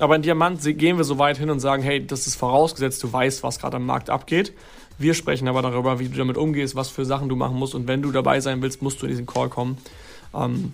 Aber 0.00 0.16
in 0.16 0.22
Diamant 0.22 0.62
gehen 0.62 0.96
wir 0.96 1.04
so 1.04 1.18
weit 1.18 1.38
hin 1.38 1.50
und 1.50 1.60
sagen, 1.60 1.82
hey, 1.82 2.06
das 2.06 2.26
ist 2.26 2.36
vorausgesetzt, 2.36 3.02
du 3.02 3.12
weißt, 3.12 3.42
was 3.42 3.58
gerade 3.58 3.76
am 3.76 3.86
Markt 3.86 4.10
abgeht. 4.10 4.52
Wir 4.98 5.14
sprechen 5.14 5.48
aber 5.48 5.62
darüber, 5.62 5.98
wie 5.98 6.08
du 6.08 6.16
damit 6.16 6.36
umgehst, 6.36 6.74
was 6.74 6.88
für 6.88 7.04
Sachen 7.04 7.28
du 7.28 7.36
machen 7.36 7.56
musst. 7.56 7.74
Und 7.74 7.86
wenn 7.86 8.02
du 8.02 8.10
dabei 8.10 8.40
sein 8.40 8.62
willst, 8.62 8.82
musst 8.82 9.00
du 9.00 9.06
in 9.06 9.10
diesen 9.10 9.26
Call 9.26 9.48
kommen. 9.48 9.78
Ähm, 10.34 10.72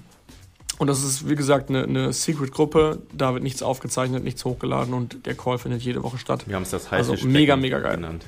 und 0.78 0.88
das 0.88 1.04
ist, 1.04 1.28
wie 1.28 1.36
gesagt, 1.36 1.68
eine, 1.68 1.84
eine 1.84 2.12
Secret-Gruppe. 2.12 3.02
Da 3.12 3.34
wird 3.34 3.42
nichts 3.42 3.62
aufgezeichnet, 3.62 4.24
nichts 4.24 4.44
hochgeladen 4.44 4.92
und 4.92 5.26
der 5.26 5.34
Call 5.34 5.58
findet 5.58 5.82
jede 5.82 6.02
Woche 6.02 6.18
statt. 6.18 6.44
Wir 6.46 6.56
haben 6.56 6.62
es 6.62 6.70
das 6.70 6.90
Also 6.90 7.14
mega, 7.26 7.56
mega 7.56 7.78
geil. 7.78 7.96
Genannt. 7.96 8.24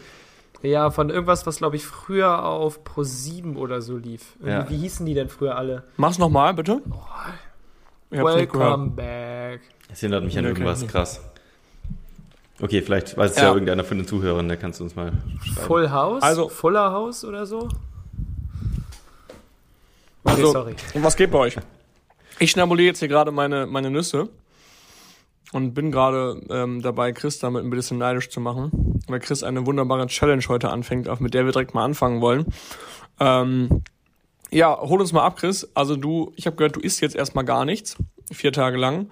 Ja, 0.63 0.91
von 0.91 1.11
irgendwas, 1.11 1.45
was 1.45 1.57
glaube 1.59 1.75
ich 1.75 1.85
früher 1.85 2.45
auf 2.45 2.85
Pro 2.85 3.03
7 3.03 3.57
oder 3.57 3.83
so 3.83 3.97
lief. 3.97 4.37
Ja. 4.45 4.71
Wie 4.71 4.77
hießen 4.77 5.05
die 5.05 5.15
denn 5.15 5.29
früher 5.29 5.57
alle? 5.57 5.83
Mach's 5.97 6.19
nochmal, 6.19 6.55
bitte. 6.55 6.81
Oh. 6.89 8.17
Welcome 8.17 8.91
back. 8.91 9.61
Das 9.89 10.05
erinnert 10.05 10.23
mich 10.23 10.39
an 10.39 10.45
irgendwas 10.45 10.87
krass. 10.87 11.21
Okay, 12.61 12.81
vielleicht 12.81 13.17
weiß 13.17 13.33
es 13.33 13.37
ja. 13.37 13.45
ja. 13.45 13.53
irgendeiner 13.53 13.85
von 13.85 13.99
den 13.99 14.07
Zuhörern, 14.07 14.49
der 14.49 14.57
kannst 14.57 14.81
du 14.81 14.85
uns 14.85 14.97
mal 14.97 15.13
schreiben. 15.43 15.67
Full 15.67 15.91
House? 15.91 16.23
Also, 16.23 16.49
Fuller 16.49 16.91
House 16.91 17.25
oder 17.25 17.45
so? 17.45 17.69
Okay, 20.25 20.43
also, 20.43 20.53
sorry. 20.53 20.75
Und 20.95 21.05
was 21.05 21.17
geht 21.17 21.31
bei 21.31 21.39
euch? 21.39 21.57
Ich 22.39 22.51
schnabuliere 22.51 22.89
jetzt 22.89 22.99
hier 23.01 23.09
gerade 23.09 23.31
meine, 23.31 23.67
meine 23.67 23.91
Nüsse 23.91 24.29
und 25.53 25.75
bin 25.75 25.93
gerade 25.93 26.41
ähm, 26.51 26.83
dabei, 26.83 27.13
Chris 27.13 27.39
damit 27.39 27.63
ein 27.63 27.71
bisschen 27.71 27.99
neidisch 27.99 28.31
zu 28.31 28.41
machen, 28.41 29.01
weil 29.07 29.21
Chris 29.21 29.43
eine 29.43 29.67
wunderbare 29.67 30.07
Challenge 30.07 30.43
heute 30.49 30.71
anfängt, 30.71 31.09
mit 31.21 31.35
der 31.35 31.45
wir 31.45 31.53
direkt 31.53 31.75
mal 31.75 31.85
anfangen 31.85 32.21
wollen. 32.21 32.47
Ähm, 33.21 33.83
ja, 34.51 34.79
hol 34.81 35.01
uns 35.01 35.13
mal 35.13 35.25
ab, 35.25 35.37
Chris. 35.37 35.69
Also 35.75 35.97
du, 35.97 36.33
ich 36.37 36.47
habe 36.47 36.57
gehört, 36.57 36.77
du 36.77 36.81
isst 36.81 37.01
jetzt 37.01 37.17
erstmal 37.17 37.45
gar 37.45 37.65
nichts, 37.65 37.97
vier 38.33 38.53
Tage 38.53 38.79
lang 38.79 39.09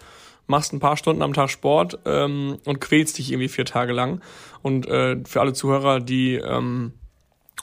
machst 0.47 0.73
ein 0.73 0.81
paar 0.81 0.97
Stunden 0.97 1.23
am 1.23 1.33
Tag 1.33 1.51
Sport 1.51 1.99
ähm, 2.05 2.59
und 2.65 2.81
quälst 2.81 3.19
dich 3.19 3.31
irgendwie 3.31 3.49
vier 3.49 3.65
Tage 3.65 3.93
lang. 3.93 4.21
Und 4.63 4.87
äh, 4.87 5.17
für 5.25 5.41
alle 5.41 5.53
Zuhörer, 5.53 6.01
die 6.01 6.35
ähm, 6.37 6.93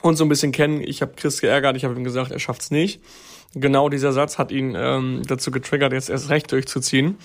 uns 0.02 0.18
so 0.18 0.24
ein 0.24 0.28
bisschen 0.28 0.52
kennen, 0.52 0.80
ich 0.80 1.02
habe 1.02 1.12
Chris 1.16 1.40
geärgert, 1.40 1.76
ich 1.76 1.84
habe 1.84 1.94
ihm 1.94 2.04
gesagt, 2.04 2.30
er 2.30 2.38
schafft's 2.38 2.70
nicht. 2.70 3.00
Genau 3.54 3.88
dieser 3.88 4.12
Satz 4.12 4.38
hat 4.38 4.50
ihn 4.50 4.74
ähm, 4.76 5.22
dazu 5.26 5.50
getriggert, 5.50 5.92
jetzt 5.92 6.10
erst 6.10 6.30
recht 6.30 6.50
durchzuziehen. 6.50 7.18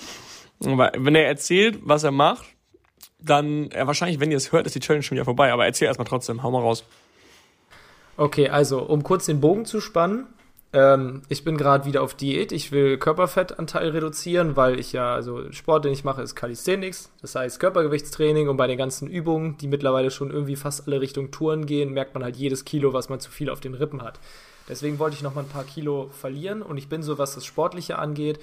Weil, 0.60 0.92
wenn 0.98 1.16
er 1.16 1.28
erzählt, 1.28 1.80
was 1.84 2.04
er 2.04 2.12
macht, 2.12 2.46
dann, 3.20 3.70
ja, 3.72 3.88
wahrscheinlich, 3.88 4.20
wenn 4.20 4.32
ihr 4.32 4.38
es 4.38 4.52
hört, 4.52 4.66
ist 4.66 4.76
die 4.76 4.80
Challenge 4.80 5.04
schon 5.04 5.16
wieder 5.16 5.26
vorbei. 5.26 5.52
Aber 5.52 5.66
erzähl 5.66 5.88
erstmal 5.88 6.08
trotzdem, 6.08 6.44
hau 6.44 6.52
mal 6.52 6.62
raus. 6.62 6.84
Okay, 8.18 8.50
also, 8.50 8.82
um 8.82 9.04
kurz 9.04 9.28
den 9.28 9.40
Bogen 9.40 9.66
zu 9.66 9.80
spannen, 9.80 10.28
ähm, 10.74 11.22
ich 11.30 11.44
bin 11.44 11.58
gerade 11.58 11.86
wieder 11.86 12.02
auf 12.02 12.14
Diät. 12.14 12.52
Ich 12.52 12.72
will 12.72 12.98
Körperfettanteil 12.98 13.90
reduzieren, 13.90 14.56
weil 14.56 14.80
ich 14.80 14.94
ja, 14.94 15.14
also 15.14 15.52
Sport, 15.52 15.86
den 15.86 15.94
ich 15.94 16.04
mache, 16.04 16.22
ist 16.22 16.36
Calisthenics. 16.36 17.10
Das 17.22 17.36
heißt 17.36 17.60
Körpergewichtstraining 17.60 18.50
und 18.50 18.58
bei 18.58 18.68
den 18.68 18.78
ganzen 18.78 19.08
Übungen, 19.08 19.58
die 19.58 19.68
mittlerweile 19.68 20.12
schon 20.12 20.32
irgendwie 20.32 20.56
fast 20.56 20.88
alle 20.88 21.00
Richtung 21.00 21.32
Touren 21.32 21.66
gehen, 21.66 21.94
merkt 21.94 22.14
man 22.14 22.24
halt 22.24 22.36
jedes 22.36 22.66
Kilo, 22.66 22.94
was 22.94 23.10
man 23.10 23.20
zu 23.20 23.32
viel 23.32 23.50
auf 23.50 23.60
den 23.60 23.74
Rippen 23.74 24.02
hat. 24.02 24.20
Deswegen 24.68 25.00
wollte 25.00 25.16
ich 25.16 25.24
noch 25.24 25.34
mal 25.34 25.42
ein 25.42 25.50
paar 25.50 25.64
Kilo 25.64 26.10
verlieren 26.12 26.62
und 26.62 26.78
ich 26.78 26.90
bin 26.90 27.02
so, 27.02 27.18
was 27.18 27.36
das 27.36 27.46
Sportliche 27.46 27.98
angeht, 27.98 28.40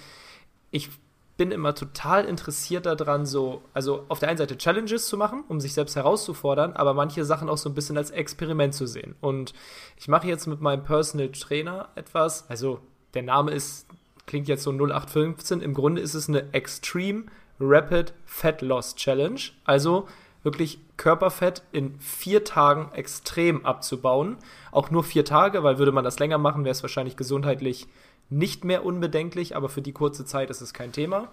ich 0.70 0.88
bin 1.36 1.50
immer 1.50 1.74
total 1.74 2.24
interessiert 2.26 2.86
daran, 2.86 3.26
so, 3.26 3.62
also 3.72 4.04
auf 4.08 4.20
der 4.20 4.28
einen 4.28 4.38
Seite 4.38 4.56
Challenges 4.56 5.08
zu 5.08 5.16
machen, 5.16 5.42
um 5.48 5.60
sich 5.60 5.74
selbst 5.74 5.96
herauszufordern, 5.96 6.74
aber 6.74 6.94
manche 6.94 7.24
Sachen 7.24 7.48
auch 7.48 7.58
so 7.58 7.68
ein 7.68 7.74
bisschen 7.74 7.96
als 7.96 8.10
Experiment 8.10 8.74
zu 8.74 8.86
sehen. 8.86 9.16
Und 9.20 9.52
ich 9.96 10.06
mache 10.06 10.28
jetzt 10.28 10.46
mit 10.46 10.60
meinem 10.60 10.84
Personal 10.84 11.30
Trainer 11.30 11.88
etwas, 11.96 12.48
also 12.48 12.80
der 13.14 13.22
Name 13.22 13.50
ist, 13.50 13.86
klingt 14.26 14.46
jetzt 14.46 14.62
so 14.62 14.70
0815, 14.70 15.60
im 15.60 15.74
Grunde 15.74 16.00
ist 16.00 16.14
es 16.14 16.28
eine 16.28 16.52
Extreme 16.52 17.24
Rapid 17.58 18.14
Fat 18.24 18.62
Loss 18.62 18.94
Challenge, 18.94 19.40
also 19.64 20.06
wirklich 20.44 20.78
Körperfett 20.96 21.62
in 21.72 21.98
vier 21.98 22.44
Tagen 22.44 22.92
extrem 22.92 23.64
abzubauen. 23.64 24.36
Auch 24.70 24.90
nur 24.90 25.02
vier 25.02 25.24
Tage, 25.24 25.64
weil 25.64 25.78
würde 25.78 25.90
man 25.90 26.04
das 26.04 26.18
länger 26.18 26.38
machen, 26.38 26.64
wäre 26.64 26.72
es 26.72 26.82
wahrscheinlich 26.82 27.16
gesundheitlich 27.16 27.88
nicht 28.34 28.64
mehr 28.64 28.84
unbedenklich, 28.84 29.56
aber 29.56 29.68
für 29.68 29.82
die 29.82 29.92
kurze 29.92 30.24
Zeit 30.24 30.50
ist 30.50 30.60
es 30.60 30.74
kein 30.74 30.92
Thema. 30.92 31.28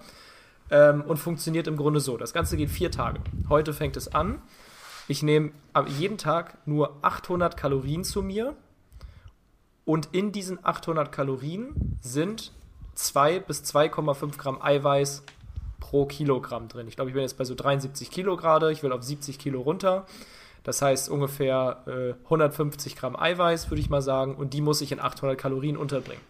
Ähm, 0.69 1.01
und 1.01 1.17
funktioniert 1.17 1.67
im 1.67 1.75
Grunde 1.75 1.99
so. 1.99 2.15
Das 2.17 2.33
Ganze 2.33 2.55
geht 2.55 2.69
vier 2.69 2.91
Tage. 2.91 3.19
Heute 3.49 3.73
fängt 3.73 3.97
es 3.97 4.13
an. 4.13 4.41
Ich 5.07 5.23
nehme 5.23 5.51
jeden 5.87 6.17
Tag 6.17 6.65
nur 6.65 6.97
800 7.01 7.57
Kalorien 7.57 8.03
zu 8.03 8.21
mir. 8.21 8.55
Und 9.83 10.09
in 10.13 10.31
diesen 10.31 10.63
800 10.63 11.11
Kalorien 11.11 11.97
sind 12.01 12.53
2 12.95 13.39
bis 13.39 13.63
2,5 13.63 14.37
Gramm 14.37 14.61
Eiweiß 14.61 15.23
pro 15.79 16.05
Kilogramm 16.05 16.67
drin. 16.67 16.87
Ich 16.87 16.95
glaube, 16.95 17.09
ich 17.09 17.13
bin 17.13 17.23
jetzt 17.23 17.37
bei 17.37 17.43
so 17.43 17.55
73 17.55 18.11
Kilo 18.11 18.37
gerade. 18.37 18.71
Ich 18.71 18.83
will 18.83 18.91
auf 18.91 19.03
70 19.03 19.39
Kilo 19.39 19.61
runter. 19.61 20.05
Das 20.63 20.81
heißt 20.81 21.09
ungefähr 21.09 21.83
äh, 21.87 22.13
150 22.25 22.95
Gramm 22.95 23.15
Eiweiß, 23.15 23.71
würde 23.71 23.81
ich 23.81 23.89
mal 23.89 24.01
sagen. 24.01 24.35
Und 24.35 24.53
die 24.53 24.61
muss 24.61 24.81
ich 24.81 24.91
in 24.91 24.99
800 24.99 25.37
Kalorien 25.37 25.75
unterbringen. 25.75 26.21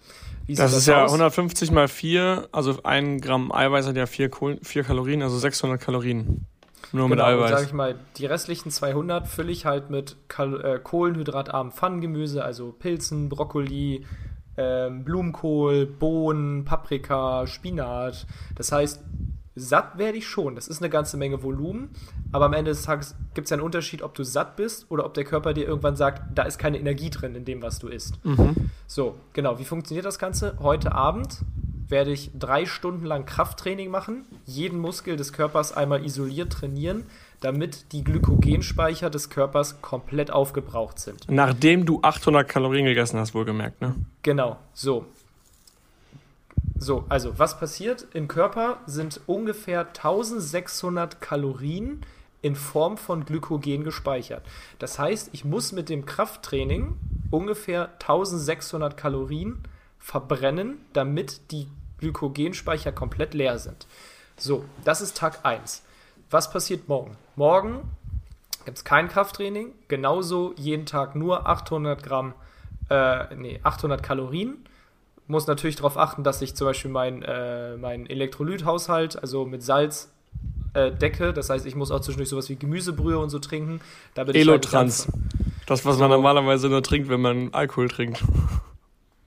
Wie 0.46 0.56
das, 0.56 0.72
das 0.72 0.82
ist 0.82 0.88
ja 0.88 1.06
150 1.06 1.72
mal 1.72 1.88
4, 1.88 2.48
also 2.52 2.80
ein 2.84 3.22
Gramm 3.22 3.52
Eiweiß 3.52 3.88
hat 3.88 3.96
ja 3.96 4.06
4, 4.06 4.30
Kohl, 4.30 4.60
4 4.64 4.84
Kalorien, 4.84 5.22
also 5.22 5.38
600 5.38 5.80
Kalorien. 5.80 6.46
Nur 6.94 7.08
genau, 7.10 7.26
mit 7.26 7.34
Eiweiß. 7.34 7.52
sag 7.52 7.64
ich 7.68 7.74
mal, 7.74 7.96
die 8.18 8.26
restlichen 8.26 8.72
200 8.72 9.28
fülle 9.28 9.52
ich 9.52 9.66
halt 9.66 9.90
mit 9.90 10.18
Kal 10.28 10.60
äh, 10.62 10.80
kohlenhydratarmen 10.80 11.72
Pfannengemüse, 11.72 12.44
also 12.44 12.72
Pilzen, 12.72 13.30
Brokkoli, 13.30 14.06
ähm, 14.58 15.04
Blumenkohl, 15.04 15.86
Bohnen, 15.86 16.66
Paprika, 16.66 17.48
Spinat. 17.48 18.26
Das 18.56 18.72
heißt, 18.72 19.02
satt 19.56 19.98
werde 19.98 20.18
ich 20.18 20.28
schon. 20.28 20.56
Das 20.56 20.68
ist 20.68 20.82
eine 20.82 20.90
ganze 20.90 21.18
Menge 21.18 21.44
Volumen. 21.44 21.90
Aber 22.32 22.46
am 22.46 22.54
Ende 22.54 22.72
des 22.72 22.84
Tages 22.84 23.16
gibt 23.34 23.46
es 23.46 23.52
einen 23.52 23.62
Unterschied, 23.62 24.02
ob 24.02 24.14
du 24.16 24.24
satt 24.24 24.56
bist 24.56 24.86
oder 24.90 25.06
ob 25.06 25.14
der 25.14 25.24
Körper 25.24 25.54
dir 25.54 25.66
irgendwann 25.68 25.96
sagt, 25.96 26.24
da 26.36 26.44
ist 26.44 26.58
keine 26.58 26.80
Energie 26.80 27.10
drin 27.10 27.36
in 27.36 27.46
dem, 27.46 27.62
was 27.62 27.80
du 27.80 27.88
isst. 27.88 28.24
Mhm. 28.24 28.70
So, 28.88 29.16
genau. 29.34 29.60
Wie 29.60 29.66
funktioniert 29.66 30.06
das 30.06 30.20
Ganze? 30.20 30.58
Heute 30.60 30.94
Abend 30.94 31.40
werde 31.92 32.12
ich 32.12 32.32
drei 32.34 32.66
Stunden 32.66 33.06
lang 33.06 33.26
Krafttraining 33.26 33.92
machen, 33.92 34.26
jeden 34.46 34.80
Muskel 34.80 35.18
des 35.18 35.34
Körpers 35.34 35.76
einmal 35.76 36.04
isoliert 36.06 36.54
trainieren, 36.54 37.04
damit 37.42 37.92
die 37.92 38.04
Glykogenspeicher 38.04 39.10
des 39.10 39.30
Körpers 39.30 39.82
komplett 39.82 40.32
aufgebraucht 40.32 41.00
sind. 41.00 41.30
Nachdem 41.30 41.86
du 41.86 42.00
800 42.02 42.48
Kalorien 42.48 42.86
gegessen 42.86 43.20
hast, 43.20 43.36
wohlgemerkt, 43.36 43.82
ne? 43.82 43.96
Genau, 44.24 44.58
so. 44.74 45.06
So, 46.78 47.06
also 47.10 47.38
was 47.38 47.60
passiert? 47.60 48.08
Im 48.14 48.28
Körper 48.28 48.80
sind 48.88 49.22
ungefähr 49.28 49.88
1600 49.88 51.22
Kalorien 51.22 52.02
in 52.42 52.56
Form 52.56 52.98
von 52.98 53.26
Glykogen 53.26 53.84
gespeichert. 53.84 54.44
Das 54.80 54.98
heißt, 54.98 55.30
ich 55.32 55.46
muss 55.46 55.72
mit 55.72 55.90
dem 55.90 56.06
Krafttraining 56.06 56.96
ungefähr 57.30 57.90
1600 58.00 58.98
Kalorien 58.98 59.60
verbrennen, 60.00 60.80
damit 60.94 61.52
die 61.52 61.68
Glykogenspeicher 62.00 62.92
komplett 62.92 63.34
leer 63.34 63.60
sind. 63.60 63.86
So, 64.38 64.66
das 64.84 65.02
ist 65.02 65.18
Tag 65.18 65.46
1. 65.46 65.84
was 66.32 66.52
passiert 66.52 66.88
morgen? 66.90 67.16
Morgen 67.36 67.82
gibt 68.66 68.78
es 68.78 68.84
kein 68.84 69.08
Krafttraining, 69.08 69.74
genauso 69.88 70.54
jeden 70.58 70.86
Tag 70.86 71.16
nur 71.16 71.48
800 71.48 72.02
Gramm, 72.02 72.34
äh, 72.90 73.36
nee, 73.36 73.60
800 73.64 74.02
Kalorien. 74.02 74.61
Muss 75.32 75.48
natürlich 75.48 75.78
darauf 75.78 75.98
achten, 75.98 76.24
dass 76.24 76.42
ich 76.42 76.56
zum 76.56 76.68
Beispiel 76.68 76.92
meinen 76.92 77.24
äh, 77.24 77.78
mein 77.78 78.06
Elektrolythaushalt, 78.06 79.18
also 79.22 79.46
mit 79.46 79.64
Salz, 79.64 80.12
äh, 80.74 80.92
decke. 80.92 81.32
Das 81.32 81.50
heißt, 81.50 81.66
ich 81.66 81.74
muss 81.74 81.90
auch 81.90 82.02
zwischendurch 82.02 82.28
sowas 82.28 82.50
wie 82.50 82.58
Gemüsebrühe 82.58 83.18
und 83.18 83.30
so 83.30 83.40
trinken. 83.40 83.80
Da 84.14 84.26
bin 84.26 84.36
Elotrans. 84.36 85.08
Halt 85.08 85.16
das, 85.68 85.86
was 85.86 86.00
man 86.00 86.10
normalerweise 86.10 86.68
nur 86.68 86.84
trinkt, 86.84 87.08
wenn 87.08 87.22
man 87.22 87.54
Alkohol 87.54 87.88
trinkt. 87.88 88.22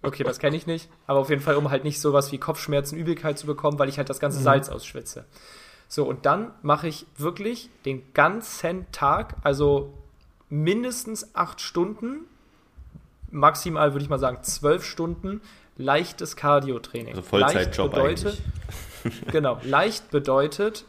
Okay, 0.03 0.25
das 0.25 0.39
kenne 0.39 0.56
ich 0.56 0.67
nicht. 0.67 0.91
Aber 1.06 1.21
auf 1.21 1.31
jeden 1.31 1.41
Fall, 1.41 1.56
um 1.56 1.71
halt 1.71 1.85
nicht 1.85 1.99
sowas 1.99 2.31
wie 2.33 2.37
Kopfschmerzen, 2.37 2.99
Übelkeit 2.99 3.39
zu 3.39 3.47
bekommen, 3.47 3.79
weil 3.79 3.89
ich 3.89 3.97
halt 3.97 4.11
das 4.11 4.21
ganze 4.21 4.41
mhm. 4.41 4.45
Salz 4.45 4.69
ausschwitze. 4.69 5.25
So, 5.89 6.05
und 6.05 6.27
dann 6.27 6.50
mache 6.61 6.87
ich 6.87 7.07
wirklich 7.17 7.71
den 7.87 8.03
ganzen 8.12 8.85
Tag, 8.93 9.37
also 9.43 9.95
mindestens 10.50 11.35
acht 11.35 11.62
Stunden, 11.62 12.27
maximal 13.35 13.93
würde 13.93 14.05
ich 14.05 14.11
mal 14.11 14.19
sagen 14.19 14.39
zwölf 14.43 14.85
Stunden, 14.85 15.41
leichtes 15.77 16.37
Cardio-Training. 16.37 17.15
Also 17.15 17.23
Vollzeitjob 17.23 17.91
bedeutet, 17.91 18.41
eigentlich. 19.05 19.27
genau, 19.33 19.59
leicht 19.63 20.11
bedeutet, 20.11 20.85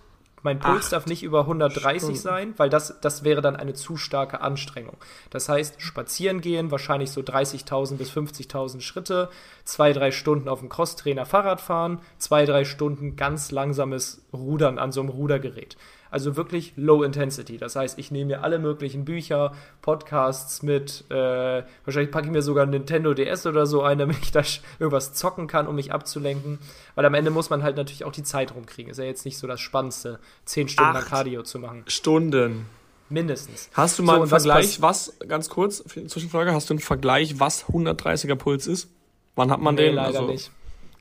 mein 0.45 0.59
Puls 0.59 0.85
Acht 0.85 0.93
darf 0.93 1.05
nicht 1.07 1.23
über 1.23 1.41
130 1.41 2.01
Stunden. 2.01 2.15
sein, 2.15 2.53
weil 2.57 2.69
das, 2.69 3.01
das 3.01 3.23
wäre 3.23 3.41
dann 3.41 3.55
eine 3.55 3.73
zu 3.73 3.97
starke 3.97 4.41
Anstrengung. 4.41 4.95
Das 5.31 5.49
heißt, 5.49 5.81
spazieren 5.81 6.39
gehen, 6.39 6.69
wahrscheinlich 6.69 7.09
so 7.09 7.21
30.000 7.21 7.95
bis 7.95 8.11
50.000 8.11 8.81
Schritte, 8.81 9.29
zwei, 9.63 9.91
drei 9.91 10.11
Stunden 10.11 10.47
auf 10.47 10.59
dem 10.59 10.69
Crosstrainer 10.69 11.25
Fahrrad 11.25 11.61
fahren, 11.61 11.99
zwei, 12.19 12.45
drei 12.45 12.63
Stunden 12.63 13.15
ganz 13.15 13.49
langsames 13.49 14.21
Rudern 14.31 14.77
an 14.77 14.91
so 14.91 15.01
einem 15.01 15.09
Rudergerät. 15.09 15.77
Also 16.15 16.37
wirklich 16.37 16.71
Low 16.77 17.03
Intensity. 17.03 17.57
Das 17.57 17.75
heißt, 17.75 17.99
ich 17.99 18.09
nehme 18.09 18.27
mir 18.27 18.41
alle 18.41 18.57
möglichen 18.57 19.03
Bücher, 19.03 19.51
Podcasts 19.81 20.63
mit. 20.63 21.03
Äh, 21.09 21.63
wahrscheinlich 21.83 22.09
packe 22.09 22.27
ich 22.27 22.31
mir 22.31 22.41
sogar 22.41 22.65
ein 22.65 22.69
Nintendo 22.69 23.13
DS 23.13 23.45
oder 23.45 23.65
so 23.65 23.81
ein, 23.81 23.97
damit 23.97 24.19
ich 24.21 24.31
da 24.31 24.41
irgendwas 24.79 25.13
zocken 25.13 25.47
kann, 25.47 25.67
um 25.67 25.75
mich 25.75 25.91
abzulenken. 25.91 26.59
Weil 26.95 27.03
am 27.03 27.15
Ende 27.15 27.31
muss 27.31 27.49
man 27.49 27.63
halt 27.63 27.75
natürlich 27.75 28.05
auch 28.05 28.13
die 28.13 28.23
Zeit 28.23 28.55
rumkriegen. 28.55 28.89
Ist 28.89 28.97
ja 28.97 29.03
jetzt 29.03 29.25
nicht 29.25 29.37
so 29.37 29.45
das 29.45 29.59
Spannendste, 29.59 30.19
zehn 30.45 30.69
Stunden 30.69 30.95
Acht 30.95 31.07
Cardio 31.07 31.43
zu 31.43 31.59
machen. 31.59 31.83
Stunden. 31.87 32.65
Mindestens. 33.09 33.69
Hast 33.73 33.99
du 33.99 34.03
mal 34.03 34.13
so, 34.13 34.21
einen 34.21 34.29
Vergleich, 34.29 34.81
was, 34.81 35.15
was, 35.19 35.27
ganz 35.27 35.49
kurz, 35.49 35.83
Zwischenfrage, 35.83 36.53
hast 36.53 36.69
du 36.69 36.75
einen 36.75 36.79
Vergleich, 36.79 37.41
was 37.41 37.65
130er 37.65 38.35
Puls 38.35 38.67
ist? 38.67 38.89
Wann 39.35 39.51
hat 39.51 39.59
man 39.59 39.75
nee, 39.75 39.87
den? 39.87 39.95
leider 39.95 40.19
also, 40.19 40.31
nicht. 40.31 40.49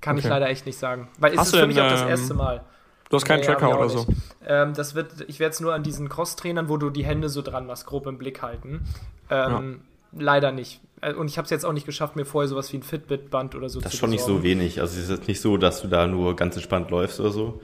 Kann 0.00 0.17
okay. 0.17 0.26
ich 0.26 0.28
leider 0.28 0.49
echt 0.49 0.67
nicht 0.67 0.76
sagen. 0.76 1.06
Weil 1.19 1.34
es 1.34 1.40
ist 1.40 1.55
für 1.55 1.69
mich 1.69 1.81
auch 1.81 1.88
das 1.88 2.02
ähm, 2.02 2.08
erste 2.08 2.34
Mal. 2.34 2.64
Du 3.14 3.20
hast 3.20 3.26
keinen 3.26 3.40
nee, 3.40 3.46
Tracker 3.46 3.78
oder 3.78 3.88
so. 3.88 4.06
Ähm, 4.46 4.75
das 4.75 4.94
wird, 4.94 5.25
ich 5.28 5.38
werde 5.40 5.52
es 5.52 5.61
nur 5.61 5.72
an 5.72 5.82
diesen 5.82 6.08
Cross-Trainern, 6.08 6.69
wo 6.69 6.76
du 6.76 6.90
die 6.90 7.05
Hände 7.05 7.28
so 7.28 7.43
dran 7.43 7.66
machst, 7.66 7.87
grob 7.87 8.06
im 8.06 8.19
Blick 8.19 8.43
halten. 8.43 8.84
Ähm, 9.31 9.81
ja. 10.12 10.20
Leider 10.20 10.52
nicht. 10.52 10.81
Äh, 11.00 11.14
und 11.14 11.28
ich 11.28 11.38
habe 11.38 11.44
es 11.44 11.50
jetzt 11.50 11.64
auch 11.64 11.72
nicht 11.72 11.87
geschafft, 11.87 12.16
mir 12.16 12.25
vorher 12.25 12.49
sowas 12.49 12.72
wie 12.72 12.78
ein 12.78 12.82
Fitbit-Band 12.82 13.55
oder 13.55 13.69
so 13.69 13.81
das 13.81 13.84
zu 13.84 13.84
Das 13.84 13.94
ist 13.94 14.00
schon 14.00 14.11
besorgen. 14.11 14.34
nicht 14.34 14.43
so 14.43 14.49
wenig. 14.49 14.81
Also 14.81 14.99
es 14.99 15.05
ist 15.05 15.11
jetzt 15.11 15.28
nicht 15.28 15.40
so, 15.40 15.56
dass 15.56 15.82
du 15.82 15.88
da 15.88 16.06
nur 16.06 16.37
ganz 16.37 16.56
entspannt 16.56 16.90
läufst 16.90 17.20
oder 17.20 17.31
so. 17.31 17.61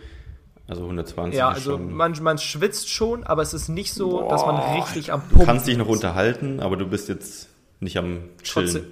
Also 0.69 0.83
120 0.85 1.37
Ja, 1.37 1.49
also 1.49 1.79
man, 1.79 2.15
man 2.23 2.39
schwitzt 2.39 2.89
schon, 2.89 3.25
aber 3.25 3.43
es 3.43 3.55
ist 3.55 3.69
nicht 3.69 3.93
so, 3.93 4.21
Boah. 4.21 4.29
dass 4.29 4.47
man 4.47 4.57
richtig 4.77 5.13
am 5.13 5.21
Pumpen 5.21 5.39
Du 5.41 5.45
kannst 5.45 5.67
dich 5.67 5.77
noch 5.77 5.89
ist. 5.89 5.95
unterhalten, 5.95 6.61
aber 6.61 6.77
du 6.77 6.87
bist 6.87 7.09
jetzt 7.09 7.49
nicht 7.81 7.99
am 7.99 8.21
Chillen. 8.45 8.67
Trotzdem, 8.67 8.85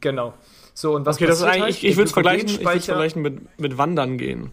genau. 0.00 0.34
So, 0.74 0.94
und 0.94 1.06
was 1.06 1.16
okay, 1.16 1.26
das 1.26 1.38
ist 1.38 1.44
eigentlich, 1.44 1.62
halt? 1.62 1.70
ich, 1.76 1.84
ich 1.84 1.96
würde 1.96 2.08
es 2.08 2.12
vergleichen, 2.12 2.48
vergleichen 2.48 3.22
mit, 3.22 3.58
mit 3.58 3.78
Wandern 3.78 4.18
gehen. 4.18 4.50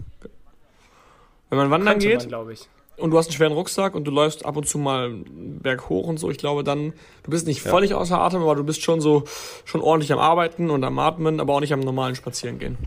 Wenn 1.49 1.57
man 1.57 1.71
wandern 1.71 1.99
geht 1.99 2.29
man, 2.29 2.55
und 2.97 3.11
du 3.11 3.17
hast 3.17 3.27
einen 3.27 3.35
schweren 3.35 3.53
Rucksack 3.53 3.95
und 3.95 4.03
du 4.05 4.11
läufst 4.11 4.45
ab 4.45 4.57
und 4.57 4.67
zu 4.67 4.77
mal 4.77 5.11
berg 5.25 5.89
hoch 5.89 6.07
und 6.07 6.17
so, 6.17 6.29
ich 6.29 6.37
glaube 6.37 6.63
dann, 6.63 6.93
du 7.23 7.31
bist 7.31 7.47
nicht 7.47 7.63
ja. 7.63 7.71
völlig 7.71 7.93
außer 7.93 8.19
Atem, 8.19 8.41
aber 8.41 8.55
du 8.55 8.63
bist 8.63 8.81
schon 8.81 9.01
so, 9.01 9.23
schon 9.65 9.81
ordentlich 9.81 10.11
am 10.11 10.19
Arbeiten 10.19 10.69
und 10.69 10.83
am 10.83 10.99
Atmen, 10.99 11.39
aber 11.39 11.53
auch 11.53 11.61
nicht 11.61 11.73
am 11.73 11.79
normalen 11.79 12.15
Spazierengehen. 12.15 12.77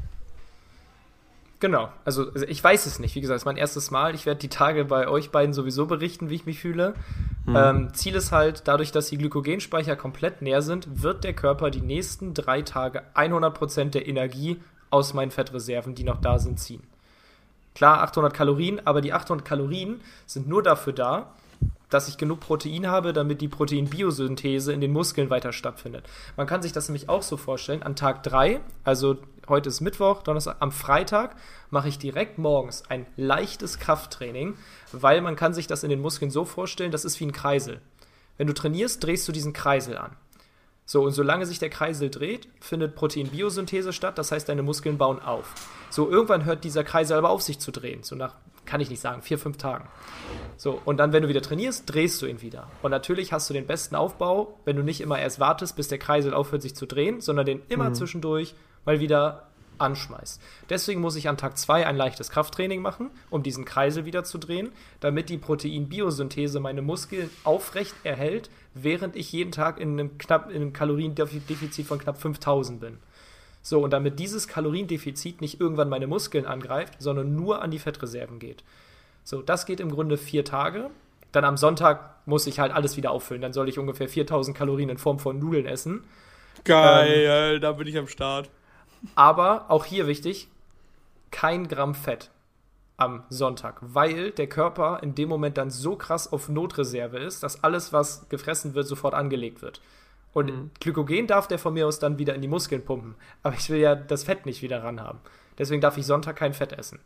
Genau, 1.61 1.91
also, 2.05 2.29
also 2.33 2.45
ich 2.49 2.63
weiß 2.63 2.87
es 2.87 2.99
nicht. 2.99 3.15
Wie 3.15 3.21
gesagt, 3.21 3.37
es 3.37 3.43
ist 3.43 3.47
mein 3.47 3.57
erstes 3.57 3.93
Mal. 3.93 4.17
Ich 4.17 4.27
werde 4.27 4.41
die 4.41 4.49
Tage 4.49 4.85
bei 4.85 5.07
euch 5.07 5.31
beiden 5.31 5.55
sowieso 5.55 5.87
berichten, 5.87 6.29
wie 6.29 6.35
ich 6.35 6.45
mich 6.45 6.59
fühle. 6.59 6.95
Mhm. 7.47 7.57
Ähm, 7.57 7.95
Ziel 7.95 8.17
ist 8.17 8.33
halt, 8.33 8.67
dadurch, 8.67 8.91
dass 8.91 9.07
die 9.07 9.17
Glykogenspeicher 9.17 9.95
komplett 9.95 10.41
leer 10.41 10.61
sind, 10.61 11.03
wird 11.05 11.23
der 11.23 11.35
Körper 11.35 11.71
die 11.71 11.81
nächsten 11.81 12.35
drei 12.35 12.63
Tage 12.63 13.05
100% 13.15 13.91
der 13.91 14.09
Energie 14.09 14.61
aus 14.91 15.15
meinen 15.15 15.31
Fettreserven, 15.31 15.95
die 15.95 16.03
noch 16.03 16.21
da 16.21 16.41
sind, 16.41 16.59
ziehen. 16.59 16.83
Klar, 17.75 18.03
800 18.03 18.35
Kalorien, 18.35 18.81
aber 18.87 19.01
die 19.01 19.13
800 19.13 19.47
Kalorien 19.47 20.01
sind 20.27 20.49
nur 20.49 20.63
dafür 20.63 20.93
da, 20.93 21.33
dass 21.93 22.09
ich 22.09 22.17
genug 22.17 22.41
Protein 22.41 22.87
habe, 22.87 23.13
damit 23.13 23.41
die 23.41 23.49
Proteinbiosynthese 23.49 24.73
in 24.73 24.81
den 24.81 24.93
Muskeln 24.93 25.31
weiter 25.31 25.53
stattfindet. 25.53 26.05
Man 26.37 26.47
kann 26.47 26.63
sich 26.63 26.73
das 26.73 26.89
nämlich 26.89 27.09
auch 27.09 27.23
so 27.23 27.37
vorstellen, 27.37 27.83
an 27.83 27.97
Tag 27.97 28.23
3, 28.23 28.61
also 28.85 29.19
heute 29.49 29.69
ist 29.69 29.81
Mittwoch, 29.81 30.23
Donnerstag, 30.23 30.57
am 30.61 30.73
Freitag 30.73 31.37
mache 31.71 31.89
ich 31.89 31.99
direkt 31.99 32.39
morgens 32.39 32.85
ein 32.89 33.07
leichtes 33.17 33.79
Krafttraining, 33.79 34.55
weil 34.93 35.21
man 35.21 35.37
kann 35.37 35.53
sich 35.53 35.67
das 35.67 35.83
in 35.83 35.91
den 35.91 36.01
Muskeln 36.01 36.31
so 36.31 36.45
vorstellen, 36.45 36.93
das 36.93 37.05
ist 37.05 37.21
wie 37.21 37.27
ein 37.27 37.33
Kreisel. 37.33 37.81
Wenn 38.39 38.47
du 38.47 38.55
trainierst, 38.55 39.05
drehst 39.05 39.29
du 39.29 39.33
diesen 39.33 39.53
Kreisel 39.53 39.99
an. 39.99 40.17
So, 40.85 41.03
und 41.03 41.13
solange 41.13 41.47
sich 41.47 41.59
der 41.59 41.71
Kreisel 41.71 42.11
dreht, 42.11 42.49
findet 42.61 42.95
Proteinbiosynthese 42.95 43.93
statt, 43.93 44.19
das 44.19 44.33
heißt, 44.33 44.49
deine 44.49 44.63
Muskeln 44.63 44.99
bauen 44.99 45.21
auf. 45.21 45.55
So, 45.93 46.09
irgendwann 46.09 46.47
hört 46.47 46.65
dieser 46.65 46.85
Kreisel 46.85 47.19
aber 47.19 47.29
auf 47.29 47.43
sich 47.43 47.59
zu 47.59 47.71
drehen, 47.71 48.03
so 48.03 48.17
nach, 48.17 48.35
kann 48.65 48.81
ich 48.81 48.89
nicht 48.89 49.01
sagen, 49.01 49.21
vier, 49.21 49.39
fünf 49.39 49.59
Tagen. 49.59 49.87
So, 50.57 50.81
und 50.87 50.97
dann, 50.97 51.13
wenn 51.13 51.23
du 51.23 51.29
wieder 51.29 51.43
trainierst, 51.43 51.85
drehst 51.93 52.23
du 52.23 52.27
ihn 52.27 52.41
wieder. 52.41 52.67
Und 52.81 52.93
natürlich 52.93 53.35
hast 53.35 53.51
du 53.51 53.53
den 53.53 53.67
besten 53.67 53.95
Aufbau, 53.95 54.59
wenn 54.65 54.77
du 54.77 54.83
nicht 54.83 55.03
immer 55.03 55.19
erst 55.19 55.39
wartest, 55.39 55.77
bis 55.77 55.89
der 55.89 55.99
Kreisel 55.99 56.33
aufhört, 56.33 56.63
sich 56.63 56.75
zu 56.75 56.87
drehen, 56.87 57.21
sondern 57.21 57.45
den 57.45 57.61
immer 57.69 57.91
mhm. 57.91 57.95
zwischendurch 57.95 58.55
mal 58.87 59.01
wieder 59.01 59.49
anschmeißt. 59.77 60.41
Deswegen 60.71 61.03
muss 61.03 61.17
ich 61.17 61.29
an 61.29 61.37
Tag 61.37 61.59
2 61.59 61.87
ein 61.87 61.97
leichtes 61.97 62.31
Krafttraining 62.31 62.81
machen, 62.81 63.11
um 63.29 63.43
diesen 63.43 63.67
Kreisel 63.67 64.07
wieder 64.07 64.25
zu 64.25 64.39
drehen, 64.39 64.73
damit 65.01 65.29
die 65.29 65.37
Proteinbiosynthese 65.37 66.59
meine 66.59 66.81
Muskeln 66.81 67.29
aufrecht 67.45 67.95
erhält, 68.03 68.49
während 68.73 69.15
ich 69.15 69.31
jeden 69.31 69.53
Tag 69.53 69.79
in 69.79 69.99
einem, 69.99 70.17
knapp, 70.17 70.49
in 70.49 70.57
einem 70.57 70.73
Kaloriendefizit 70.73 71.87
von 71.87 71.99
knapp 71.99 72.19
5000 72.19 72.81
bin. 72.81 72.99
So, 73.63 73.83
und 73.83 73.93
damit 73.93 74.19
dieses 74.19 74.49
Kaloriendefizit 74.49 75.41
nicht 75.41 75.61
irgendwann 75.61 75.89
meine 75.89 76.09
Muskeln 76.09 76.47
angreift, 76.47 76.95
sondern 76.99 77.37
nur 77.37 77.63
an 77.63 77.71
die 77.71 77.79
Fettreserven 77.79 78.39
geht. 78.39 78.65
So, 79.25 79.41
das 79.41 79.67
geht 79.67 79.81
im 79.81 79.91
Grunde 79.91 80.19
vier 80.19 80.45
Tage. 80.45 80.91
Dann 81.31 81.45
am 81.45 81.57
Sonntag 81.57 82.17
muss 82.27 82.47
ich 82.47 82.59
halt 82.59 82.73
alles 82.73 82.97
wieder 82.97 83.13
auffüllen. 83.13 83.41
Dann 83.41 83.53
soll 83.53 83.69
ich 83.69 83.79
ungefähr 83.79 84.09
4000 84.09 84.57
Kalorien 84.57 84.89
in 84.89 84.99
Form 84.99 85.19
von 85.19 85.39
Nudeln 85.39 85.67
essen. 85.67 86.05
Geil, 86.65 87.55
ähm, 87.55 87.61
da 87.61 87.73
bin 87.73 87.87
ich 87.87 87.97
am 87.97 88.09
Start. 88.09 88.51
Aber 89.15 89.67
auch 89.69 89.85
hier 89.85 90.07
wichtig, 90.07 90.49
kein 91.31 91.69
Gramm 91.69 91.95
Fett 91.95 92.31
am 92.97 93.25
Sonntag, 93.31 93.79
weil 93.81 94.31
der 94.33 94.47
Körper 94.47 95.01
in 95.03 95.15
dem 95.15 95.29
Moment 95.29 95.57
dann 95.57 95.71
so 95.71 95.97
krass 95.97 96.33
auf 96.33 96.49
Notreserve 96.49 97.19
ist, 97.19 97.43
dass 97.43 97.65
alles, 97.65 97.93
was 97.93 98.29
gefressen 98.29 98.75
wird, 98.75 98.87
sofort 98.87 99.15
angelegt 99.15 99.63
wird. 99.63 99.81
Und 100.33 100.47
mhm. 100.47 100.71
Glykogen 100.81 101.27
darf 101.27 101.47
der 101.49 101.59
von 101.59 101.75
mir 101.75 101.87
aus 101.87 101.99
dann 101.99 102.19
wieder 102.19 102.35
in 102.35 102.43
die 102.43 102.49
Muskeln 102.49 102.85
pumpen. 102.85 103.15
Aber 103.43 103.55
ich 103.55 103.69
will 103.71 103.81
ja 103.81 103.95
das 103.95 104.25
Fett 104.25 104.47
nicht 104.47 104.63
wieder 104.63 104.83
ran 104.83 105.01
haben. 105.01 105.21
Deswegen 105.59 105.81
darf 105.81 105.99
ich 105.99 106.07
Sonntag 106.07 106.37
kein 106.37 106.55
Fett 106.55 106.73
essen. 106.73 107.01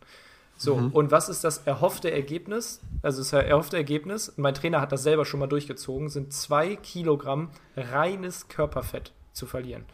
So, 0.58 0.76
mhm. 0.76 0.90
und 0.92 1.10
was 1.10 1.28
ist 1.28 1.44
das 1.44 1.58
erhoffte 1.58 2.10
Ergebnis? 2.10 2.80
Also 3.02 3.18
das 3.18 3.32
erhoffte 3.32 3.76
Ergebnis, 3.76 4.32
mein 4.36 4.54
Trainer 4.54 4.80
hat 4.80 4.90
das 4.90 5.02
selber 5.02 5.26
schon 5.26 5.40
mal 5.40 5.48
durchgezogen, 5.48 6.08
sind 6.08 6.32
zwei 6.32 6.76
Kilogramm 6.76 7.50
reines 7.76 8.48
Körperfett 8.48 9.12
zu 9.32 9.44
verlieren. 9.46 9.84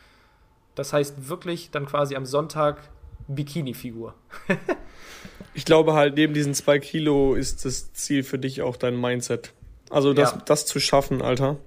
Das 0.74 0.92
heißt 0.92 1.28
wirklich 1.28 1.70
dann 1.72 1.86
quasi 1.86 2.14
am 2.14 2.26
Sonntag 2.26 2.78
Bikini-Figur. 3.26 4.14
ich 5.54 5.64
glaube 5.64 5.94
halt, 5.94 6.14
neben 6.14 6.32
diesen 6.32 6.54
zwei 6.54 6.78
Kilo 6.78 7.34
ist 7.34 7.64
das 7.64 7.92
Ziel 7.92 8.22
für 8.22 8.38
dich 8.38 8.62
auch 8.62 8.76
dein 8.76 9.00
Mindset. 9.00 9.52
Also 9.90 10.14
das, 10.14 10.32
ja. 10.32 10.42
das 10.46 10.64
zu 10.64 10.78
schaffen, 10.78 11.22
Alter. 11.22 11.58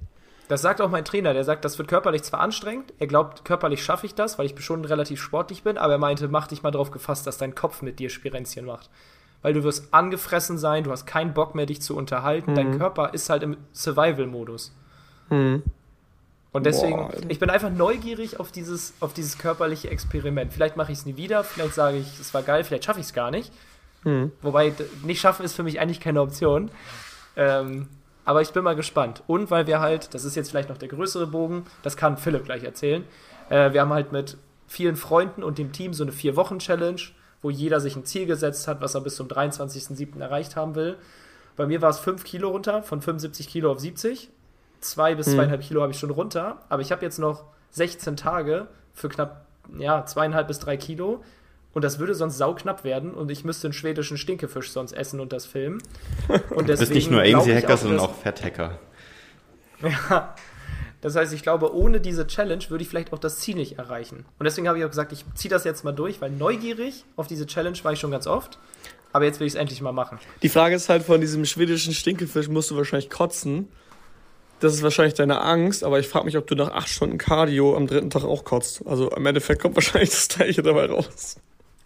Das 0.47 0.61
sagt 0.61 0.79
auch 0.79 0.89
mein 0.89 1.05
Trainer, 1.05 1.33
der 1.33 1.43
sagt, 1.43 1.65
das 1.65 1.77
wird 1.77 1.87
körperlich 1.87 2.23
zwar 2.23 2.39
anstrengend, 2.39 2.93
er 2.99 3.07
glaubt, 3.07 3.45
körperlich 3.45 3.83
schaffe 3.83 4.05
ich 4.05 4.13
das, 4.13 4.37
weil 4.37 4.45
ich 4.45 4.63
schon 4.63 4.85
relativ 4.85 5.21
sportlich 5.21 5.63
bin, 5.63 5.77
aber 5.77 5.93
er 5.93 5.99
meinte, 5.99 6.27
mach 6.27 6.47
dich 6.47 6.61
mal 6.61 6.71
darauf 6.71 6.91
gefasst, 6.91 7.25
dass 7.25 7.37
dein 7.37 7.55
Kopf 7.55 7.81
mit 7.81 7.99
dir 7.99 8.09
Spirenzchen 8.09 8.65
macht. 8.65 8.89
Weil 9.41 9.53
du 9.53 9.63
wirst 9.63 9.93
angefressen 9.93 10.57
sein, 10.57 10.83
du 10.83 10.91
hast 10.91 11.05
keinen 11.05 11.33
Bock 11.33 11.55
mehr, 11.55 11.65
dich 11.65 11.81
zu 11.81 11.95
unterhalten, 11.95 12.51
mhm. 12.51 12.55
dein 12.55 12.77
Körper 12.77 13.13
ist 13.13 13.29
halt 13.29 13.43
im 13.43 13.57
Survival-Modus. 13.73 14.75
Mhm. 15.29 15.63
Und 16.51 16.65
deswegen, 16.65 16.95
Boah, 16.95 17.11
ich 17.27 17.39
bin 17.39 17.49
einfach 17.49 17.69
neugierig 17.69 18.39
auf 18.39 18.51
dieses, 18.51 18.93
auf 19.01 19.13
dieses 19.13 19.37
körperliche 19.37 19.89
Experiment. 19.89 20.53
Vielleicht 20.53 20.77
mache 20.77 20.91
ich 20.91 20.99
es 20.99 21.05
nie 21.05 21.17
wieder, 21.17 21.43
vielleicht 21.43 21.73
sage 21.73 21.97
ich, 21.97 22.19
es 22.19 22.33
war 22.33 22.43
geil, 22.43 22.63
vielleicht 22.63 22.85
schaffe 22.85 23.01
ich 23.01 23.07
es 23.07 23.13
gar 23.13 23.29
nicht. 23.29 23.51
Mhm. 24.05 24.31
Wobei, 24.41 24.71
nicht 25.03 25.19
schaffen 25.19 25.43
ist 25.43 25.53
für 25.53 25.63
mich 25.63 25.81
eigentlich 25.81 25.99
keine 25.99 26.21
Option. 26.21 26.71
Ähm, 27.35 27.89
aber 28.25 28.41
ich 28.41 28.51
bin 28.51 28.63
mal 28.63 28.75
gespannt. 28.75 29.23
Und 29.27 29.51
weil 29.51 29.67
wir 29.67 29.79
halt, 29.79 30.13
das 30.13 30.25
ist 30.25 30.35
jetzt 30.35 30.49
vielleicht 30.49 30.69
noch 30.69 30.77
der 30.77 30.89
größere 30.89 31.27
Bogen, 31.27 31.65
das 31.83 31.95
kann 31.95 32.17
Philipp 32.17 32.45
gleich 32.45 32.63
erzählen. 32.63 33.03
Äh, 33.49 33.73
wir 33.73 33.81
haben 33.81 33.93
halt 33.93 34.11
mit 34.11 34.37
vielen 34.67 34.95
Freunden 34.95 35.43
und 35.43 35.57
dem 35.57 35.71
Team 35.71 35.93
so 35.93 36.03
eine 36.03 36.11
Vier-Wochen-Challenge, 36.11 37.01
wo 37.41 37.49
jeder 37.49 37.79
sich 37.79 37.95
ein 37.95 38.05
Ziel 38.05 38.25
gesetzt 38.25 38.67
hat, 38.67 38.81
was 38.81 38.95
er 38.95 39.01
bis 39.01 39.15
zum 39.15 39.27
23.07. 39.27 40.19
erreicht 40.19 40.55
haben 40.55 40.75
will. 40.75 40.97
Bei 41.55 41.67
mir 41.67 41.81
war 41.81 41.89
es 41.89 41.99
5 41.99 42.23
Kilo 42.23 42.49
runter, 42.49 42.83
von 42.83 43.01
75 43.01 43.47
Kilo 43.47 43.71
auf 43.71 43.79
70. 43.79 44.29
Zwei 44.81 45.15
bis 45.15 45.27
hm. 45.27 45.35
zweieinhalb 45.35 45.61
Kilo 45.61 45.81
habe 45.81 45.91
ich 45.91 45.99
schon 45.99 46.09
runter. 46.09 46.57
Aber 46.67 46.81
ich 46.81 46.91
habe 46.91 47.03
jetzt 47.03 47.19
noch 47.19 47.45
16 47.71 48.17
Tage 48.17 48.67
für 48.93 49.09
knapp 49.09 49.45
ja, 49.77 50.05
zweieinhalb 50.05 50.47
bis 50.47 50.59
drei 50.59 50.77
Kilo. 50.77 51.23
Und 51.75 51.83
das 51.83 51.99
würde 51.99 52.15
sonst 52.15 52.37
sauknapp 52.37 52.85
werden 52.85 53.13
und 53.13 53.29
ich 53.29 53.43
müsste 53.43 53.67
einen 53.67 53.73
schwedischen 53.73 54.17
Stinkefisch 54.17 54.71
sonst 54.71 54.93
essen 54.93 55.19
und 55.19 55.33
das 55.33 55.45
filmen. 55.45 55.83
Und 56.49 56.69
deswegen 56.69 56.69
du 56.69 56.77
bist 56.77 56.91
nicht 56.93 57.11
nur 57.11 57.21
AMC-Hacker, 57.21 57.75
sondern 57.75 57.99
auch 57.99 58.15
Fett-Hacker. 58.15 58.79
Ja, 59.83 60.33
das 61.01 61.17
heißt, 61.17 61.33
ich 61.33 61.43
glaube, 61.43 61.75
ohne 61.75 61.99
diese 61.99 62.27
Challenge 62.27 62.63
würde 62.69 62.81
ich 62.81 62.89
vielleicht 62.89 63.11
auch 63.11 63.19
das 63.19 63.39
Ziel 63.39 63.55
nicht 63.55 63.77
erreichen. 63.77 64.23
Und 64.39 64.45
deswegen 64.45 64.69
habe 64.69 64.79
ich 64.79 64.85
auch 64.85 64.89
gesagt, 64.89 65.11
ich 65.11 65.25
ziehe 65.35 65.49
das 65.49 65.65
jetzt 65.65 65.83
mal 65.83 65.91
durch, 65.91 66.21
weil 66.21 66.31
neugierig 66.31 67.03
auf 67.17 67.27
diese 67.27 67.45
Challenge 67.45 67.77
war 67.83 67.91
ich 67.91 67.99
schon 67.99 68.09
ganz 68.09 68.25
oft. 68.25 68.57
Aber 69.11 69.25
jetzt 69.25 69.41
will 69.41 69.47
ich 69.47 69.53
es 69.53 69.59
endlich 69.59 69.81
mal 69.81 69.91
machen. 69.91 70.17
Die 70.43 70.49
Frage 70.49 70.75
ist 70.75 70.87
halt, 70.87 71.03
von 71.03 71.19
diesem 71.19 71.43
schwedischen 71.43 71.93
Stinkefisch 71.93 72.47
musst 72.47 72.71
du 72.71 72.77
wahrscheinlich 72.77 73.09
kotzen. 73.09 73.67
Das 74.61 74.73
ist 74.73 74.81
wahrscheinlich 74.81 75.15
deine 75.15 75.41
Angst, 75.41 75.83
aber 75.83 75.99
ich 75.99 76.07
frage 76.07 76.23
mich, 76.23 76.37
ob 76.37 76.47
du 76.47 76.55
nach 76.55 76.71
acht 76.71 76.87
Stunden 76.87 77.17
Cardio 77.17 77.75
am 77.75 77.85
dritten 77.85 78.09
Tag 78.09 78.23
auch 78.23 78.45
kotzt. 78.45 78.81
Also 78.87 79.11
im 79.11 79.25
Endeffekt 79.25 79.61
kommt 79.61 79.75
wahrscheinlich 79.75 80.11
das 80.11 80.29
gleiche 80.29 80.63
dabei 80.63 80.85
raus. 80.85 81.35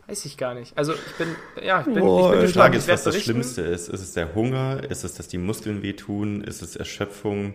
Weiß 0.09 0.25
ich 0.25 0.37
gar 0.37 0.55
nicht. 0.55 0.75
Also 0.75 0.93
ich 0.93 1.15
bin, 1.17 1.35
ja, 1.63 1.81
ich 1.81 1.85
bin, 1.85 1.99
Boah, 1.99 2.33
ich 2.33 2.41
bin 2.41 2.49
Frage 2.49 2.77
ist, 2.77 2.87
was 2.87 3.03
das 3.03 3.21
Schlimmste 3.21 3.61
ist. 3.61 3.89
Ist 3.89 4.01
es 4.01 4.13
der 4.13 4.33
Hunger? 4.33 4.81
Ist 4.89 5.03
es, 5.03 5.13
dass 5.13 5.27
die 5.27 5.37
Muskeln 5.37 5.83
wehtun? 5.83 6.43
Ist 6.43 6.63
es 6.63 6.75
Erschöpfung? 6.75 7.53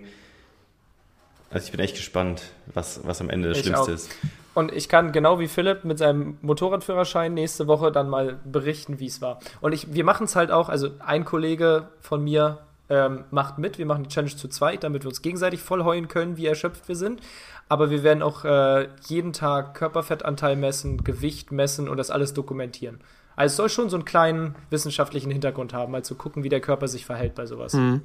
Also 1.51 1.67
ich 1.67 1.73
bin 1.73 1.81
echt 1.81 1.97
gespannt, 1.97 2.43
was, 2.73 3.01
was 3.05 3.21
am 3.21 3.29
Ende 3.29 3.49
das 3.49 3.59
ich 3.59 3.65
Schlimmste 3.65 3.91
auch. 3.91 3.95
ist. 3.95 4.11
Und 4.55 4.73
ich 4.73 4.89
kann 4.89 5.11
genau 5.11 5.41
wie 5.41 5.49
Philipp 5.49 5.85
mit 5.85 5.99
seinem 5.99 6.39
Motorradführerschein 6.43 7.35
nächste 7.35 7.67
Woche 7.67 7.91
dann 7.91 8.09
mal 8.09 8.39
berichten, 8.45 9.01
wie 9.01 9.07
es 9.07 9.21
war. 9.21 9.41
Und 9.61 9.73
ich, 9.73 9.93
wir 9.93 10.05
machen 10.05 10.25
es 10.25 10.37
halt 10.37 10.53
auch, 10.53 10.69
also 10.69 10.91
ein 11.01 11.25
Kollege 11.25 11.89
von 12.01 12.23
mir 12.23 12.61
ähm, 12.89 13.25
macht 13.33 13.59
mit, 13.59 13.79
wir 13.79 13.87
machen 13.87 14.05
die 14.05 14.11
Challenge 14.11 14.37
zu 14.37 14.47
zweit, 14.47 14.85
damit 14.85 15.03
wir 15.03 15.09
uns 15.09 15.23
gegenseitig 15.23 15.61
voll 15.61 15.83
heulen 15.83 16.07
können, 16.07 16.37
wie 16.37 16.47
erschöpft 16.47 16.87
wir 16.87 16.97
sind 16.97 17.21
aber 17.69 17.91
wir 17.91 18.03
werden 18.03 18.23
auch 18.23 18.45
äh, 18.45 18.89
jeden 19.07 19.33
Tag 19.33 19.75
Körperfettanteil 19.75 20.57
messen, 20.57 21.03
Gewicht 21.05 21.53
messen 21.53 21.89
und 21.89 21.97
das 21.97 22.11
alles 22.11 22.35
dokumentieren. 22.35 23.01
Also 23.37 23.53
es 23.53 23.57
soll 23.57 23.69
schon 23.69 23.91
so 23.91 23.97
einen 23.97 24.05
kleinen 24.05 24.55
wissenschaftlichen 24.71 25.31
Hintergrund 25.31 25.73
haben, 25.73 25.95
also 25.95 26.15
gucken, 26.15 26.45
wie 26.45 26.49
der 26.49 26.61
Körper 26.61 26.89
sich 26.89 27.05
verhält 27.05 27.35
bei 27.35 27.47
sowas. 27.47 27.73
Mhm. 27.73 28.03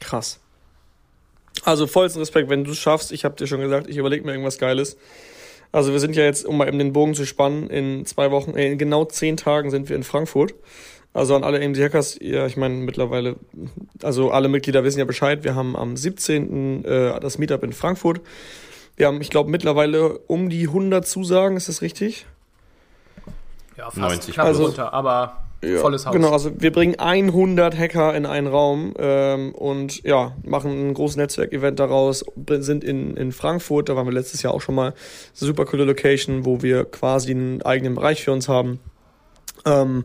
Krass. 0.00 0.40
Also 1.64 1.86
vollsten 1.86 2.20
Respekt, 2.20 2.48
wenn 2.48 2.64
du 2.64 2.70
es 2.70 2.78
schaffst. 2.78 3.12
Ich 3.12 3.24
habe 3.24 3.36
dir 3.36 3.46
schon 3.46 3.60
gesagt, 3.60 3.88
ich 3.88 3.96
überlege 3.96 4.24
mir 4.24 4.32
irgendwas 4.32 4.58
Geiles. 4.58 4.96
Also 5.72 5.92
wir 5.92 6.00
sind 6.00 6.16
ja 6.16 6.24
jetzt, 6.24 6.46
um 6.46 6.56
mal 6.56 6.66
eben 6.66 6.78
den 6.78 6.92
Bogen 6.92 7.14
zu 7.14 7.26
spannen, 7.26 7.68
in 7.68 8.06
zwei 8.06 8.30
Wochen, 8.30 8.52
äh, 8.56 8.72
in 8.72 8.78
genau 8.78 9.04
zehn 9.04 9.36
Tagen 9.36 9.70
sind 9.70 9.88
wir 9.88 9.96
in 9.96 10.02
Frankfurt. 10.02 10.54
Also 11.12 11.34
an 11.34 11.42
alle 11.42 11.64
AMC 11.64 11.78
Hackers, 11.78 12.18
ja, 12.20 12.46
ich 12.46 12.56
meine 12.56 12.74
mittlerweile, 12.74 13.36
also 14.02 14.30
alle 14.30 14.48
Mitglieder 14.48 14.84
wissen 14.84 15.00
ja 15.00 15.04
Bescheid. 15.04 15.42
Wir 15.42 15.56
haben 15.56 15.74
am 15.74 15.96
17. 15.96 16.84
Äh, 16.84 17.20
das 17.20 17.38
Meetup 17.38 17.64
in 17.64 17.72
Frankfurt. 17.72 18.20
Wir 18.96 19.08
haben, 19.08 19.20
ich 19.20 19.30
glaube, 19.30 19.50
mittlerweile 19.50 20.18
um 20.18 20.50
die 20.50 20.68
100 20.68 21.06
Zusagen, 21.06 21.56
ist 21.56 21.68
das 21.68 21.82
richtig? 21.82 22.26
Ja, 23.76 23.84
fast 23.86 23.96
90 23.96 24.34
knapp 24.34 24.46
also, 24.46 24.64
runter, 24.66 24.92
aber 24.92 25.38
ja, 25.62 25.78
volles 25.78 26.06
Haus. 26.06 26.12
Genau, 26.14 26.30
also 26.30 26.52
wir 26.60 26.72
bringen 26.72 26.98
100 26.98 27.76
Hacker 27.76 28.14
in 28.14 28.24
einen 28.24 28.46
Raum 28.46 28.94
ähm, 28.98 29.54
und 29.54 30.02
ja, 30.04 30.36
machen 30.44 30.90
ein 30.90 30.94
großes 30.94 31.16
Netzwerkevent 31.16 31.78
daraus, 31.80 32.24
sind 32.58 32.84
in, 32.84 33.16
in 33.16 33.32
Frankfurt, 33.32 33.88
da 33.88 33.96
waren 33.96 34.06
wir 34.06 34.12
letztes 34.12 34.42
Jahr 34.42 34.54
auch 34.54 34.60
schon 34.60 34.74
mal, 34.74 34.94
super 35.32 35.64
coole 35.64 35.84
Location, 35.84 36.44
wo 36.44 36.62
wir 36.62 36.84
quasi 36.84 37.32
einen 37.32 37.62
eigenen 37.62 37.96
Bereich 37.96 38.22
für 38.22 38.32
uns 38.32 38.48
haben. 38.48 38.80
Ähm, 39.66 40.04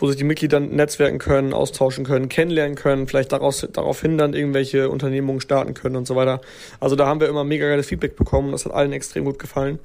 wo 0.00 0.08
sich 0.08 0.16
die 0.16 0.24
Mitglieder 0.24 0.58
netzwerken 0.58 1.18
können, 1.18 1.52
austauschen 1.52 2.04
können, 2.04 2.28
kennenlernen 2.28 2.74
können, 2.74 3.06
vielleicht 3.06 3.32
daraus, 3.32 3.66
darauf 3.72 4.00
hindern, 4.00 4.34
irgendwelche 4.34 4.88
Unternehmungen 4.88 5.40
starten 5.40 5.74
können 5.74 5.96
und 5.96 6.06
so 6.06 6.16
weiter. 6.16 6.40
Also 6.80 6.96
da 6.96 7.06
haben 7.06 7.20
wir 7.20 7.28
immer 7.28 7.44
mega 7.44 7.68
geiles 7.68 7.86
Feedback 7.86 8.16
bekommen. 8.16 8.50
Das 8.52 8.64
hat 8.64 8.72
allen 8.72 8.92
extrem 8.92 9.24
gut 9.24 9.38
gefallen. 9.38 9.78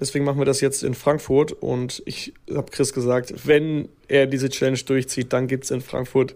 Deswegen 0.00 0.24
machen 0.24 0.38
wir 0.38 0.46
das 0.46 0.60
jetzt 0.60 0.82
in 0.82 0.94
Frankfurt 0.94 1.52
und 1.52 2.02
ich 2.06 2.32
habe 2.52 2.70
Chris 2.72 2.92
gesagt, 2.92 3.46
wenn 3.46 3.88
er 4.08 4.26
diese 4.26 4.48
Challenge 4.48 4.78
durchzieht, 4.78 5.32
dann 5.32 5.46
gibt 5.46 5.64
es 5.64 5.70
in 5.70 5.80
Frankfurt 5.80 6.34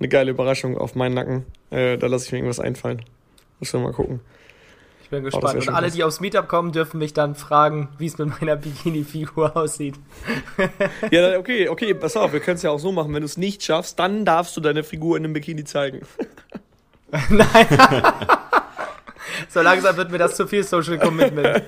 eine 0.00 0.08
geile 0.08 0.30
Überraschung 0.30 0.76
auf 0.76 0.94
meinen 0.94 1.14
Nacken. 1.14 1.44
Äh, 1.70 1.98
da 1.98 2.08
lasse 2.08 2.26
ich 2.26 2.32
mir 2.32 2.38
irgendwas 2.38 2.60
einfallen. 2.60 3.02
Müssen 3.60 3.80
wir 3.80 3.84
mal 3.84 3.92
gucken 3.92 4.20
bin 5.10 5.24
gespannt. 5.24 5.56
Und 5.56 5.68
alle, 5.74 5.90
die 5.90 6.04
aufs 6.04 6.20
Meetup 6.20 6.48
kommen, 6.48 6.72
dürfen 6.72 6.98
mich 6.98 7.12
dann 7.12 7.34
fragen, 7.34 7.88
wie 7.98 8.06
es 8.06 8.18
mit 8.18 8.40
meiner 8.40 8.56
Bikini-Figur 8.64 9.56
aussieht. 9.56 9.94
ja, 11.10 11.38
okay, 11.38 11.68
okay, 11.68 11.94
pass 11.94 12.16
auf, 12.16 12.32
wir 12.32 12.40
können 12.40 12.56
es 12.56 12.62
ja 12.62 12.70
auch 12.70 12.78
so 12.78 12.92
machen. 12.92 13.12
Wenn 13.14 13.22
du 13.22 13.26
es 13.26 13.36
nicht 13.36 13.62
schaffst, 13.62 13.98
dann 13.98 14.24
darfst 14.24 14.56
du 14.56 14.60
deine 14.60 14.84
Figur 14.84 15.16
in 15.16 15.24
einem 15.24 15.32
Bikini 15.32 15.64
zeigen. 15.64 16.00
Nein. 17.30 17.66
so 19.48 19.60
langsam 19.60 19.96
wird 19.96 20.10
mir 20.10 20.18
das 20.18 20.36
zu 20.36 20.46
viel 20.46 20.64
Social 20.64 20.98
Commitment. 20.98 21.62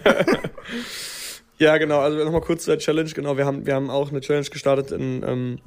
ja, 1.59 1.77
genau. 1.79 2.01
Also 2.01 2.25
nochmal 2.25 2.41
kurz 2.41 2.65
zur 2.65 2.79
Challenge. 2.79 3.11
Genau, 3.11 3.37
wir 3.37 3.47
haben, 3.47 3.67
wir 3.67 3.75
haben 3.75 3.91
auch 3.91 4.11
eine 4.11 4.21
Challenge 4.21 4.49
gestartet 4.49 4.91
in, 4.91 5.23
ähm, 5.23 5.59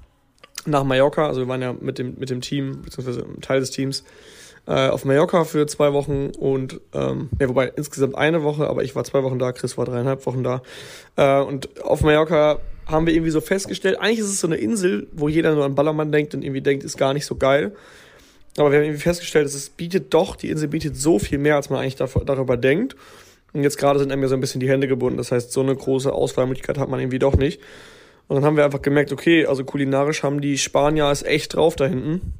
nach 0.65 0.83
Mallorca. 0.83 1.27
Also 1.27 1.41
wir 1.41 1.47
waren 1.47 1.61
ja 1.61 1.73
mit 1.73 1.99
dem, 1.99 2.15
mit 2.17 2.29
dem 2.29 2.41
Team, 2.41 2.81
beziehungsweise 2.81 3.25
Teil 3.41 3.59
des 3.59 3.71
Teams, 3.71 4.03
äh, 4.69 4.89
auf 4.89 5.03
Mallorca 5.03 5.45
für 5.45 5.65
zwei 5.65 5.93
Wochen 5.93 6.29
und, 6.37 6.79
ähm, 6.93 7.29
ja, 7.39 7.49
wobei 7.49 7.73
insgesamt 7.75 8.15
eine 8.15 8.43
Woche, 8.43 8.67
aber 8.67 8.83
ich 8.83 8.95
war 8.95 9.03
zwei 9.03 9.23
Wochen 9.23 9.39
da, 9.39 9.51
Chris 9.51 9.79
war 9.79 9.85
dreieinhalb 9.85 10.25
Wochen 10.27 10.43
da. 10.43 10.61
Äh, 11.15 11.41
und 11.41 11.83
auf 11.83 12.01
Mallorca 12.01 12.59
haben 12.85 13.07
wir 13.07 13.13
irgendwie 13.13 13.31
so 13.31 13.41
festgestellt, 13.41 13.99
eigentlich 13.99 14.19
ist 14.19 14.27
es 14.27 14.39
so 14.39 14.47
eine 14.47 14.57
Insel, 14.57 15.07
wo 15.11 15.27
jeder 15.27 15.55
nur 15.55 15.65
an 15.65 15.73
Ballermann 15.73 16.11
denkt 16.11 16.35
und 16.35 16.43
irgendwie 16.43 16.61
denkt, 16.61 16.83
ist 16.83 16.97
gar 16.97 17.15
nicht 17.15 17.25
so 17.25 17.35
geil. 17.35 17.71
Aber 18.57 18.71
wir 18.71 18.77
haben 18.77 18.85
irgendwie 18.85 19.01
festgestellt, 19.01 19.45
dass 19.45 19.55
es 19.55 19.69
bietet 19.69 20.13
doch, 20.13 20.35
die 20.35 20.49
Insel 20.49 20.67
bietet 20.67 20.95
so 20.95 21.17
viel 21.17 21.39
mehr, 21.39 21.55
als 21.55 21.71
man 21.71 21.79
eigentlich 21.79 21.95
darüber 21.95 22.55
denkt. 22.55 22.95
Und 23.53 23.63
jetzt 23.63 23.77
gerade 23.77 23.97
sind 23.97 24.11
einem 24.11 24.21
ja 24.21 24.27
so 24.27 24.35
ein 24.35 24.41
bisschen 24.41 24.61
die 24.61 24.69
Hände 24.69 24.87
gebunden. 24.87 25.17
Das 25.17 25.31
heißt, 25.31 25.51
so 25.51 25.61
eine 25.61 25.75
große 25.75 26.13
Auswahlmöglichkeit 26.13 26.77
hat 26.77 26.89
man 26.89 26.99
irgendwie 26.99 27.19
doch 27.19 27.35
nicht. 27.35 27.59
Und 28.27 28.35
dann 28.35 28.45
haben 28.45 28.57
wir 28.57 28.65
einfach 28.65 28.81
gemerkt, 28.83 29.11
okay, 29.11 29.47
also 29.47 29.63
kulinarisch 29.63 30.21
haben 30.21 30.41
die 30.41 30.59
Spanier 30.59 31.09
es 31.09 31.23
echt 31.23 31.55
drauf 31.55 31.75
da 31.75 31.87
hinten. 31.87 32.33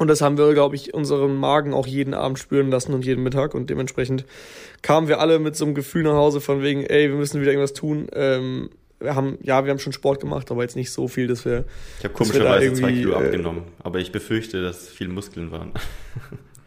Und 0.00 0.08
das 0.08 0.22
haben 0.22 0.38
wir, 0.38 0.54
glaube 0.54 0.76
ich, 0.76 0.94
unseren 0.94 1.36
Magen 1.36 1.74
auch 1.74 1.86
jeden 1.86 2.14
Abend 2.14 2.38
spüren 2.38 2.70
lassen 2.70 2.94
und 2.94 3.04
jeden 3.04 3.22
Mittag. 3.22 3.54
Und 3.54 3.68
dementsprechend 3.68 4.24
kamen 4.80 5.08
wir 5.08 5.20
alle 5.20 5.38
mit 5.38 5.56
so 5.56 5.66
einem 5.66 5.74
Gefühl 5.74 6.04
nach 6.04 6.14
Hause 6.14 6.40
von 6.40 6.62
wegen, 6.62 6.84
ey, 6.84 7.10
wir 7.10 7.16
müssen 7.16 7.38
wieder 7.38 7.50
irgendwas 7.50 7.74
tun. 7.74 8.06
Ähm, 8.14 8.70
wir 8.98 9.14
haben, 9.14 9.36
ja, 9.42 9.62
wir 9.62 9.70
haben 9.70 9.78
schon 9.78 9.92
Sport 9.92 10.20
gemacht, 10.20 10.50
aber 10.50 10.62
jetzt 10.62 10.74
nicht 10.74 10.90
so 10.90 11.06
viel, 11.06 11.26
dass 11.26 11.44
wir. 11.44 11.66
Ich 11.98 12.04
habe 12.04 12.14
komischerweise 12.14 12.72
zwei 12.72 12.92
Kilo 12.92 13.12
äh, 13.12 13.26
abgenommen, 13.26 13.64
aber 13.82 13.98
ich 13.98 14.10
befürchte, 14.10 14.62
dass 14.62 14.88
viele 14.88 15.10
Muskeln 15.10 15.50
waren. 15.50 15.72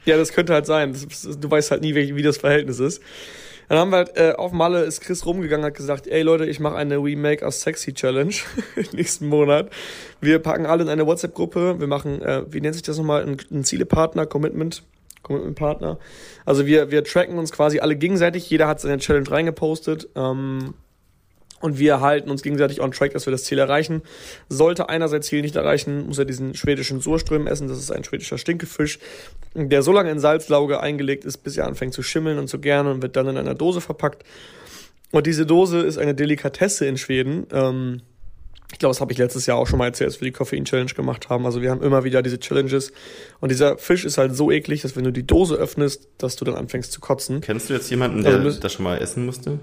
ja, 0.06 0.16
das 0.16 0.32
könnte 0.32 0.54
halt 0.54 0.68
sein. 0.68 0.96
Du 1.42 1.50
weißt 1.50 1.72
halt 1.72 1.82
nie, 1.82 1.96
wie, 1.96 2.16
wie 2.16 2.22
das 2.22 2.38
Verhältnis 2.38 2.78
ist. 2.80 3.02
Dann 3.74 3.80
haben 3.80 3.90
wir 3.90 3.98
halt, 3.98 4.18
äh, 4.18 4.34
auf 4.38 4.52
Malle 4.52 4.84
ist 4.84 5.02
Chris 5.02 5.26
rumgegangen, 5.26 5.66
hat 5.66 5.74
gesagt, 5.74 6.06
ey 6.06 6.22
Leute, 6.22 6.46
ich 6.46 6.60
mache 6.60 6.76
eine 6.76 7.04
We 7.04 7.18
Make 7.18 7.44
Us 7.44 7.62
Sexy 7.62 7.92
Challenge 7.92 8.36
nächsten 8.92 9.26
Monat. 9.26 9.72
Wir 10.22 10.38
packen 10.38 10.68
alle 10.68 10.84
in 10.84 10.90
eine 10.90 11.08
WhatsApp-Gruppe. 11.08 11.80
Wir 11.80 11.88
machen, 11.88 12.22
äh, 12.22 12.44
wie 12.54 12.62
nennt 12.62 12.76
sich 12.76 12.84
das 12.84 13.00
nochmal, 13.00 13.24
ein, 13.26 13.38
ein 13.50 13.64
Zielepartner, 13.64 14.28
Commitment, 14.28 14.84
Commitment 15.24 15.56
Partner. 15.56 15.98
Also 16.46 16.68
wir, 16.68 16.92
wir 16.92 17.04
tracken 17.04 17.40
uns 17.40 17.52
quasi 17.52 17.80
alle 17.80 17.96
gegenseitig. 17.96 18.48
Jeder 18.48 18.68
hat 18.68 18.80
seine 18.80 19.00
Challenge 19.00 19.32
reingepostet. 19.32 20.08
Ähm, 20.16 20.76
und 21.64 21.80
wir 21.80 22.02
halten 22.02 22.30
uns 22.30 22.44
gegenseitig 22.44 22.82
on 22.82 22.92
track, 22.92 23.14
dass 23.14 23.26
wir 23.26 23.32
das 23.32 23.46
Ziel 23.46 23.58
erreichen. 23.58 24.02
Sollte 24.50 24.90
einer 24.90 25.08
sein 25.08 25.22
Ziel 25.22 25.42
nicht 25.42 25.56
erreichen, 25.56 26.08
muss 26.08 26.18
er 26.18 26.26
diesen 26.26 26.56
schwedischen 26.56 27.00
Surström 27.00 27.48
essen. 27.48 27.70
Das 27.70 27.78
ist 27.78 27.90
ein 27.90 28.04
schwedischer 28.04 28.38
Stinkefisch, 28.38 29.00
der 29.56 29.82
so 29.82 29.94
lange 29.94 30.12
in 30.12 30.20
Salzlauge 30.20 30.82
eingelegt 30.82 31.24
ist, 31.24 31.38
bis 31.38 31.56
er 31.56 31.66
anfängt 31.66 31.94
zu 31.94 32.04
schimmeln 32.04 32.38
und 32.38 32.50
zu 32.50 32.60
gären 32.60 32.88
und 32.88 33.02
wird 33.02 33.16
dann 33.16 33.30
in 33.30 33.38
einer 33.38 33.56
Dose 33.56 33.80
verpackt. 33.80 34.26
Und 35.12 35.26
diese 35.26 35.46
Dose 35.46 35.80
ist 35.80 35.98
eine 35.98 36.14
Delikatesse 36.14 36.86
in 36.86 36.98
Schweden. 36.98 37.48
Ähm, 37.54 38.02
ich 38.74 38.80
glaube, 38.80 38.90
das 38.90 39.00
habe 39.00 39.14
ich 39.14 39.18
letztes 39.18 39.46
Jahr 39.46 39.58
auch 39.58 39.68
schon 39.68 39.80
mal 39.80 39.86
erzählt, 39.86 40.10
als 40.10 40.20
wir 40.20 40.26
die 40.26 40.34
Koffein-Challenge 40.34 40.92
gemacht 40.94 41.30
haben. 41.30 41.46
Also 41.46 41.62
wir 41.62 41.72
haben 41.72 41.82
immer 41.82 42.04
wieder 42.04 42.22
diese 42.22 42.42
Challenges. 42.42 42.92
Und 43.40 43.54
dieser 43.54 43.78
Fisch 43.78 44.04
ist 44.04 44.18
halt 44.18 44.36
so 44.36 44.52
eklig, 44.52 44.82
dass 44.82 44.98
wenn 44.98 45.06
du 45.06 45.12
die 45.12 45.26
Dose 45.26 45.56
öffnest, 45.56 46.10
dass 46.18 46.36
du 46.36 46.44
dann 46.44 46.56
anfängst 46.56 46.92
zu 46.92 47.00
kotzen. 47.00 47.40
Kennst 47.40 47.70
du 47.70 47.74
jetzt 47.74 47.90
jemanden, 47.90 48.22
der 48.22 48.34
also, 48.34 48.60
das 48.60 48.74
schon 48.74 48.84
mal 48.84 48.98
essen 48.98 49.26
musste? 49.26 49.60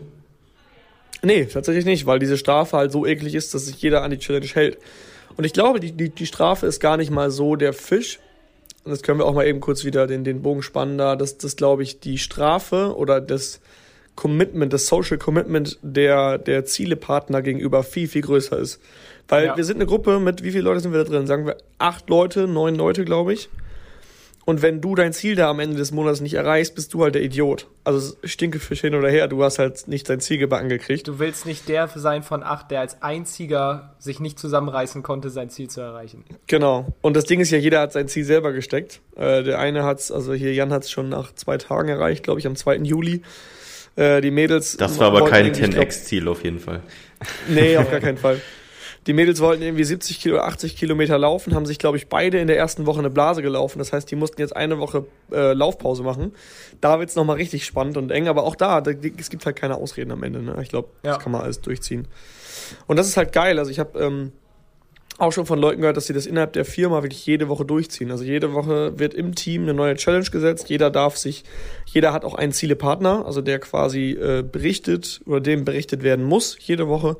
Nee, 1.22 1.44
tatsächlich 1.46 1.84
nicht, 1.84 2.06
weil 2.06 2.18
diese 2.18 2.38
Strafe 2.38 2.76
halt 2.76 2.92
so 2.92 3.06
eklig 3.06 3.34
ist, 3.34 3.52
dass 3.54 3.66
sich 3.66 3.80
jeder 3.80 4.02
an 4.02 4.10
die 4.10 4.18
Challenge 4.18 4.46
hält. 4.46 4.78
Und 5.36 5.44
ich 5.44 5.52
glaube, 5.52 5.80
die, 5.80 5.92
die, 5.92 6.10
die 6.10 6.26
Strafe 6.26 6.66
ist 6.66 6.80
gar 6.80 6.96
nicht 6.96 7.10
mal 7.10 7.30
so 7.30 7.56
der 7.56 7.72
Fisch. 7.72 8.18
Und 8.84 8.90
das 8.92 9.02
können 9.02 9.18
wir 9.18 9.26
auch 9.26 9.34
mal 9.34 9.46
eben 9.46 9.60
kurz 9.60 9.84
wieder 9.84 10.06
den, 10.06 10.24
den 10.24 10.42
Bogen 10.42 10.62
spannen 10.62 10.96
da, 10.96 11.16
dass 11.16 11.36
das, 11.36 11.56
glaube 11.56 11.82
ich, 11.82 12.00
die 12.00 12.18
Strafe 12.18 12.96
oder 12.96 13.20
das 13.20 13.60
Commitment, 14.16 14.72
das 14.72 14.86
Social 14.86 15.18
Commitment 15.18 15.78
der, 15.82 16.38
der 16.38 16.64
Zielepartner 16.64 17.42
gegenüber 17.42 17.82
viel, 17.82 18.08
viel 18.08 18.22
größer 18.22 18.58
ist. 18.58 18.80
Weil 19.28 19.46
ja. 19.46 19.56
wir 19.56 19.64
sind 19.64 19.76
eine 19.76 19.86
Gruppe 19.86 20.18
mit, 20.18 20.42
wie 20.42 20.50
viele 20.50 20.64
Leute 20.64 20.80
sind 20.80 20.92
wir 20.92 21.04
da 21.04 21.10
drin? 21.10 21.26
Sagen 21.26 21.46
wir 21.46 21.56
acht 21.78 22.08
Leute, 22.08 22.48
neun 22.48 22.74
Leute, 22.74 23.04
glaube 23.04 23.32
ich. 23.32 23.48
Und 24.50 24.62
wenn 24.62 24.80
du 24.80 24.97
dein 24.97 25.12
Ziel 25.12 25.37
da 25.37 25.49
am 25.49 25.61
Ende 25.61 25.76
des 25.76 25.92
Monats 25.92 26.21
nicht 26.21 26.35
erreichst, 26.35 26.75
bist 26.75 26.92
du 26.92 27.04
halt 27.04 27.14
der 27.14 27.23
Idiot. 27.23 27.69
Also 27.85 28.16
stinke 28.25 28.59
für 28.59 28.75
hin 28.75 28.97
oder 28.97 29.09
her, 29.09 29.28
du 29.28 29.45
hast 29.45 29.61
halt 29.61 29.87
nicht 29.87 30.11
dein 30.11 30.19
Ziel 30.19 30.38
gebacken 30.38 30.69
gekriegt. 30.69 31.07
Du 31.07 31.21
willst 31.21 31.47
nicht 31.47 31.69
der 31.69 31.87
sein 31.87 32.25
von 32.25 32.42
acht, 32.42 32.73
der 32.73 32.80
als 32.80 33.00
einziger 33.00 33.95
sich 34.00 34.19
nicht 34.19 34.40
zusammenreißen 34.40 35.04
konnte, 35.04 35.30
sein 35.30 35.50
Ziel 35.50 35.71
zu 35.71 35.80
erreichen. 35.80 36.25
Genau. 36.49 36.92
Und 37.00 37.14
das 37.14 37.26
Ding 37.26 37.38
ist 37.38 37.52
ja, 37.52 37.59
jeder 37.59 37.78
hat 37.78 37.92
sein 37.92 38.09
Ziel 38.09 38.25
selber 38.25 38.50
gesteckt. 38.50 38.99
Äh, 39.14 39.45
der 39.45 39.61
eine 39.61 39.85
hat's, 39.85 40.11
also 40.11 40.35
hier 40.35 40.52
Jan 40.52 40.73
hat's 40.73 40.90
schon 40.90 41.09
nach 41.09 41.33
zwei 41.33 41.57
Tagen 41.57 41.88
erreicht, 41.88 42.25
glaube 42.25 42.40
ich, 42.40 42.47
am 42.49 42.57
2. 42.57 42.78
Juli. 42.78 43.23
Äh, 43.95 44.21
die 44.21 44.33
Mädels. 44.33 44.76
Das 44.76 44.99
war 44.99 45.07
aber 45.07 45.26
kein 45.26 45.54
10x-Ziel 45.54 46.26
auf 46.26 46.42
jeden 46.42 46.59
Fall. 46.59 46.83
Nee, 47.47 47.76
auf 47.76 47.88
gar 47.92 48.00
keinen 48.00 48.19
Fall. 48.19 48.40
Die 49.07 49.14
Mädels 49.14 49.40
wollten 49.40 49.62
irgendwie 49.62 49.85
70 49.85 50.21
Kilo, 50.21 50.38
80 50.38 50.76
Kilometer 50.76 51.16
laufen, 51.16 51.54
haben 51.54 51.64
sich, 51.64 51.78
glaube 51.78 51.97
ich, 51.97 52.09
beide 52.09 52.38
in 52.38 52.47
der 52.47 52.59
ersten 52.59 52.85
Woche 52.85 52.99
eine 52.99 53.09
Blase 53.09 53.40
gelaufen. 53.40 53.78
Das 53.78 53.92
heißt, 53.92 54.11
die 54.11 54.16
mussten 54.16 54.40
jetzt 54.40 54.54
eine 54.54 54.78
Woche 54.78 55.07
äh, 55.33 55.54
Laufpause 55.54 56.02
machen. 56.02 56.35
Da 56.80 56.99
wird's 56.99 57.16
nochmal 57.16 57.37
richtig 57.37 57.64
spannend 57.64 57.97
und 57.97 58.11
eng, 58.11 58.28
aber 58.28 58.45
auch 58.45 58.57
da, 58.57 58.80
da, 58.83 58.90
es 58.90 59.30
gibt 59.30 59.47
halt 59.47 59.57
keine 59.57 59.76
Ausreden 59.76 60.11
am 60.11 60.23
Ende. 60.23 60.42
Ne? 60.42 60.59
Ich 60.62 60.69
glaube, 60.69 60.88
ja. 61.02 61.14
das 61.14 61.23
kann 61.23 61.33
man 61.33 61.40
alles 61.40 61.62
durchziehen. 61.62 62.09
Und 62.87 62.99
das 62.99 63.09
ist 63.09 63.16
halt 63.16 63.33
geil. 63.33 63.59
Also 63.59 63.71
ich 63.71 63.78
habe 63.78 63.99
ähm, 63.99 64.33
auch 65.21 65.33
schon 65.33 65.47
von 65.47 65.59
Leuten 65.59 65.80
gehört, 65.80 65.97
dass 65.97 66.07
sie 66.07 66.12
das 66.12 66.26
innerhalb 66.26 66.52
der 66.52 66.64
Firma 66.64 67.02
wirklich 67.02 67.25
jede 67.26 67.49
Woche 67.49 67.64
durchziehen. 67.64 68.11
Also 68.11 68.25
jede 68.25 68.52
Woche 68.52 68.99
wird 68.99 69.14
im 69.14 69.35
Team 69.35 69.62
eine 69.62 69.75
neue 69.75 69.95
Challenge 69.97 70.28
gesetzt. 70.30 70.69
Jeder 70.69 70.90
darf 70.90 71.16
sich, 71.16 71.45
jeder 71.87 72.12
hat 72.12 72.25
auch 72.25 72.35
einen 72.35 72.52
Zielepartner, 72.52 73.25
also 73.26 73.40
der 73.40 73.59
quasi 73.59 74.12
äh, 74.12 74.42
berichtet 74.42 75.21
oder 75.26 75.40
dem 75.40 75.64
berichtet 75.64 76.02
werden 76.02 76.25
muss 76.25 76.57
jede 76.61 76.88
Woche 76.88 77.16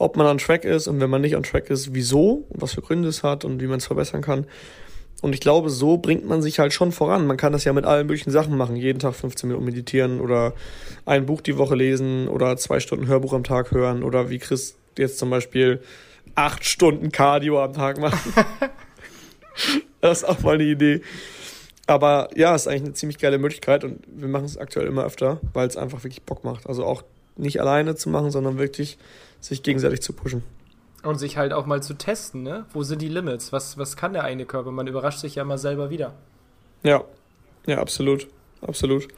ob 0.00 0.16
man 0.16 0.26
on 0.26 0.38
Track 0.38 0.64
ist 0.64 0.88
und 0.88 0.98
wenn 0.98 1.10
man 1.10 1.20
nicht 1.20 1.36
on 1.36 1.42
Track 1.42 1.68
ist, 1.68 1.94
wieso, 1.94 2.46
was 2.48 2.72
für 2.72 2.80
Gründe 2.80 3.08
es 3.08 3.22
hat 3.22 3.44
und 3.44 3.60
wie 3.60 3.66
man 3.66 3.78
es 3.78 3.86
verbessern 3.86 4.22
kann. 4.22 4.46
Und 5.20 5.34
ich 5.34 5.40
glaube, 5.40 5.68
so 5.68 5.98
bringt 5.98 6.26
man 6.26 6.40
sich 6.40 6.58
halt 6.58 6.72
schon 6.72 6.90
voran. 6.90 7.26
Man 7.26 7.36
kann 7.36 7.52
das 7.52 7.64
ja 7.64 7.74
mit 7.74 7.84
allen 7.84 8.06
möglichen 8.06 8.30
Sachen 8.30 8.56
machen. 8.56 8.76
Jeden 8.76 8.98
Tag 8.98 9.14
15 9.14 9.48
Minuten 9.48 9.66
meditieren 9.66 10.20
oder 10.20 10.54
ein 11.04 11.26
Buch 11.26 11.42
die 11.42 11.58
Woche 11.58 11.74
lesen 11.74 12.28
oder 12.28 12.56
zwei 12.56 12.80
Stunden 12.80 13.08
Hörbuch 13.08 13.34
am 13.34 13.44
Tag 13.44 13.72
hören 13.72 14.02
oder 14.02 14.30
wie 14.30 14.38
Chris 14.38 14.74
jetzt 14.96 15.18
zum 15.18 15.28
Beispiel 15.28 15.82
acht 16.34 16.64
Stunden 16.64 17.12
Cardio 17.12 17.62
am 17.62 17.74
Tag 17.74 17.98
machen. 17.98 18.32
das 20.00 20.22
ist 20.22 20.24
auch 20.24 20.40
mal 20.40 20.54
eine 20.54 20.64
Idee. 20.64 21.02
Aber 21.86 22.30
ja, 22.34 22.54
ist 22.54 22.66
eigentlich 22.66 22.84
eine 22.84 22.92
ziemlich 22.94 23.18
geile 23.18 23.36
Möglichkeit 23.36 23.84
und 23.84 24.00
wir 24.06 24.28
machen 24.28 24.46
es 24.46 24.56
aktuell 24.56 24.86
immer 24.86 25.04
öfter, 25.04 25.40
weil 25.52 25.68
es 25.68 25.76
einfach 25.76 26.02
wirklich 26.04 26.22
Bock 26.22 26.42
macht. 26.42 26.66
Also 26.66 26.86
auch 26.86 27.02
nicht 27.36 27.60
alleine 27.60 27.96
zu 27.96 28.08
machen, 28.08 28.30
sondern 28.30 28.56
wirklich 28.56 28.96
sich 29.40 29.62
gegenseitig 29.62 30.02
zu 30.02 30.12
pushen. 30.12 30.42
Und 31.02 31.18
sich 31.18 31.38
halt 31.38 31.52
auch 31.52 31.64
mal 31.64 31.82
zu 31.82 31.94
testen, 31.94 32.42
ne? 32.42 32.66
Wo 32.72 32.82
sind 32.82 33.00
die 33.00 33.08
Limits? 33.08 33.52
Was, 33.52 33.78
was 33.78 33.96
kann 33.96 34.12
der 34.12 34.24
eine 34.24 34.44
Körper? 34.44 34.70
Man 34.70 34.86
überrascht 34.86 35.20
sich 35.20 35.34
ja 35.34 35.44
mal 35.44 35.56
selber 35.56 35.88
wieder. 35.88 36.12
Ja, 36.82 37.04
ja, 37.66 37.78
absolut. 37.78 38.28
Absolut. 38.60 39.08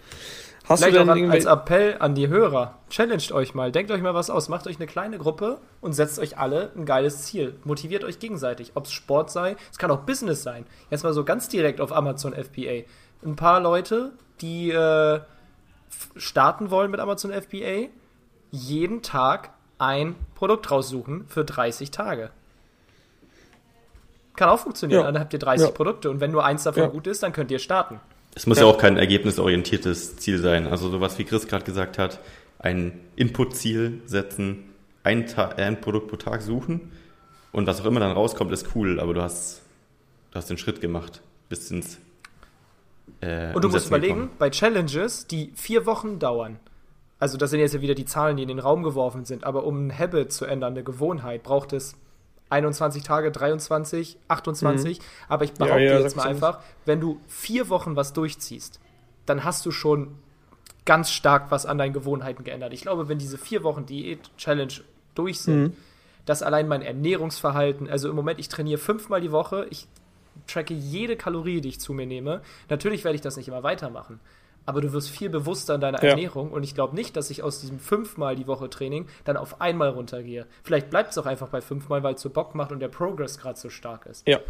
Hast 0.65 0.85
Vielleicht 0.85 0.97
du 0.97 1.13
denn 1.13 1.29
auch 1.29 1.33
als 1.33 1.45
Appell 1.45 1.97
an 1.99 2.15
die 2.15 2.29
Hörer, 2.29 2.79
challenged 2.89 3.33
euch 3.33 3.53
mal, 3.53 3.73
denkt 3.73 3.91
euch 3.91 4.01
mal 4.01 4.15
was 4.15 4.31
aus, 4.31 4.49
macht 4.49 4.69
euch 4.69 4.77
eine 4.77 4.87
kleine 4.87 5.19
Gruppe 5.19 5.59
und 5.81 5.93
setzt 5.93 6.21
euch 6.21 6.39
alle 6.39 6.71
ein 6.77 6.87
geiles 6.87 7.25
Ziel. 7.25 7.57
Motiviert 7.65 8.05
euch 8.05 8.21
gegenseitig, 8.21 8.73
ob 8.75 8.85
es 8.85 8.93
Sport 8.93 9.31
sei, 9.31 9.57
es 9.73 9.79
kann 9.79 9.91
auch 9.91 10.01
Business 10.01 10.45
sein. 10.45 10.65
Jetzt 10.89 11.03
mal 11.03 11.13
so 11.13 11.25
ganz 11.25 11.49
direkt 11.49 11.81
auf 11.81 11.93
Amazon 11.93 12.33
FBA. 12.33 12.85
Ein 13.25 13.35
paar 13.35 13.59
Leute, 13.59 14.13
die 14.41 14.71
äh, 14.71 15.21
starten 16.15 16.71
wollen 16.71 16.93
mit 16.93 17.01
Amazon 17.01 17.33
FBA, 17.33 17.89
jeden 18.53 19.03
Tag 19.03 19.51
ein 19.79 20.15
Produkt 20.35 20.71
raussuchen 20.71 21.27
für 21.29 21.45
30 21.45 21.91
Tage. 21.91 22.31
Kann 24.37 24.49
auch 24.49 24.61
funktionieren. 24.61 25.01
Ja. 25.01 25.13
Dann 25.13 25.21
habt 25.21 25.33
ihr 25.33 25.39
30 25.39 25.69
ja. 25.69 25.73
Produkte 25.73 26.11
und 26.11 26.21
wenn 26.21 26.31
nur 26.31 26.45
eins 26.45 26.63
davon 26.63 26.85
ja. 26.85 26.89
gut 26.89 27.07
ist, 27.07 27.23
dann 27.23 27.33
könnt 27.33 27.51
ihr 27.51 27.59
starten. 27.59 28.01
Es 28.35 28.47
muss 28.47 28.59
ja. 28.59 28.65
auch 28.65 28.79
kein 28.79 28.97
ergebnisorientiertes 28.97 30.17
Ziel 30.17 30.39
sein. 30.39 30.67
Also 30.67 30.89
sowas 30.91 31.19
wie 31.19 31.25
Chris 31.25 31.47
gerade 31.47 31.65
gesagt 31.65 31.99
hat, 31.99 32.21
ein 32.59 32.99
Input-Ziel 33.17 34.03
setzen, 34.07 34.71
ein, 35.03 35.27
ein, 35.37 35.81
Produkt 35.81 36.09
pro 36.09 36.17
Tag 36.17 36.43
suchen 36.43 36.93
und 37.51 37.67
was 37.67 37.81
auch 37.81 37.85
immer 37.85 38.01
dann 38.01 38.13
rauskommt, 38.13 38.53
ist 38.53 38.75
cool, 38.75 39.01
aber 39.01 39.15
du 39.15 39.23
hast, 39.23 39.63
du 40.31 40.37
hast 40.37 40.49
den 40.49 40.59
Schritt 40.59 40.81
gemacht 40.81 41.23
bis 41.49 41.71
ins 41.71 41.99
äh, 43.21 43.53
Und 43.53 43.65
du 43.65 43.69
musst 43.69 43.89
überlegen, 43.89 44.15
kommen. 44.15 44.31
bei 44.39 44.49
Challenges, 44.49 45.27
die 45.27 45.53
vier 45.55 45.85
Wochen 45.87 46.19
dauern, 46.19 46.61
also 47.23 47.39
das 47.39 47.51
sind 47.51 47.61
jetzt 47.61 47.73
ja 47.73 47.81
wieder 47.81 47.95
die 47.95 48.05
Zahlen, 48.05 48.37
die 48.37 48.43
in 48.43 48.49
den 48.49 48.59
Raum 48.59 48.83
geworfen 48.83 49.25
sind, 49.25 49.45
aber 49.45 49.63
um 49.63 49.87
ein 49.87 49.97
Habit 49.97 50.33
zu 50.33 50.45
ändern, 50.45 50.73
eine 50.73 50.83
Gewohnheit, 50.83 51.45
braucht 51.45 51.73
es 51.73 51.95
21 52.51 53.05
Tage, 53.05 53.31
23, 53.31 54.19
28. 54.27 54.99
Mhm. 54.99 55.05
Aber 55.29 55.45
ich 55.45 55.53
behaupte 55.53 55.85
ja, 55.85 55.93
ja, 55.93 56.01
jetzt 56.01 56.17
mal 56.17 56.27
einfach, 56.27 56.59
wenn 56.85 56.99
du 56.99 57.21
vier 57.29 57.69
Wochen 57.69 57.95
was 57.95 58.13
durchziehst, 58.13 58.81
dann 59.25 59.45
hast 59.45 59.65
du 59.65 59.71
schon 59.71 60.17
ganz 60.85 61.13
stark 61.13 61.53
was 61.53 61.65
an 61.65 61.79
deinen 61.79 61.93
Gewohnheiten 61.93 62.43
geändert. 62.43 62.73
Ich 62.73 62.83
glaube, 62.83 63.09
wenn 63.09 63.19
diese 63.19 63.39
vier 63.39 63.63
Wochen 63.63 63.87
Diät-Challenge 63.87 64.73
durch 65.15 65.43
sind, 65.43 65.63
mhm. 65.63 65.77
dass 66.27 66.43
allein 66.43 66.67
mein 66.67 66.83
Ernährungsverhalten, 66.83 67.89
also 67.89 68.11
im 68.11 68.17
Moment, 68.17 68.41
ich 68.41 68.49
trainiere 68.49 68.79
fünfmal 68.79 69.21
die 69.21 69.31
Woche, 69.31 69.69
ich 69.71 69.87
tracke 70.49 70.75
jede 70.75 71.15
Kalorie, 71.15 71.61
die 71.61 71.69
ich 71.69 71.79
zu 71.79 71.93
mir 71.93 72.07
nehme. 72.07 72.43
Natürlich 72.69 73.05
werde 73.05 73.15
ich 73.15 73.23
das 73.23 73.37
nicht 73.37 73.47
immer 73.47 73.63
weitermachen 73.63 74.19
aber 74.67 74.81
du 74.81 74.93
wirst 74.93 75.11
viel 75.11 75.29
bewusster 75.29 75.75
in 75.75 75.81
deiner 75.81 76.03
ja. 76.03 76.11
Ernährung 76.11 76.53
und 76.53 76.63
ich 76.63 76.75
glaube 76.75 76.95
nicht, 76.95 77.17
dass 77.17 77.31
ich 77.31 77.43
aus 77.43 77.61
diesem 77.61 77.79
fünfmal 77.79 78.37
die 78.37 78.47
Woche 78.47 78.71
Training 78.71 79.07
dann 79.25 79.37
auf 79.37 79.61
einmal 79.61 79.91
runtergehe. 79.91 80.47
Vielleicht 80.63 80.91
bleibt 80.91 81.11
es 81.11 81.19
auch 81.19 81.27
einfach 81.27 81.49
bei 81.49 81.61
fünfmal, 81.61 82.03
weil 82.03 82.15
es 82.15 82.21
so 82.21 82.31
Bock 82.31 82.55
macht 82.55 82.73
und 82.73 82.81
der 82.81 82.89
Progress 82.89 83.39
gerade 83.39 83.59
so 83.59 83.71
stark 83.71 84.07
ist. 84.07 84.27
Ja. 84.27 84.41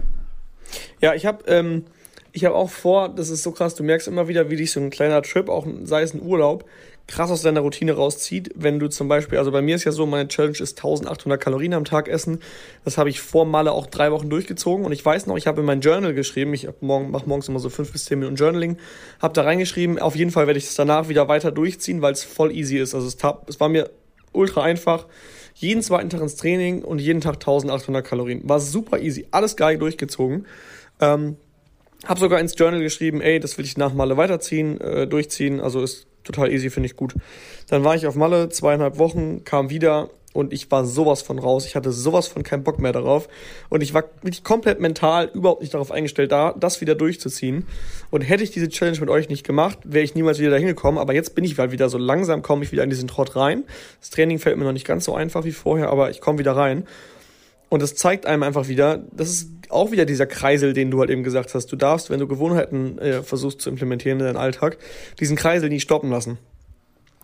Ja, 1.01 1.15
ich 1.15 1.27
habe 1.27 1.45
ähm, 1.47 1.85
ich 2.33 2.45
habe 2.45 2.55
auch 2.55 2.71
vor, 2.71 3.11
das 3.11 3.29
ist 3.29 3.43
so 3.43 3.53
krass, 3.53 3.75
du 3.75 3.83
merkst 3.83 4.09
immer 4.09 4.27
wieder, 4.27 4.49
wie 4.49 4.57
dich 4.57 4.73
so 4.73 4.81
ein 4.81 4.91
kleiner 4.91 5.23
Trip, 5.23 5.49
auch 5.49 5.67
sei 5.85 6.03
es 6.03 6.15
ein 6.15 6.23
Urlaub, 6.23 6.65
krass 7.13 7.31
aus 7.31 7.43
deiner 7.43 7.61
Routine 7.61 7.93
rauszieht, 7.93 8.51
wenn 8.55 8.79
du 8.79 8.89
zum 8.89 9.07
Beispiel, 9.07 9.37
also 9.37 9.53
bei 9.53 9.61
mir 9.61 9.77
ist 9.77 9.85
ja 9.85 9.93
so, 9.93 10.07
meine 10.07 10.29
Challenge 10.29 10.57
ist 10.59 10.79
1800 10.79 11.39
Kalorien 11.39 11.75
am 11.75 11.85
Tag 11.85 12.09
essen. 12.09 12.41
Das 12.87 12.97
habe 12.97 13.11
ich 13.11 13.21
vor 13.21 13.45
Malle 13.45 13.73
auch 13.73 13.87
drei 13.87 14.11
Wochen 14.13 14.31
durchgezogen 14.31 14.87
und 14.87 14.93
ich 14.93 15.05
weiß 15.05 15.27
noch, 15.27 15.37
ich 15.37 15.47
habe 15.47 15.61
in 15.61 15.67
mein 15.67 15.83
Journal 15.83 16.15
geschrieben, 16.15 16.55
ich 16.55 16.69
morgen, 16.81 17.11
mache 17.11 17.29
morgens 17.29 17.49
immer 17.49 17.59
so 17.59 17.69
fünf 17.69 17.93
bis 17.93 18.07
zehn 18.07 18.19
Minuten 18.19 18.37
Journaling, 18.37 18.79
habe 19.21 19.35
da 19.35 19.43
reingeschrieben, 19.43 19.99
auf 19.99 20.17
jeden 20.17 20.31
Fall 20.31 20.47
werde 20.47 20.57
ich 20.57 20.65
es 20.65 20.75
danach 20.75 21.11
wieder 21.11 21.29
weiter 21.29 21.53
durchziehen, 21.53 22.01
weil 22.01 22.15
es 22.15 22.25
voll 22.25 22.51
easy 22.51 22.79
ist. 22.79 22.95
Also 22.95 23.07
es, 23.07 23.19
es 23.47 23.61
war 23.61 23.69
mir 23.69 23.91
ultra 24.33 24.63
einfach. 24.63 25.07
Jeden 25.55 25.83
zweiten 25.83 26.09
Tag 26.09 26.23
ins 26.23 26.37
Training 26.37 26.83
und 26.83 26.99
jeden 26.99 27.21
Tag 27.21 27.35
1800 27.35 28.07
Kalorien. 28.07 28.41
War 28.49 28.59
super 28.59 28.99
easy, 29.01 29.27
alles 29.33 29.57
geil 29.57 29.77
durchgezogen. 29.77 30.47
Ähm, 30.99 31.37
hab 32.07 32.19
sogar 32.19 32.41
ins 32.41 32.59
Journal 32.59 32.81
geschrieben, 32.81 33.21
ey, 33.21 33.39
das 33.39 33.59
will 33.59 33.67
ich 33.67 33.77
nach 33.77 33.93
Malle 33.93 34.17
weiterziehen, 34.17 34.81
äh, 34.81 35.07
durchziehen. 35.07 35.61
Also 35.61 35.83
ist 35.83 36.07
total 36.25 36.53
easy, 36.53 36.71
finde 36.71 36.87
ich 36.87 36.97
gut. 36.97 37.15
Dann 37.69 37.85
war 37.85 37.95
ich 37.95 38.07
auf 38.07 38.15
Malle, 38.15 38.49
zweieinhalb 38.49 38.99
Wochen, 38.99 39.45
kam 39.45 39.71
wieder 39.71 40.11
und 40.33 40.53
ich 40.53 40.71
war 40.71 40.85
sowas 40.85 41.23
von 41.23 41.39
raus. 41.39 41.67
Ich 41.67 41.77
hatte 41.77 41.93
sowas 41.93 42.27
von 42.27 42.43
keinen 42.43 42.65
Bock 42.65 42.79
mehr 42.79 42.93
darauf. 42.93 43.29
Und 43.69 43.83
ich 43.83 43.93
war 43.93 44.05
wirklich 44.23 44.45
komplett 44.45 44.81
mental 44.81 45.31
überhaupt 45.35 45.61
nicht 45.61 45.75
darauf 45.75 45.91
eingestellt, 45.91 46.33
da 46.33 46.55
das 46.59 46.81
wieder 46.81 46.95
durchzuziehen. 46.95 47.67
Und 48.11 48.23
hätte 48.23 48.43
ich 48.43 48.51
diese 48.51 48.69
Challenge 48.69 48.99
mit 49.01 49.11
euch 49.11 49.29
nicht 49.29 49.45
gemacht, 49.45 49.79
wäre 49.85 50.05
ich 50.05 50.15
niemals 50.15 50.39
wieder 50.39 50.51
dahin 50.51 50.67
gekommen. 50.67 50.99
Aber 50.99 51.13
jetzt 51.13 51.35
bin 51.35 51.45
ich 51.45 51.59
halt 51.59 51.71
wieder 51.71 51.89
so 51.89 51.99
langsam, 51.99 52.43
komme 52.43 52.65
ich 52.65 52.73
wieder 52.73 52.83
in 52.83 52.91
diesen 52.91 53.09
Trott 53.09 53.37
rein. 53.37 53.65
Das 54.01 54.11
Training 54.11 54.39
fällt 54.39 54.57
mir 54.57 54.65
noch 54.65 54.73
nicht 54.73 54.87
ganz 54.87 55.05
so 55.05 55.15
einfach 55.15 55.45
wie 55.45 55.53
vorher, 55.53 55.91
aber 55.91 56.11
ich 56.11 56.21
komme 56.21 56.39
wieder 56.39 56.57
rein. 56.57 56.87
Und 57.73 57.83
es 57.83 57.95
zeigt 57.95 58.27
einem 58.27 58.43
einfach 58.43 58.69
wieder, 58.69 59.03
das 59.13 59.31
ist 59.31 59.51
auch 59.71 59.93
wieder 59.93 60.05
dieser 60.05 60.27
Kreisel, 60.27 60.75
den 60.75 60.91
du 60.91 61.01
halt 61.01 61.09
eben 61.09 61.23
gesagt 61.23 61.55
hast. 61.55 61.73
Du 61.73 61.77
darfst, 61.77 62.11
wenn 62.11 62.21
du 62.21 62.29
Gewohnheiten 62.29 62.99
äh, 62.99 63.23
versuchst 63.23 63.63
zu 63.63 63.71
implementieren 63.71 64.21
in 64.21 64.27
deinen 64.27 64.37
Alltag, 64.37 64.77
diesen 65.21 65.37
Kreisel 65.39 65.71
nie 65.71 65.81
stoppen 65.81 66.11
lassen. 66.11 66.37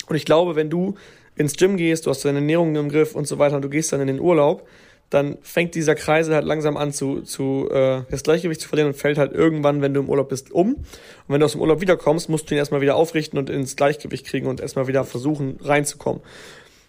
Und 0.07 0.17
ich 0.17 0.25
glaube, 0.25 0.57
wenn 0.57 0.71
du 0.71 0.95
ins 1.37 1.53
Gym 1.59 1.77
gehst, 1.77 2.07
du 2.07 2.11
hast 2.11 2.25
deine 2.25 2.39
Ernährung 2.39 2.75
im 2.77 2.89
Griff 2.89 3.15
und 3.15 3.29
so 3.29 3.39
weiter 3.39 3.57
und 3.57 3.63
du 3.63 3.69
gehst 3.69 3.93
dann 3.93 4.01
in 4.01 4.07
den 4.07 4.21
Urlaub, 4.21 4.67
dann 5.11 5.37
fängt 5.43 5.75
dieser 5.75 5.95
Kreisel 5.95 6.35
halt 6.35 6.47
langsam 6.47 6.79
an 6.79 6.95
zu, 6.95 7.21
zu 7.21 7.69
äh, 7.71 8.05
das 8.11 8.23
Gleichgewicht 8.23 8.63
zu 8.63 8.71
verlieren 8.71 8.93
und 8.93 8.97
fällt 8.97 9.19
halt 9.19 9.35
irgendwann, 9.35 9.83
wenn 9.83 9.93
du 9.93 10.01
im 10.01 10.09
Urlaub 10.09 10.31
bist, 10.31 10.51
um. 10.51 10.77
Und 10.77 10.85
wenn 11.29 11.41
du 11.41 11.45
aus 11.45 11.53
dem 11.53 11.61
Urlaub 11.61 11.83
wiederkommst, 11.83 12.31
musst 12.31 12.49
du 12.49 12.55
ihn 12.55 12.59
erstmal 12.59 12.81
wieder 12.81 12.97
aufrichten 12.97 13.39
und 13.39 13.51
ins 13.51 13.77
Gleichgewicht 13.77 14.25
kriegen 14.25 14.47
und 14.47 14.61
erstmal 14.63 14.87
wieder 14.87 15.05
versuchen 15.05 15.59
reinzukommen. 15.61 16.23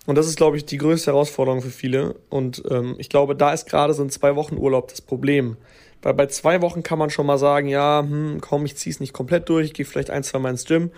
Und 0.06 0.18
das 0.18 0.28
ist, 0.28 0.38
glaube 0.38 0.58
ich, 0.58 0.66
die 0.66 0.78
größte 0.78 1.12
Herausforderung 1.12 1.62
für 1.62 1.70
viele. 1.70 2.16
Und 2.30 2.64
ähm, 2.70 2.96
ich 2.98 3.10
glaube, 3.10 3.36
da 3.36 3.54
ist 3.54 3.68
gerade 3.68 3.94
so 3.94 4.02
ein 4.02 4.10
zwei 4.10 4.36
Wochen 4.36 4.58
Urlaub 4.58 4.88
das 4.88 5.02
Problem. 5.02 5.58
Weil 6.02 6.14
bei 6.14 6.28
zwei 6.28 6.62
Wochen 6.62 6.82
kann 6.82 6.98
man 6.98 7.10
schon 7.10 7.26
mal 7.26 7.38
sagen, 7.38 7.68
ja, 7.68 8.02
hm, 8.02 8.40
komm, 8.42 8.66
ich 8.66 8.78
zieh's 8.78 9.00
nicht 9.00 9.14
komplett 9.14 9.50
durch, 9.50 9.74
gehe 9.74 9.86
vielleicht 9.86 10.10
ein, 10.10 10.24
zwei 10.24 10.40
Mal 10.40 10.52
ins 10.52 10.66
Gym, 10.66 10.92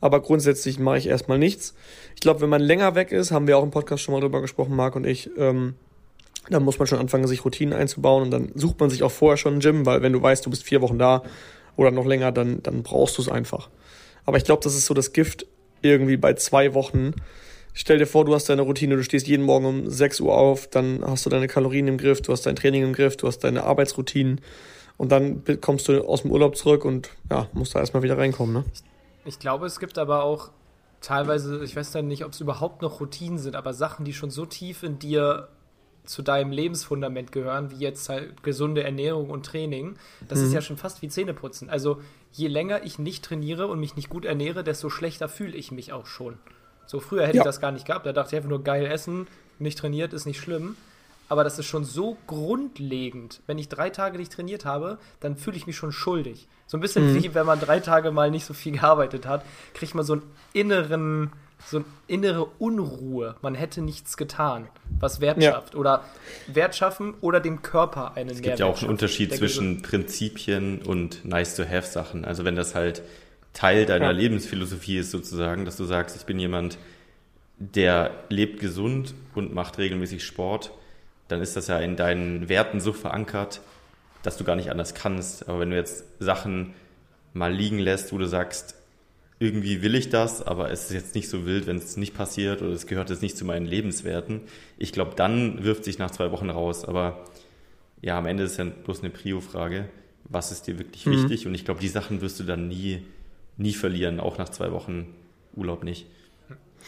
aber 0.00 0.20
grundsätzlich 0.20 0.78
mache 0.78 0.98
ich 0.98 1.08
erstmal 1.08 1.38
nichts. 1.38 1.74
Ich 2.14 2.20
glaube, 2.20 2.40
wenn 2.40 2.48
man 2.48 2.60
länger 2.60 2.94
weg 2.94 3.10
ist, 3.10 3.32
haben 3.32 3.46
wir 3.46 3.58
auch 3.58 3.64
im 3.64 3.70
Podcast 3.70 4.02
schon 4.02 4.14
mal 4.14 4.20
drüber 4.20 4.40
gesprochen, 4.40 4.76
Marc 4.76 4.94
und 4.94 5.06
ich, 5.06 5.30
ähm, 5.36 5.74
dann 6.50 6.62
muss 6.62 6.78
man 6.78 6.86
schon 6.86 6.98
anfangen, 6.98 7.26
sich 7.26 7.44
Routinen 7.44 7.74
einzubauen 7.74 8.22
und 8.22 8.30
dann 8.30 8.52
sucht 8.54 8.78
man 8.78 8.90
sich 8.90 9.02
auch 9.02 9.10
vorher 9.10 9.38
schon 9.38 9.54
ein 9.54 9.60
Gym, 9.60 9.86
weil 9.86 10.02
wenn 10.02 10.12
du 10.12 10.22
weißt, 10.22 10.46
du 10.46 10.50
bist 10.50 10.62
vier 10.62 10.82
Wochen 10.82 10.98
da 10.98 11.22
oder 11.76 11.90
noch 11.90 12.06
länger, 12.06 12.30
dann, 12.30 12.62
dann 12.62 12.82
brauchst 12.84 13.18
du 13.18 13.22
es 13.22 13.28
einfach. 13.28 13.70
Aber 14.24 14.36
ich 14.36 14.44
glaube, 14.44 14.62
das 14.62 14.76
ist 14.76 14.86
so 14.86 14.94
das 14.94 15.12
Gift 15.12 15.46
irgendwie 15.82 16.16
bei 16.16 16.34
zwei 16.34 16.74
Wochen, 16.74 17.14
Stell 17.76 17.98
dir 17.98 18.06
vor, 18.06 18.24
du 18.24 18.32
hast 18.34 18.48
deine 18.48 18.62
Routine, 18.62 18.96
du 18.96 19.02
stehst 19.02 19.26
jeden 19.26 19.44
Morgen 19.44 19.66
um 19.66 19.90
6 19.90 20.20
Uhr 20.20 20.32
auf, 20.32 20.68
dann 20.68 21.04
hast 21.04 21.26
du 21.26 21.30
deine 21.30 21.48
Kalorien 21.48 21.88
im 21.88 21.98
Griff, 21.98 22.22
du 22.22 22.32
hast 22.32 22.46
dein 22.46 22.54
Training 22.54 22.84
im 22.84 22.92
Griff, 22.92 23.16
du 23.16 23.26
hast 23.26 23.40
deine 23.40 23.64
Arbeitsroutinen 23.64 24.40
Und 24.96 25.10
dann 25.10 25.42
kommst 25.60 25.88
du 25.88 26.06
aus 26.06 26.22
dem 26.22 26.30
Urlaub 26.30 26.56
zurück 26.56 26.84
und 26.84 27.10
ja, 27.30 27.48
musst 27.52 27.74
da 27.74 27.80
erstmal 27.80 28.04
wieder 28.04 28.16
reinkommen, 28.16 28.54
ne? 28.54 28.64
Ich 29.24 29.40
glaube, 29.40 29.66
es 29.66 29.80
gibt 29.80 29.98
aber 29.98 30.22
auch 30.22 30.50
teilweise, 31.00 31.64
ich 31.64 31.74
weiß 31.74 31.90
dann 31.90 32.06
nicht, 32.06 32.24
ob 32.24 32.32
es 32.32 32.40
überhaupt 32.40 32.80
noch 32.80 33.00
Routinen 33.00 33.38
sind, 33.38 33.56
aber 33.56 33.74
Sachen, 33.74 34.04
die 34.04 34.12
schon 34.12 34.30
so 34.30 34.46
tief 34.46 34.84
in 34.84 35.00
dir 35.00 35.48
zu 36.04 36.22
deinem 36.22 36.52
Lebensfundament 36.52 37.32
gehören, 37.32 37.70
wie 37.70 37.78
jetzt 37.78 38.08
halt 38.08 38.42
gesunde 38.42 38.84
Ernährung 38.84 39.30
und 39.30 39.46
Training. 39.46 39.96
Das 40.28 40.38
mhm. 40.38 40.46
ist 40.46 40.52
ja 40.52 40.60
schon 40.60 40.76
fast 40.76 41.02
wie 41.02 41.08
Zähneputzen. 41.08 41.70
Also 41.70 42.00
je 42.30 42.48
länger 42.48 42.84
ich 42.84 42.98
nicht 42.98 43.24
trainiere 43.24 43.66
und 43.66 43.80
mich 43.80 43.96
nicht 43.96 44.10
gut 44.10 44.24
ernähre, 44.24 44.62
desto 44.62 44.90
schlechter 44.90 45.28
fühle 45.28 45.56
ich 45.56 45.72
mich 45.72 45.92
auch 45.92 46.06
schon. 46.06 46.38
So 46.86 47.00
früher 47.00 47.26
hätte 47.26 47.38
ja. 47.38 47.42
ich 47.42 47.46
das 47.46 47.60
gar 47.60 47.72
nicht 47.72 47.86
gehabt. 47.86 48.06
Da 48.06 48.12
dachte 48.12 48.30
ich 48.30 48.36
einfach 48.36 48.50
nur 48.50 48.62
geil 48.62 48.86
essen, 48.86 49.26
nicht 49.58 49.78
trainiert 49.78 50.12
ist 50.12 50.26
nicht 50.26 50.40
schlimm. 50.40 50.76
Aber 51.28 51.42
das 51.42 51.58
ist 51.58 51.66
schon 51.66 51.84
so 51.84 52.18
grundlegend. 52.26 53.40
Wenn 53.46 53.58
ich 53.58 53.68
drei 53.68 53.88
Tage 53.90 54.18
nicht 54.18 54.32
trainiert 54.32 54.64
habe, 54.64 54.98
dann 55.20 55.36
fühle 55.36 55.56
ich 55.56 55.66
mich 55.66 55.76
schon 55.76 55.90
schuldig. 55.90 56.48
So 56.66 56.76
ein 56.76 56.80
bisschen 56.80 57.12
mhm. 57.12 57.22
wie 57.22 57.34
wenn 57.34 57.46
man 57.46 57.60
drei 57.60 57.80
Tage 57.80 58.10
mal 58.10 58.30
nicht 58.30 58.44
so 58.44 58.52
viel 58.52 58.72
gearbeitet 58.72 59.26
hat, 59.26 59.44
kriegt 59.72 59.94
man 59.94 60.04
so 60.04 60.14
einen 60.14 60.22
inneren 60.52 61.32
so 61.66 61.78
eine 61.78 61.86
innere 62.06 62.44
Unruhe. 62.58 63.36
Man 63.42 63.54
hätte 63.54 63.80
nichts 63.80 64.16
getan, 64.16 64.68
was 65.00 65.20
Wert 65.20 65.42
ja. 65.42 65.52
schafft. 65.52 65.74
Oder 65.74 66.04
Wert 66.46 66.76
schaffen 66.76 67.14
oder 67.20 67.40
dem 67.40 67.62
Körper 67.62 68.16
einen 68.16 68.30
Es 68.30 68.42
gibt 68.42 68.58
ja 68.58 68.66
auch 68.66 68.80
einen 68.80 68.90
Unterschied 68.90 69.34
zwischen 69.34 69.82
Prinzipien 69.82 70.82
und 70.82 71.24
Nice-to-have-Sachen. 71.24 72.24
Also 72.24 72.44
wenn 72.44 72.56
das 72.56 72.74
halt 72.74 73.02
Teil 73.54 73.86
deiner 73.86 74.06
ja. 74.06 74.10
Lebensphilosophie 74.10 74.98
ist 74.98 75.10
sozusagen, 75.10 75.64
dass 75.64 75.76
du 75.76 75.84
sagst, 75.84 76.16
ich 76.16 76.26
bin 76.26 76.38
jemand, 76.38 76.76
der 77.58 78.10
lebt 78.28 78.60
gesund 78.60 79.14
und 79.34 79.54
macht 79.54 79.78
regelmäßig 79.78 80.24
Sport, 80.24 80.72
dann 81.28 81.40
ist 81.40 81.56
das 81.56 81.68
ja 81.68 81.78
in 81.78 81.96
deinen 81.96 82.48
Werten 82.48 82.80
so 82.80 82.92
verankert, 82.92 83.60
dass 84.22 84.36
du 84.36 84.44
gar 84.44 84.56
nicht 84.56 84.70
anders 84.70 84.94
kannst. 84.94 85.48
Aber 85.48 85.60
wenn 85.60 85.70
du 85.70 85.76
jetzt 85.76 86.04
Sachen 86.18 86.74
mal 87.32 87.52
liegen 87.52 87.78
lässt, 87.78 88.12
wo 88.12 88.18
du 88.18 88.26
sagst, 88.26 88.74
irgendwie 89.38 89.82
will 89.82 89.94
ich 89.94 90.10
das, 90.10 90.46
aber 90.46 90.70
es 90.70 90.84
ist 90.84 90.92
jetzt 90.92 91.14
nicht 91.14 91.28
so 91.28 91.44
wild, 91.44 91.66
wenn 91.66 91.76
es 91.76 91.96
nicht 91.96 92.14
passiert 92.14 92.62
oder 92.62 92.72
es 92.72 92.86
gehört 92.86 93.10
jetzt 93.10 93.22
nicht 93.22 93.36
zu 93.36 93.44
meinen 93.44 93.66
Lebenswerten. 93.66 94.42
Ich 94.78 94.92
glaube, 94.92 95.14
dann 95.16 95.64
wirft 95.64 95.84
sich 95.84 95.98
nach 95.98 96.10
zwei 96.10 96.30
Wochen 96.30 96.50
raus. 96.50 96.84
Aber 96.84 97.24
ja, 98.00 98.18
am 98.18 98.26
Ende 98.26 98.44
ist 98.44 98.58
ja 98.58 98.64
bloß 98.64 99.00
eine 99.00 99.10
Prio-Frage. 99.10 99.88
Was 100.24 100.52
ist 100.52 100.66
dir 100.66 100.78
wirklich 100.78 101.06
mhm. 101.06 101.12
wichtig? 101.12 101.46
Und 101.46 101.54
ich 101.54 101.64
glaube, 101.64 101.80
die 101.80 101.88
Sachen 101.88 102.20
wirst 102.20 102.38
du 102.40 102.44
dann 102.44 102.68
nie, 102.68 103.02
nie 103.56 103.72
verlieren, 103.72 104.20
auch 104.20 104.38
nach 104.38 104.48
zwei 104.48 104.72
Wochen 104.72 105.14
Urlaub 105.54 105.84
nicht. 105.84 106.06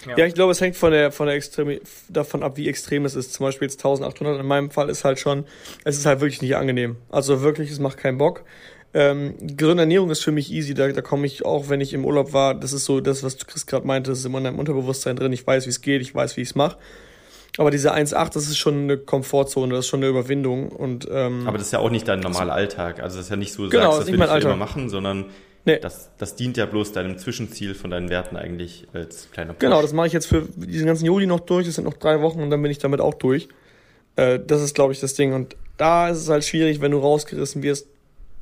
Ja. 0.07 0.19
ja, 0.19 0.27
ich 0.27 0.35
glaube, 0.35 0.53
es 0.53 0.61
hängt 0.61 0.77
von 0.77 0.93
der, 0.93 1.11
von 1.11 1.27
der 1.27 1.37
Extreme, 1.37 1.81
davon 2.11 2.43
ab, 2.43 2.57
wie 2.57 2.69
extrem 2.69 3.07
es 3.07 3.15
ist. 3.15 3.33
Zum 3.33 3.47
Beispiel 3.47 3.67
jetzt 3.67 3.79
1800. 3.79 4.41
In 4.41 4.47
meinem 4.47 4.71
Fall 4.71 4.91
ist 4.91 5.05
halt 5.05 5.19
schon, 5.19 5.45
es 5.85 5.97
ist 5.97 6.05
halt 6.05 6.21
wirklich 6.21 6.43
nicht 6.43 6.57
angenehm. 6.57 6.97
Also 7.09 7.41
wirklich, 7.41 7.71
es 7.71 7.79
macht 7.79 7.97
keinen 7.97 8.19
Bock. 8.19 8.45
Ähm, 8.93 9.35
gesunde 9.41 9.83
Ernährung 9.83 10.11
ist 10.11 10.23
für 10.23 10.33
mich 10.33 10.51
easy, 10.51 10.73
da, 10.73 10.89
da 10.89 11.03
komme 11.03 11.27
ich 11.27 11.45
auch, 11.45 11.69
wenn 11.69 11.81
ich 11.81 11.93
im 11.93 12.05
Urlaub 12.05 12.33
war, 12.33 12.55
das 12.55 12.73
ist 12.73 12.87
so 12.87 13.01
das, 13.01 13.23
was 13.23 13.37
Chris 13.39 13.67
gerade 13.67 13.87
meinte, 13.87 14.11
das 14.11 14.21
ist 14.21 14.25
immer 14.25 14.39
in 14.39 14.45
deinem 14.45 14.59
Unterbewusstsein 14.59 15.17
drin, 15.17 15.33
ich 15.35 15.47
weiß, 15.47 15.67
wie 15.67 15.71
es 15.71 15.83
geht, 15.83 16.01
ich 16.01 16.15
weiß, 16.15 16.37
wie 16.37 16.43
ich 16.43 16.49
es 16.49 16.55
mache. 16.55 16.79
Aber 17.59 17.71
diese 17.71 17.95
1,8, 17.95 18.33
das 18.33 18.47
ist 18.47 18.57
schon 18.57 18.85
eine 18.85 18.97
Komfortzone, 18.97 19.75
das 19.75 19.85
ist 19.85 19.89
schon 19.89 20.01
eine 20.01 20.09
Überwindung. 20.09 20.69
Und, 20.69 21.09
ähm, 21.11 21.47
Aber 21.47 21.59
das 21.59 21.69
ist 21.69 21.73
ja 21.73 21.79
auch 21.79 21.91
nicht 21.91 22.07
dein 22.07 22.21
normaler 22.21 22.53
Alltag. 22.53 23.01
Also 23.01 23.17
das 23.17 23.27
ist 23.27 23.31
ja 23.31 23.37
nicht 23.37 23.53
so, 23.53 23.65
du 23.65 23.71
genau, 23.71 23.93
sagst, 23.93 24.09
das 24.09 24.13
will 24.13 24.39
ich 24.39 24.45
immer 24.45 24.57
machen, 24.57 24.89
sondern 24.89 25.27
nee. 25.67 25.79
das, 25.79 26.11
das 26.17 26.37
dient 26.37 26.57
ja 26.57 26.67
bloß 26.67 26.93
deinem 26.93 27.19
Zwischenziel 27.19 27.75
von 27.75 27.91
deinen 27.91 28.09
Werten 28.09 28.37
eigentlich 28.37 28.87
als 28.93 29.31
kleiner 29.31 29.53
Push. 29.53 29.61
Genau, 29.61 29.83
das 29.83 29.93
mache 29.93 30.07
ich 30.07 30.13
jetzt 30.13 30.27
für 30.27 30.49
diesen 30.57 30.87
ganzen 30.87 31.05
Juli 31.05 31.27
noch 31.27 31.41
durch, 31.41 31.67
das 31.67 31.75
sind 31.75 31.85
noch 31.85 31.95
drei 31.95 32.23
Wochen 32.23 32.41
und 32.41 32.51
dann 32.51 32.63
bin 32.63 32.71
ich 32.71 32.79
damit 32.79 33.01
auch 33.01 33.15
durch. 33.15 33.49
Äh, 34.17 34.41
das 34.45 34.63
ist, 34.63 34.75
glaube 34.75 34.93
ich, 34.93 35.01
das 35.01 35.15
Ding. 35.15 35.35
Und 35.35 35.57
da 35.77 36.09
ist 36.09 36.19
es 36.19 36.29
halt 36.29 36.45
schwierig, 36.45 36.81
wenn 36.81 36.91
du 36.91 36.99
rausgerissen 36.99 37.63
wirst, 37.63 37.87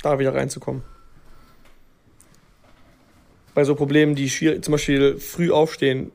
da 0.03 0.19
wieder 0.19 0.35
reinzukommen. 0.35 0.83
Bei 3.55 3.65
so 3.65 3.75
Problemen, 3.75 4.15
die 4.15 4.31
schwierig, 4.31 4.65
zum 4.65 4.73
Beispiel 4.73 5.19
früh 5.19 5.51
aufstehen, 5.51 6.11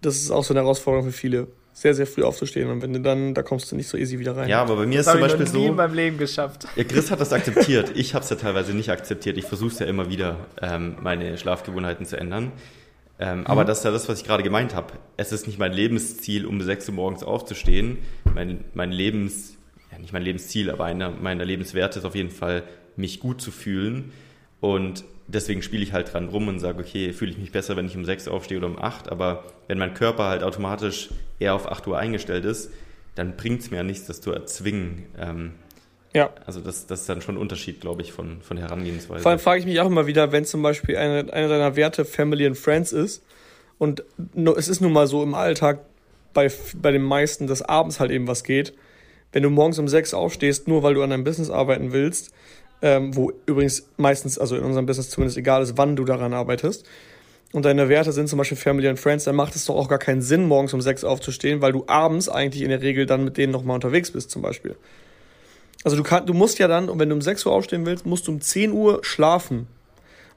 das 0.00 0.16
ist 0.16 0.30
auch 0.30 0.44
so 0.44 0.54
eine 0.54 0.60
Herausforderung 0.60 1.06
für 1.06 1.16
viele. 1.16 1.48
Sehr, 1.78 1.94
sehr 1.94 2.08
früh 2.08 2.24
aufzustehen 2.24 2.68
und 2.70 2.82
wenn 2.82 2.92
du 2.92 3.00
dann, 3.00 3.34
da 3.34 3.44
kommst 3.44 3.70
du 3.70 3.76
nicht 3.76 3.86
so 3.86 3.96
easy 3.96 4.18
wieder 4.18 4.36
rein. 4.36 4.48
Ja, 4.48 4.62
aber 4.62 4.74
bei 4.74 4.86
mir 4.86 4.98
das 4.98 5.06
ist 5.06 5.12
zum 5.12 5.20
Beispiel 5.20 5.44
ich 5.44 5.52
noch 5.52 5.60
nie 5.60 5.66
so. 5.66 5.70
in 5.70 5.76
meinem 5.76 5.94
Leben 5.94 6.18
geschafft. 6.18 6.66
Ja, 6.74 6.82
Chris 6.82 7.12
hat 7.12 7.20
das 7.20 7.32
akzeptiert. 7.32 7.92
Ich 7.94 8.14
habe 8.14 8.24
es 8.24 8.30
ja 8.30 8.34
teilweise 8.34 8.74
nicht 8.74 8.90
akzeptiert. 8.90 9.38
Ich 9.38 9.44
versuche 9.44 9.70
es 9.70 9.78
ja 9.78 9.86
immer 9.86 10.10
wieder, 10.10 10.48
ähm, 10.60 10.96
meine 11.00 11.38
Schlafgewohnheiten 11.38 12.04
zu 12.04 12.16
ändern. 12.16 12.50
Ähm, 13.20 13.40
mhm. 13.42 13.46
Aber 13.46 13.64
das 13.64 13.78
ist 13.78 13.84
ja 13.84 13.92
das, 13.92 14.08
was 14.08 14.18
ich 14.18 14.26
gerade 14.26 14.42
gemeint 14.42 14.74
habe. 14.74 14.94
Es 15.16 15.30
ist 15.30 15.46
nicht 15.46 15.60
mein 15.60 15.72
Lebensziel, 15.72 16.46
um 16.46 16.60
6 16.60 16.88
Uhr 16.88 16.94
morgens 16.96 17.22
aufzustehen. 17.22 17.98
Mein, 18.34 18.64
mein 18.74 18.90
Lebens, 18.90 19.56
ja 19.92 20.00
nicht 20.00 20.12
mein 20.12 20.22
Lebensziel, 20.22 20.72
aber 20.72 20.84
einer 20.84 21.10
meiner 21.10 21.44
Lebenswerte 21.44 22.00
ist 22.00 22.04
auf 22.04 22.16
jeden 22.16 22.30
Fall, 22.30 22.64
mich 22.96 23.20
gut 23.20 23.40
zu 23.40 23.52
fühlen. 23.52 24.10
Und 24.58 25.04
deswegen 25.28 25.62
spiele 25.62 25.82
ich 25.82 25.92
halt 25.92 26.12
dran 26.12 26.28
rum 26.28 26.48
und 26.48 26.58
sage, 26.58 26.80
okay, 26.80 27.12
fühle 27.12 27.30
ich 27.30 27.38
mich 27.38 27.52
besser, 27.52 27.76
wenn 27.76 27.86
ich 27.86 27.96
um 27.96 28.04
6 28.04 28.28
aufstehe 28.28 28.58
oder 28.58 28.66
um 28.66 28.78
8. 28.78 29.10
Aber 29.10 29.44
wenn 29.68 29.78
mein 29.78 29.94
Körper 29.94 30.24
halt 30.24 30.42
automatisch 30.42 31.10
eher 31.38 31.54
auf 31.54 31.70
8 31.70 31.86
Uhr 31.86 31.98
eingestellt 31.98 32.44
ist, 32.44 32.70
dann 33.14 33.36
bringt 33.36 33.60
es 33.60 33.70
mir 33.70 33.78
ja 33.78 33.82
nichts, 33.82 34.06
das 34.06 34.20
zu 34.20 34.32
erzwingen. 34.32 35.06
Ähm, 35.18 35.52
ja. 36.14 36.30
Also 36.46 36.60
das, 36.60 36.86
das 36.86 37.02
ist 37.02 37.08
dann 37.08 37.20
schon 37.20 37.36
ein 37.36 37.40
Unterschied, 37.40 37.80
glaube 37.80 38.02
ich, 38.02 38.12
von, 38.12 38.40
von 38.40 38.56
Herangehensweise. 38.56 39.22
Vor 39.22 39.30
allem 39.30 39.40
frage 39.40 39.60
ich 39.60 39.66
mich 39.66 39.78
auch 39.80 39.86
immer 39.86 40.06
wieder, 40.06 40.32
wenn 40.32 40.44
zum 40.44 40.62
Beispiel 40.62 40.96
eine, 40.96 41.32
eine 41.32 41.48
deiner 41.48 41.76
Werte 41.76 42.04
Family 42.04 42.46
and 42.46 42.56
Friends 42.56 42.92
ist 42.92 43.22
und 43.76 44.02
es 44.56 44.68
ist 44.68 44.80
nun 44.80 44.92
mal 44.92 45.06
so 45.06 45.22
im 45.22 45.34
Alltag 45.34 45.80
bei, 46.32 46.50
bei 46.76 46.90
den 46.90 47.02
meisten, 47.02 47.46
dass 47.46 47.62
abends 47.62 48.00
halt 48.00 48.10
eben 48.10 48.26
was 48.26 48.44
geht. 48.44 48.74
Wenn 49.32 49.42
du 49.42 49.50
morgens 49.50 49.78
um 49.78 49.88
6 49.88 50.14
aufstehst, 50.14 50.68
nur 50.68 50.82
weil 50.82 50.94
du 50.94 51.02
an 51.02 51.10
deinem 51.10 51.24
Business 51.24 51.50
arbeiten 51.50 51.92
willst, 51.92 52.32
ähm, 52.82 53.16
wo 53.16 53.32
übrigens 53.46 53.88
meistens, 53.96 54.38
also 54.38 54.56
in 54.56 54.64
unserem 54.64 54.86
Business 54.86 55.10
zumindest 55.10 55.38
egal 55.38 55.62
ist, 55.62 55.76
wann 55.76 55.96
du 55.96 56.04
daran 56.04 56.32
arbeitest. 56.32 56.86
Und 57.52 57.64
deine 57.64 57.88
Werte 57.88 58.12
sind 58.12 58.28
zum 58.28 58.36
Beispiel 58.38 58.58
Family 58.58 58.88
and 58.88 59.00
Friends, 59.00 59.24
dann 59.24 59.34
macht 59.34 59.56
es 59.56 59.64
doch 59.64 59.74
auch 59.74 59.88
gar 59.88 59.98
keinen 59.98 60.20
Sinn, 60.20 60.46
morgens 60.46 60.74
um 60.74 60.82
sechs 60.82 61.02
aufzustehen, 61.02 61.62
weil 61.62 61.72
du 61.72 61.84
abends 61.86 62.28
eigentlich 62.28 62.62
in 62.62 62.68
der 62.68 62.82
Regel 62.82 63.06
dann 63.06 63.24
mit 63.24 63.38
denen 63.38 63.52
nochmal 63.52 63.74
unterwegs 63.74 64.10
bist, 64.10 64.30
zum 64.30 64.42
Beispiel. 64.42 64.76
Also 65.84 65.96
du, 65.96 66.02
kann, 66.02 66.26
du 66.26 66.34
musst 66.34 66.58
ja 66.58 66.68
dann, 66.68 66.90
wenn 66.98 67.08
du 67.08 67.14
um 67.14 67.22
6 67.22 67.46
Uhr 67.46 67.52
aufstehen 67.52 67.86
willst, 67.86 68.04
musst 68.04 68.26
du 68.26 68.32
um 68.32 68.40
10 68.40 68.72
Uhr 68.72 69.00
schlafen. 69.02 69.66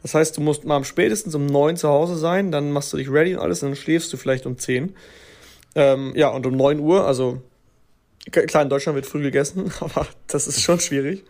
Das 0.02 0.14
heißt, 0.14 0.38
du 0.38 0.42
musst 0.42 0.66
mal 0.66 0.78
am 0.78 0.84
spätestens 0.84 1.36
um 1.36 1.46
9 1.46 1.78
zu 1.78 1.90
Hause 1.90 2.16
sein, 2.16 2.52
dann 2.52 2.72
machst 2.72 2.94
du 2.94 2.98
dich 2.98 3.12
ready 3.12 3.36
und 3.36 3.42
alles, 3.42 3.62
und 3.62 3.70
dann 3.70 3.76
schläfst 3.76 4.12
du 4.14 4.18
vielleicht 4.18 4.46
um 4.46 4.58
10. 4.58 4.96
Ähm, 5.76 6.14
ja, 6.16 6.30
und 6.30 6.46
um 6.46 6.56
9 6.56 6.80
Uhr, 6.80 7.06
also 7.06 7.42
klar, 8.32 8.64
in 8.64 8.70
Deutschland 8.70 8.96
wird 8.96 9.06
früh 9.06 9.22
gegessen, 9.22 9.72
aber 9.80 10.08
das 10.28 10.48
ist 10.48 10.62
schon 10.62 10.80
schwierig. 10.80 11.24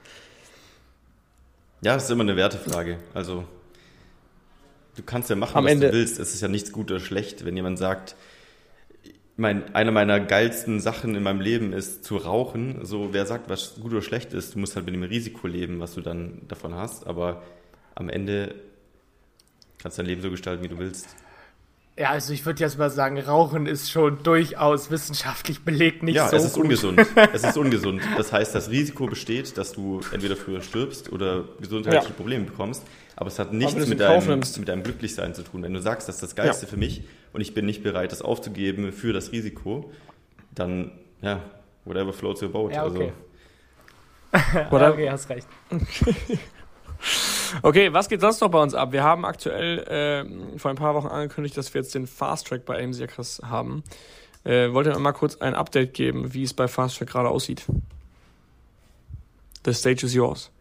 Ja, 1.81 1.95
das 1.95 2.03
ist 2.05 2.09
immer 2.11 2.23
eine 2.23 2.35
Wertefrage. 2.35 2.99
Also, 3.13 3.45
du 4.95 5.03
kannst 5.03 5.29
ja 5.29 5.35
machen, 5.35 5.57
Am 5.57 5.65
was 5.65 5.71
Ende. 5.71 5.87
du 5.87 5.93
willst. 5.93 6.19
Es 6.19 6.33
ist 6.33 6.41
ja 6.41 6.47
nichts 6.47 6.71
gut 6.71 6.91
oder 6.91 6.99
schlecht, 6.99 7.43
wenn 7.45 7.55
jemand 7.55 7.79
sagt, 7.79 8.15
mein, 9.37 9.73
eine 9.73 9.91
meiner 9.91 10.19
geilsten 10.19 10.79
Sachen 10.79 11.15
in 11.15 11.23
meinem 11.23 11.41
Leben 11.41 11.73
ist 11.73 12.03
zu 12.03 12.17
rauchen. 12.17 12.85
So, 12.85 13.13
wer 13.13 13.25
sagt, 13.25 13.49
was 13.49 13.75
gut 13.75 13.91
oder 13.93 14.01
schlecht 14.03 14.33
ist, 14.33 14.53
du 14.53 14.59
musst 14.59 14.75
halt 14.75 14.85
mit 14.85 14.93
dem 14.93 15.03
Risiko 15.03 15.47
leben, 15.47 15.79
was 15.79 15.95
du 15.95 16.01
dann 16.01 16.41
davon 16.47 16.75
hast. 16.75 17.07
Aber 17.07 17.41
am 17.95 18.09
Ende 18.09 18.53
kannst 19.79 19.97
du 19.97 20.03
dein 20.03 20.09
Leben 20.09 20.21
so 20.21 20.29
gestalten, 20.29 20.63
wie 20.63 20.67
du 20.67 20.77
willst. 20.77 21.07
Ja, 21.97 22.09
also 22.11 22.31
ich 22.33 22.45
würde 22.45 22.61
jetzt 22.61 22.77
mal 22.77 22.89
sagen, 22.89 23.19
Rauchen 23.19 23.65
ist 23.65 23.91
schon 23.91 24.23
durchaus 24.23 24.89
wissenschaftlich 24.89 25.63
belegt 25.63 26.03
nicht 26.03 26.15
ja, 26.15 26.29
so 26.29 26.37
es 26.37 26.45
ist 26.45 26.53
gut. 26.53 26.63
ungesund. 26.63 27.05
Es 27.33 27.43
ist 27.43 27.57
ungesund. 27.57 28.01
Das 28.17 28.31
heißt, 28.31 28.55
das 28.55 28.69
Risiko 28.69 29.07
besteht, 29.07 29.57
dass 29.57 29.73
du 29.73 29.99
entweder 30.11 30.37
früher 30.37 30.61
stirbst 30.61 31.11
oder 31.11 31.43
gesundheitliche 31.59 32.07
ja. 32.07 32.13
Probleme 32.13 32.45
bekommst. 32.45 32.83
Aber 33.17 33.27
es 33.27 33.37
hat 33.37 33.51
nichts 33.53 33.87
mit 33.87 33.99
deinem, 33.99 34.39
mit 34.39 34.67
deinem 34.67 34.83
Glücklichsein 34.83 35.35
zu 35.35 35.43
tun. 35.43 35.63
Wenn 35.63 35.73
du 35.73 35.81
sagst, 35.81 36.07
das 36.07 36.15
ist 36.15 36.23
das 36.23 36.35
Geilste 36.35 36.65
ja. 36.65 36.69
für 36.69 36.77
mich 36.77 37.03
und 37.33 37.41
ich 37.41 37.53
bin 37.53 37.65
nicht 37.65 37.83
bereit, 37.83 38.11
das 38.11 38.21
aufzugeben 38.21 38.93
für 38.93 39.11
das 39.11 39.31
Risiko, 39.31 39.91
dann, 40.55 40.91
ja, 41.21 41.41
whatever 41.85 42.13
floats 42.13 42.41
your 42.41 42.49
boat. 42.49 42.73
Ja, 42.73 42.85
okay. 42.85 43.11
Also, 44.31 44.77
ja, 44.77 44.89
okay, 44.91 45.11
hast 45.11 45.29
recht. 45.29 45.47
Okay, 47.61 47.93
was 47.93 48.09
geht 48.09 48.21
sonst 48.21 48.41
noch 48.41 48.49
bei 48.49 48.61
uns 48.61 48.73
ab? 48.73 48.91
Wir 48.91 49.03
haben 49.03 49.25
aktuell 49.25 49.79
äh, 49.79 50.57
vor 50.57 50.71
ein 50.71 50.77
paar 50.77 50.95
Wochen 50.95 51.07
angekündigt, 51.07 51.57
dass 51.57 51.73
wir 51.73 51.81
jetzt 51.81 51.93
den 51.95 52.07
Fast 52.07 52.47
Track 52.47 52.65
bei 52.65 52.83
AMC 52.83 53.07
Chris 53.07 53.41
haben. 53.43 53.83
Äh, 54.43 54.73
wollt 54.73 54.87
ihr 54.87 54.97
mal 54.97 55.11
kurz 55.11 55.35
ein 55.37 55.53
Update 55.53 55.93
geben, 55.93 56.33
wie 56.33 56.43
es 56.43 56.53
bei 56.53 56.67
Fast 56.67 56.97
Track 56.97 57.09
gerade 57.09 57.29
aussieht? 57.29 57.65
The 59.65 59.73
stage 59.73 60.05
is 60.05 60.13
yours. 60.13 60.51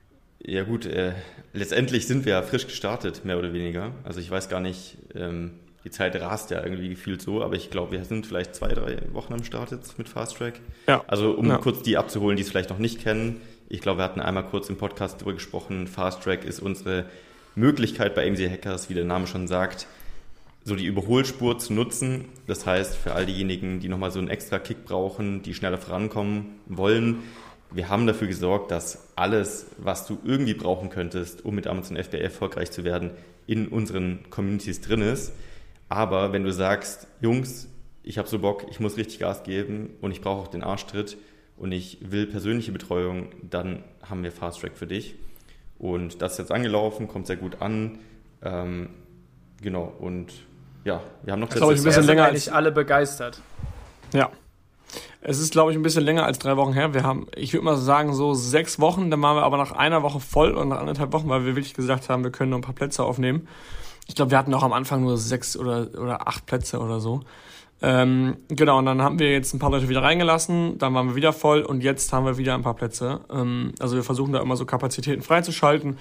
Ja 0.42 0.64
gut, 0.64 0.87
äh, 0.87 1.12
letztendlich 1.53 2.07
sind 2.07 2.24
wir 2.24 2.33
ja 2.33 2.42
frisch 2.42 2.66
gestartet, 2.66 3.24
mehr 3.24 3.38
oder 3.38 3.53
weniger. 3.53 3.92
Also 4.05 4.20
ich 4.20 4.31
weiß 4.31 4.48
gar 4.48 4.61
nicht, 4.61 4.98
ähm, 5.14 5.53
die 5.85 5.90
Zeit 5.90 6.14
rast 6.20 6.50
ja 6.50 6.62
irgendwie 6.62 6.88
gefühlt 6.90 7.22
so, 7.22 7.42
aber 7.42 7.55
ich 7.55 7.70
glaube, 7.70 7.92
wir 7.92 8.05
sind 8.05 8.26
vielleicht 8.26 8.55
zwei, 8.55 8.68
drei 8.68 8.98
Wochen 9.12 9.33
am 9.33 9.44
Start 9.44 9.70
jetzt 9.70 9.96
mit 9.98 10.09
Fast 10.09 10.37
Track. 10.37 10.61
Ja. 10.87 11.03
Also 11.07 11.33
um 11.33 11.48
ja. 11.48 11.57
kurz 11.59 11.83
die 11.83 11.96
abzuholen, 11.96 12.37
die 12.37 12.42
es 12.42 12.50
vielleicht 12.50 12.70
noch 12.70 12.79
nicht 12.79 13.03
kennen. 13.03 13.40
Ich 13.72 13.80
glaube, 13.80 14.00
wir 14.00 14.04
hatten 14.04 14.20
einmal 14.20 14.44
kurz 14.46 14.68
im 14.68 14.76
Podcast 14.76 15.20
darüber 15.20 15.35
gesprochen. 15.35 15.87
Fast 15.87 16.24
Track 16.24 16.44
ist 16.44 16.59
unsere 16.59 17.04
Möglichkeit 17.54 18.16
bei 18.16 18.26
AMC 18.26 18.50
Hackers, 18.50 18.90
wie 18.90 18.94
der 18.94 19.04
Name 19.04 19.28
schon 19.28 19.46
sagt, 19.46 19.87
so 20.64 20.74
die 20.74 20.87
Überholspur 20.87 21.56
zu 21.56 21.72
nutzen. 21.72 22.24
Das 22.48 22.66
heißt, 22.66 22.96
für 22.96 23.12
all 23.12 23.26
diejenigen, 23.26 23.78
die 23.78 23.88
nochmal 23.88 24.11
so 24.11 24.18
einen 24.18 24.26
extra 24.26 24.59
Kick 24.59 24.85
brauchen, 24.87 25.42
die 25.42 25.54
schneller 25.54 25.78
vorankommen 25.78 26.59
wollen, 26.66 27.22
wir 27.70 27.88
haben 27.88 28.09
dafür 28.09 28.26
gesorgt, 28.26 28.72
dass 28.72 29.06
alles, 29.14 29.66
was 29.78 30.04
du 30.04 30.18
irgendwie 30.24 30.54
brauchen 30.54 30.90
könntest, 30.90 31.44
um 31.44 31.54
mit 31.54 31.68
Amazon 31.68 31.96
FBA 31.96 32.18
erfolgreich 32.18 32.72
zu 32.72 32.83
werden, 32.83 33.12
in 33.46 33.68
unseren 33.68 34.28
Communities 34.30 34.80
drin 34.80 35.00
ist. 35.00 35.33
Aber 35.88 36.33
wenn 36.33 36.42
du 36.42 36.52
sagst, 36.52 37.06
Jungs, 37.20 37.68
ich 38.02 38.18
habe 38.18 38.26
so 38.26 38.40
Bock, 38.40 38.66
ich 38.68 38.80
muss 38.80 38.96
richtig 38.96 39.20
Gas 39.20 39.44
geben 39.44 39.90
und 40.00 40.11
ich 40.11 40.22
brauche 40.22 40.42
auch 40.42 40.48
den 40.48 40.64
Arschtritt 40.64 41.16
und 41.61 41.73
ich 41.73 41.99
will 42.01 42.27
persönliche 42.27 42.73
Betreuung, 42.73 43.29
dann 43.42 43.85
haben 44.03 44.23
wir 44.25 44.33
Fast 44.33 44.61
Track 44.61 44.73
für 44.77 44.87
dich. 44.87 45.14
Und 45.79 46.23
das 46.23 46.33
ist 46.33 46.38
jetzt 46.38 46.53
angelaufen, 46.53 47.07
kommt 47.07 47.27
sehr 47.27 47.37
gut 47.37 47.61
an. 47.61 47.99
Ähm, 48.42 48.88
genau, 49.61 49.92
und 49.99 50.33
ja, 50.85 51.03
wir 51.23 51.35
haben 51.35 51.40
noch 51.40 51.51
das 51.51 51.59
glaube 51.59 51.75
ich 51.75 51.81
ein 51.81 51.85
bisschen 51.85 52.05
länger 52.05 52.25
als 52.25 52.49
alle 52.49 52.73
begeistert. 52.73 53.42
Ja. 54.14 54.31
Es 55.20 55.38
ist, 55.38 55.53
glaube 55.53 55.70
ich, 55.70 55.77
ein 55.77 55.83
bisschen 55.83 56.03
länger 56.03 56.25
als 56.25 56.38
drei 56.38 56.57
Wochen 56.57 56.73
her. 56.73 56.94
Wir 56.94 57.03
haben, 57.03 57.27
ich 57.37 57.53
würde 57.53 57.66
mal 57.66 57.77
sagen, 57.77 58.14
so 58.14 58.33
sechs 58.33 58.81
Wochen. 58.81 59.11
Dann 59.11 59.20
waren 59.20 59.37
wir 59.37 59.42
aber 59.42 59.59
nach 59.59 59.73
einer 59.73 60.03
Woche 60.03 60.18
voll 60.18 60.53
und 60.53 60.70
nach 60.70 60.79
anderthalb 60.79 61.12
Wochen, 61.12 61.29
weil 61.29 61.44
wir 61.44 61.57
wirklich 61.57 61.75
gesagt 61.75 62.09
haben, 62.09 62.25
wir 62.25 62.33
können 62.33 62.51
noch 62.51 62.59
ein 62.59 62.62
paar 62.62 62.75
Plätze 62.75 63.05
aufnehmen. 63.05 63.46
Ich 64.09 64.14
glaube, 64.14 64.31
wir 64.31 64.38
hatten 64.38 64.55
auch 64.55 64.62
am 64.62 64.73
Anfang 64.73 65.03
nur 65.03 65.18
sechs 65.18 65.59
oder, 65.59 65.88
oder 66.01 66.27
acht 66.27 66.46
Plätze 66.46 66.81
oder 66.81 67.01
so. 67.01 67.20
Ähm, 67.83 68.37
genau, 68.49 68.79
und 68.79 68.87
dann 68.87 69.01
haben 69.01 69.19
wir 69.19 69.33
jetzt 69.33 69.55
ein 69.55 69.59
paar 69.59 69.71
Leute 69.71 69.88
wieder 69.88 70.03
reingelassen, 70.03 70.77
dann 70.77 70.93
waren 70.95 71.09
wir 71.09 71.14
wieder 71.14 71.33
voll 71.33 71.62
und 71.62 71.83
jetzt 71.83 72.12
haben 72.12 72.27
wir 72.27 72.37
wieder 72.37 72.55
ein 72.55 72.62
paar 72.62 72.75
Plätze. 72.75 73.21
Ähm, 73.31 73.73
also 73.79 73.97
wir 73.97 74.03
versuchen 74.03 74.33
da 74.33 74.40
immer 74.40 74.57
so 74.57 74.66
Kapazitäten 74.66 75.23
freizuschalten, 75.23 75.99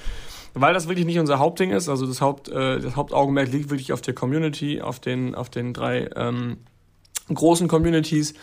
weil 0.54 0.74
das 0.74 0.88
wirklich 0.90 1.06
nicht 1.06 1.20
unser 1.20 1.40
Hauptding 1.40 1.72
ist. 1.72 1.88
Also 1.88 2.06
das, 2.06 2.20
Haupt, 2.20 2.50
äh, 2.50 2.80
das 2.80 2.96
Hauptaugenmerk 2.96 3.50
liegt 3.52 3.70
wirklich 3.70 3.94
auf 3.94 4.02
der 4.02 4.14
Community, 4.14 4.82
auf 4.82 5.00
den, 5.00 5.36
auf 5.36 5.50
den 5.50 5.74
drei 5.74 6.10
ähm, 6.16 6.58
großen 7.34 7.68
Communities. 7.68 8.34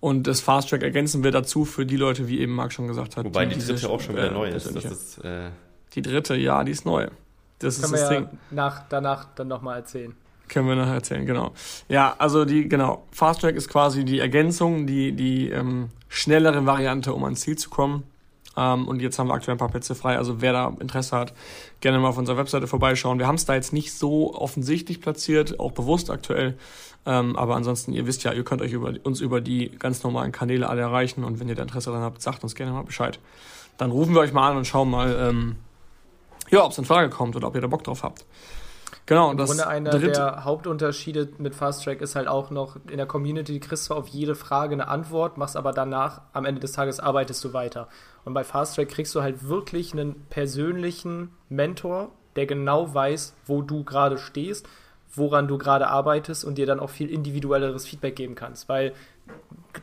Und 0.00 0.26
das 0.26 0.40
Fast 0.40 0.70
Track 0.70 0.82
ergänzen 0.82 1.22
wir 1.22 1.30
dazu 1.30 1.64
für 1.64 1.84
die 1.84 1.96
Leute, 1.96 2.26
wie 2.26 2.40
eben 2.40 2.54
Marc 2.54 2.72
schon 2.72 2.88
gesagt 2.88 3.16
hat. 3.16 3.24
Wobei 3.26 3.46
die, 3.46 3.56
die 3.58 3.66
dritte 3.66 3.88
auch 3.90 4.00
schon 4.00 4.16
wieder 4.16 4.30
äh, 4.30 4.34
neu 4.34 4.48
ist. 4.48 4.74
Das 4.74 4.84
ist 4.84 5.18
äh 5.18 5.50
die 5.94 6.02
dritte, 6.02 6.36
ja, 6.36 6.62
die 6.64 6.72
ist 6.72 6.86
neu. 6.86 7.08
Das 7.58 7.80
Können 7.80 7.94
ist 7.94 8.00
das 8.02 8.10
wir 8.10 8.16
Ding. 8.16 8.28
Ja 8.32 8.38
nach, 8.50 8.88
danach 8.88 9.26
dann 9.34 9.48
nochmal 9.48 9.78
erzählen. 9.78 10.14
Können 10.50 10.66
wir 10.66 10.74
nachher 10.74 10.94
erzählen, 10.94 11.24
genau. 11.24 11.52
Ja, 11.88 12.16
also 12.18 12.44
die, 12.44 12.68
genau, 12.68 13.04
Fast 13.12 13.40
Track 13.40 13.54
ist 13.54 13.68
quasi 13.68 14.04
die 14.04 14.18
Ergänzung, 14.18 14.84
die, 14.84 15.12
die 15.12 15.48
ähm, 15.48 15.90
schnellere 16.08 16.66
Variante, 16.66 17.14
um 17.14 17.22
ans 17.22 17.42
Ziel 17.42 17.56
zu 17.56 17.70
kommen. 17.70 18.02
Ähm, 18.56 18.88
und 18.88 19.00
jetzt 19.00 19.16
haben 19.20 19.28
wir 19.28 19.34
aktuell 19.34 19.54
ein 19.54 19.58
paar 19.58 19.68
Plätze 19.68 19.94
frei. 19.94 20.18
Also 20.18 20.40
wer 20.40 20.52
da 20.52 20.76
Interesse 20.80 21.16
hat, 21.16 21.34
gerne 21.80 22.00
mal 22.00 22.08
auf 22.08 22.18
unserer 22.18 22.36
Webseite 22.36 22.66
vorbeischauen. 22.66 23.20
Wir 23.20 23.28
haben 23.28 23.36
es 23.36 23.44
da 23.44 23.54
jetzt 23.54 23.72
nicht 23.72 23.94
so 23.94 24.34
offensichtlich 24.34 25.00
platziert, 25.00 25.60
auch 25.60 25.70
bewusst 25.70 26.10
aktuell. 26.10 26.58
Ähm, 27.06 27.36
aber 27.36 27.54
ansonsten, 27.54 27.92
ihr 27.92 28.08
wisst 28.08 28.24
ja, 28.24 28.32
ihr 28.32 28.42
könnt 28.42 28.60
euch 28.60 28.72
über, 28.72 28.92
uns 29.04 29.20
über 29.20 29.40
die 29.40 29.70
ganz 29.78 30.02
normalen 30.02 30.32
Kanäle 30.32 30.68
alle 30.68 30.80
erreichen. 30.80 31.22
Und 31.22 31.38
wenn 31.38 31.48
ihr 31.48 31.54
da 31.54 31.62
Interesse 31.62 31.90
daran 31.90 32.04
habt, 32.04 32.22
sagt 32.22 32.42
uns 32.42 32.56
gerne 32.56 32.72
mal 32.72 32.82
Bescheid. 32.82 33.20
Dann 33.78 33.92
rufen 33.92 34.14
wir 34.14 34.20
euch 34.20 34.32
mal 34.32 34.50
an 34.50 34.56
und 34.56 34.66
schauen 34.66 34.90
mal, 34.90 35.16
ähm, 35.16 35.56
ja, 36.50 36.64
ob 36.64 36.72
es 36.72 36.78
in 36.78 36.84
Frage 36.84 37.08
kommt 37.08 37.36
oder 37.36 37.46
ob 37.46 37.54
ihr 37.54 37.60
da 37.60 37.68
Bock 37.68 37.84
drauf 37.84 38.02
habt. 38.02 38.24
Genau, 39.06 39.32
Im 39.32 39.36
das 39.36 39.48
Grunde 39.48 39.66
einer 39.66 39.90
dritte. 39.90 40.12
der 40.12 40.44
Hauptunterschiede 40.44 41.30
mit 41.38 41.54
Fast 41.54 41.84
Track 41.84 42.00
ist 42.00 42.14
halt 42.14 42.28
auch 42.28 42.50
noch, 42.50 42.76
in 42.88 42.96
der 42.96 43.06
Community 43.06 43.58
kriegst 43.58 43.90
du 43.90 43.94
auf 43.94 44.08
jede 44.08 44.34
Frage 44.34 44.74
eine 44.74 44.88
Antwort, 44.88 45.36
machst 45.36 45.56
aber 45.56 45.72
danach, 45.72 46.22
am 46.32 46.44
Ende 46.44 46.60
des 46.60 46.72
Tages 46.72 47.00
arbeitest 47.00 47.42
du 47.44 47.52
weiter. 47.52 47.88
Und 48.24 48.34
bei 48.34 48.44
Fast 48.44 48.76
Track 48.76 48.90
kriegst 48.90 49.14
du 49.14 49.22
halt 49.22 49.48
wirklich 49.48 49.92
einen 49.92 50.26
persönlichen 50.30 51.32
Mentor, 51.48 52.10
der 52.36 52.46
genau 52.46 52.94
weiß, 52.94 53.34
wo 53.46 53.62
du 53.62 53.82
gerade 53.82 54.18
stehst, 54.18 54.68
woran 55.12 55.48
du 55.48 55.58
gerade 55.58 55.88
arbeitest 55.88 56.44
und 56.44 56.56
dir 56.56 56.66
dann 56.66 56.78
auch 56.78 56.90
viel 56.90 57.10
individuelleres 57.10 57.86
Feedback 57.86 58.14
geben 58.14 58.34
kannst. 58.36 58.68
Weil 58.68 58.92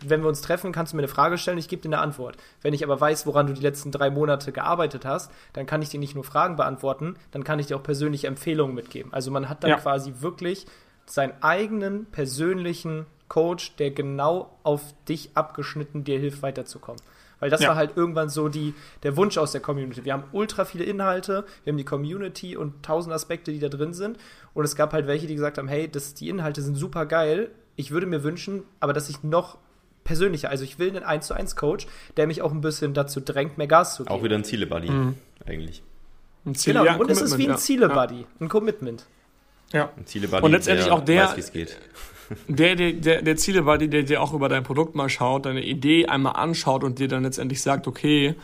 wenn 0.05 0.21
wir 0.21 0.27
uns 0.27 0.41
treffen, 0.41 0.71
kannst 0.71 0.93
du 0.93 0.97
mir 0.97 1.01
eine 1.01 1.07
Frage 1.07 1.37
stellen, 1.37 1.57
ich 1.57 1.69
gebe 1.69 1.81
dir 1.81 1.89
eine 1.89 1.99
Antwort. 1.99 2.37
Wenn 2.61 2.73
ich 2.73 2.83
aber 2.83 2.99
weiß, 2.99 3.25
woran 3.25 3.47
du 3.47 3.53
die 3.53 3.61
letzten 3.61 3.91
drei 3.91 4.09
Monate 4.09 4.51
gearbeitet 4.51 5.05
hast, 5.05 5.31
dann 5.53 5.65
kann 5.65 5.81
ich 5.81 5.89
dir 5.89 5.99
nicht 5.99 6.15
nur 6.15 6.23
Fragen 6.23 6.55
beantworten, 6.55 7.15
dann 7.31 7.43
kann 7.43 7.59
ich 7.59 7.67
dir 7.67 7.77
auch 7.77 7.83
persönliche 7.83 8.27
Empfehlungen 8.27 8.75
mitgeben. 8.75 9.13
Also 9.13 9.31
man 9.31 9.49
hat 9.49 9.63
dann 9.63 9.71
ja. 9.71 9.77
quasi 9.77 10.15
wirklich 10.19 10.65
seinen 11.05 11.33
eigenen 11.41 12.05
persönlichen 12.05 13.05
Coach, 13.29 13.75
der 13.77 13.91
genau 13.91 14.57
auf 14.63 14.81
dich 15.07 15.31
abgeschnitten 15.35 16.03
dir 16.03 16.19
hilft, 16.19 16.41
weiterzukommen. 16.41 17.01
Weil 17.39 17.49
das 17.49 17.61
ja. 17.61 17.69
war 17.69 17.75
halt 17.75 17.95
irgendwann 17.95 18.29
so 18.29 18.49
die, 18.49 18.73
der 19.03 19.15
Wunsch 19.15 19.37
aus 19.37 19.51
der 19.51 19.61
Community. 19.61 20.05
Wir 20.05 20.13
haben 20.13 20.23
ultra 20.31 20.65
viele 20.65 20.85
Inhalte, 20.85 21.45
wir 21.63 21.71
haben 21.71 21.77
die 21.77 21.85
Community 21.85 22.57
und 22.57 22.83
tausend 22.83 23.13
Aspekte, 23.13 23.51
die 23.51 23.59
da 23.59 23.69
drin 23.69 23.93
sind. 23.93 24.17
Und 24.53 24.65
es 24.65 24.75
gab 24.75 24.91
halt 24.91 25.07
welche, 25.07 25.27
die 25.27 25.35
gesagt 25.35 25.57
haben, 25.57 25.67
hey, 25.67 25.87
das, 25.89 26.13
die 26.15 26.29
Inhalte 26.29 26.61
sind 26.61 26.75
super 26.75 27.05
geil. 27.05 27.51
Ich 27.77 27.91
würde 27.91 28.07
mir 28.07 28.23
wünschen, 28.23 28.63
aber 28.81 28.91
dass 28.91 29.07
ich 29.07 29.23
noch 29.23 29.57
persönlicher. 30.03 30.49
Also 30.49 30.63
ich 30.63 30.79
will 30.79 30.89
einen 30.89 31.03
1 31.03 31.27
zu 31.27 31.33
1 31.33 31.55
Coach, 31.55 31.87
der 32.17 32.27
mich 32.27 32.41
auch 32.41 32.51
ein 32.51 32.61
bisschen 32.61 32.93
dazu 32.93 33.21
drängt, 33.21 33.57
mehr 33.57 33.67
Gas 33.67 33.95
zu 33.95 34.03
geben. 34.03 34.15
Auch 34.15 34.23
wieder 34.23 34.35
ein 34.35 34.43
Ziele-Buddy, 34.43 34.89
mhm. 34.89 35.15
eigentlich. 35.45 35.83
Ein 36.45 36.55
Ziel, 36.55 36.73
genau, 36.73 36.85
ja, 36.85 36.95
und 36.95 37.11
es 37.11 37.21
ist 37.21 37.37
wie 37.37 37.43
ein 37.43 37.51
ja. 37.51 37.57
Ziele-Buddy, 37.57 38.25
ein 38.39 38.49
Commitment. 38.49 39.05
Ja. 39.73 39.91
Ein 39.95 40.05
Ziele-Buddy, 40.05 40.43
und 40.43 40.51
letztendlich 40.51 40.87
der 40.87 40.95
auch 40.95 41.05
der, 41.05 41.37
weiß, 41.37 41.53
geht. 41.53 41.77
Der, 42.49 42.75
der, 42.75 42.91
der, 42.91 43.21
der 43.21 43.37
Ziele-Buddy, 43.37 43.87
der 43.87 44.03
dir 44.03 44.21
auch 44.21 44.33
über 44.33 44.49
dein 44.49 44.61
Produkt 44.61 44.95
mal 44.95 45.07
schaut, 45.07 45.45
deine 45.45 45.63
Idee 45.63 46.07
einmal 46.07 46.33
anschaut 46.33 46.83
und 46.83 46.99
dir 46.99 47.07
dann 47.07 47.23
letztendlich 47.23 47.61
sagt, 47.61 47.87
okay, 47.87 48.35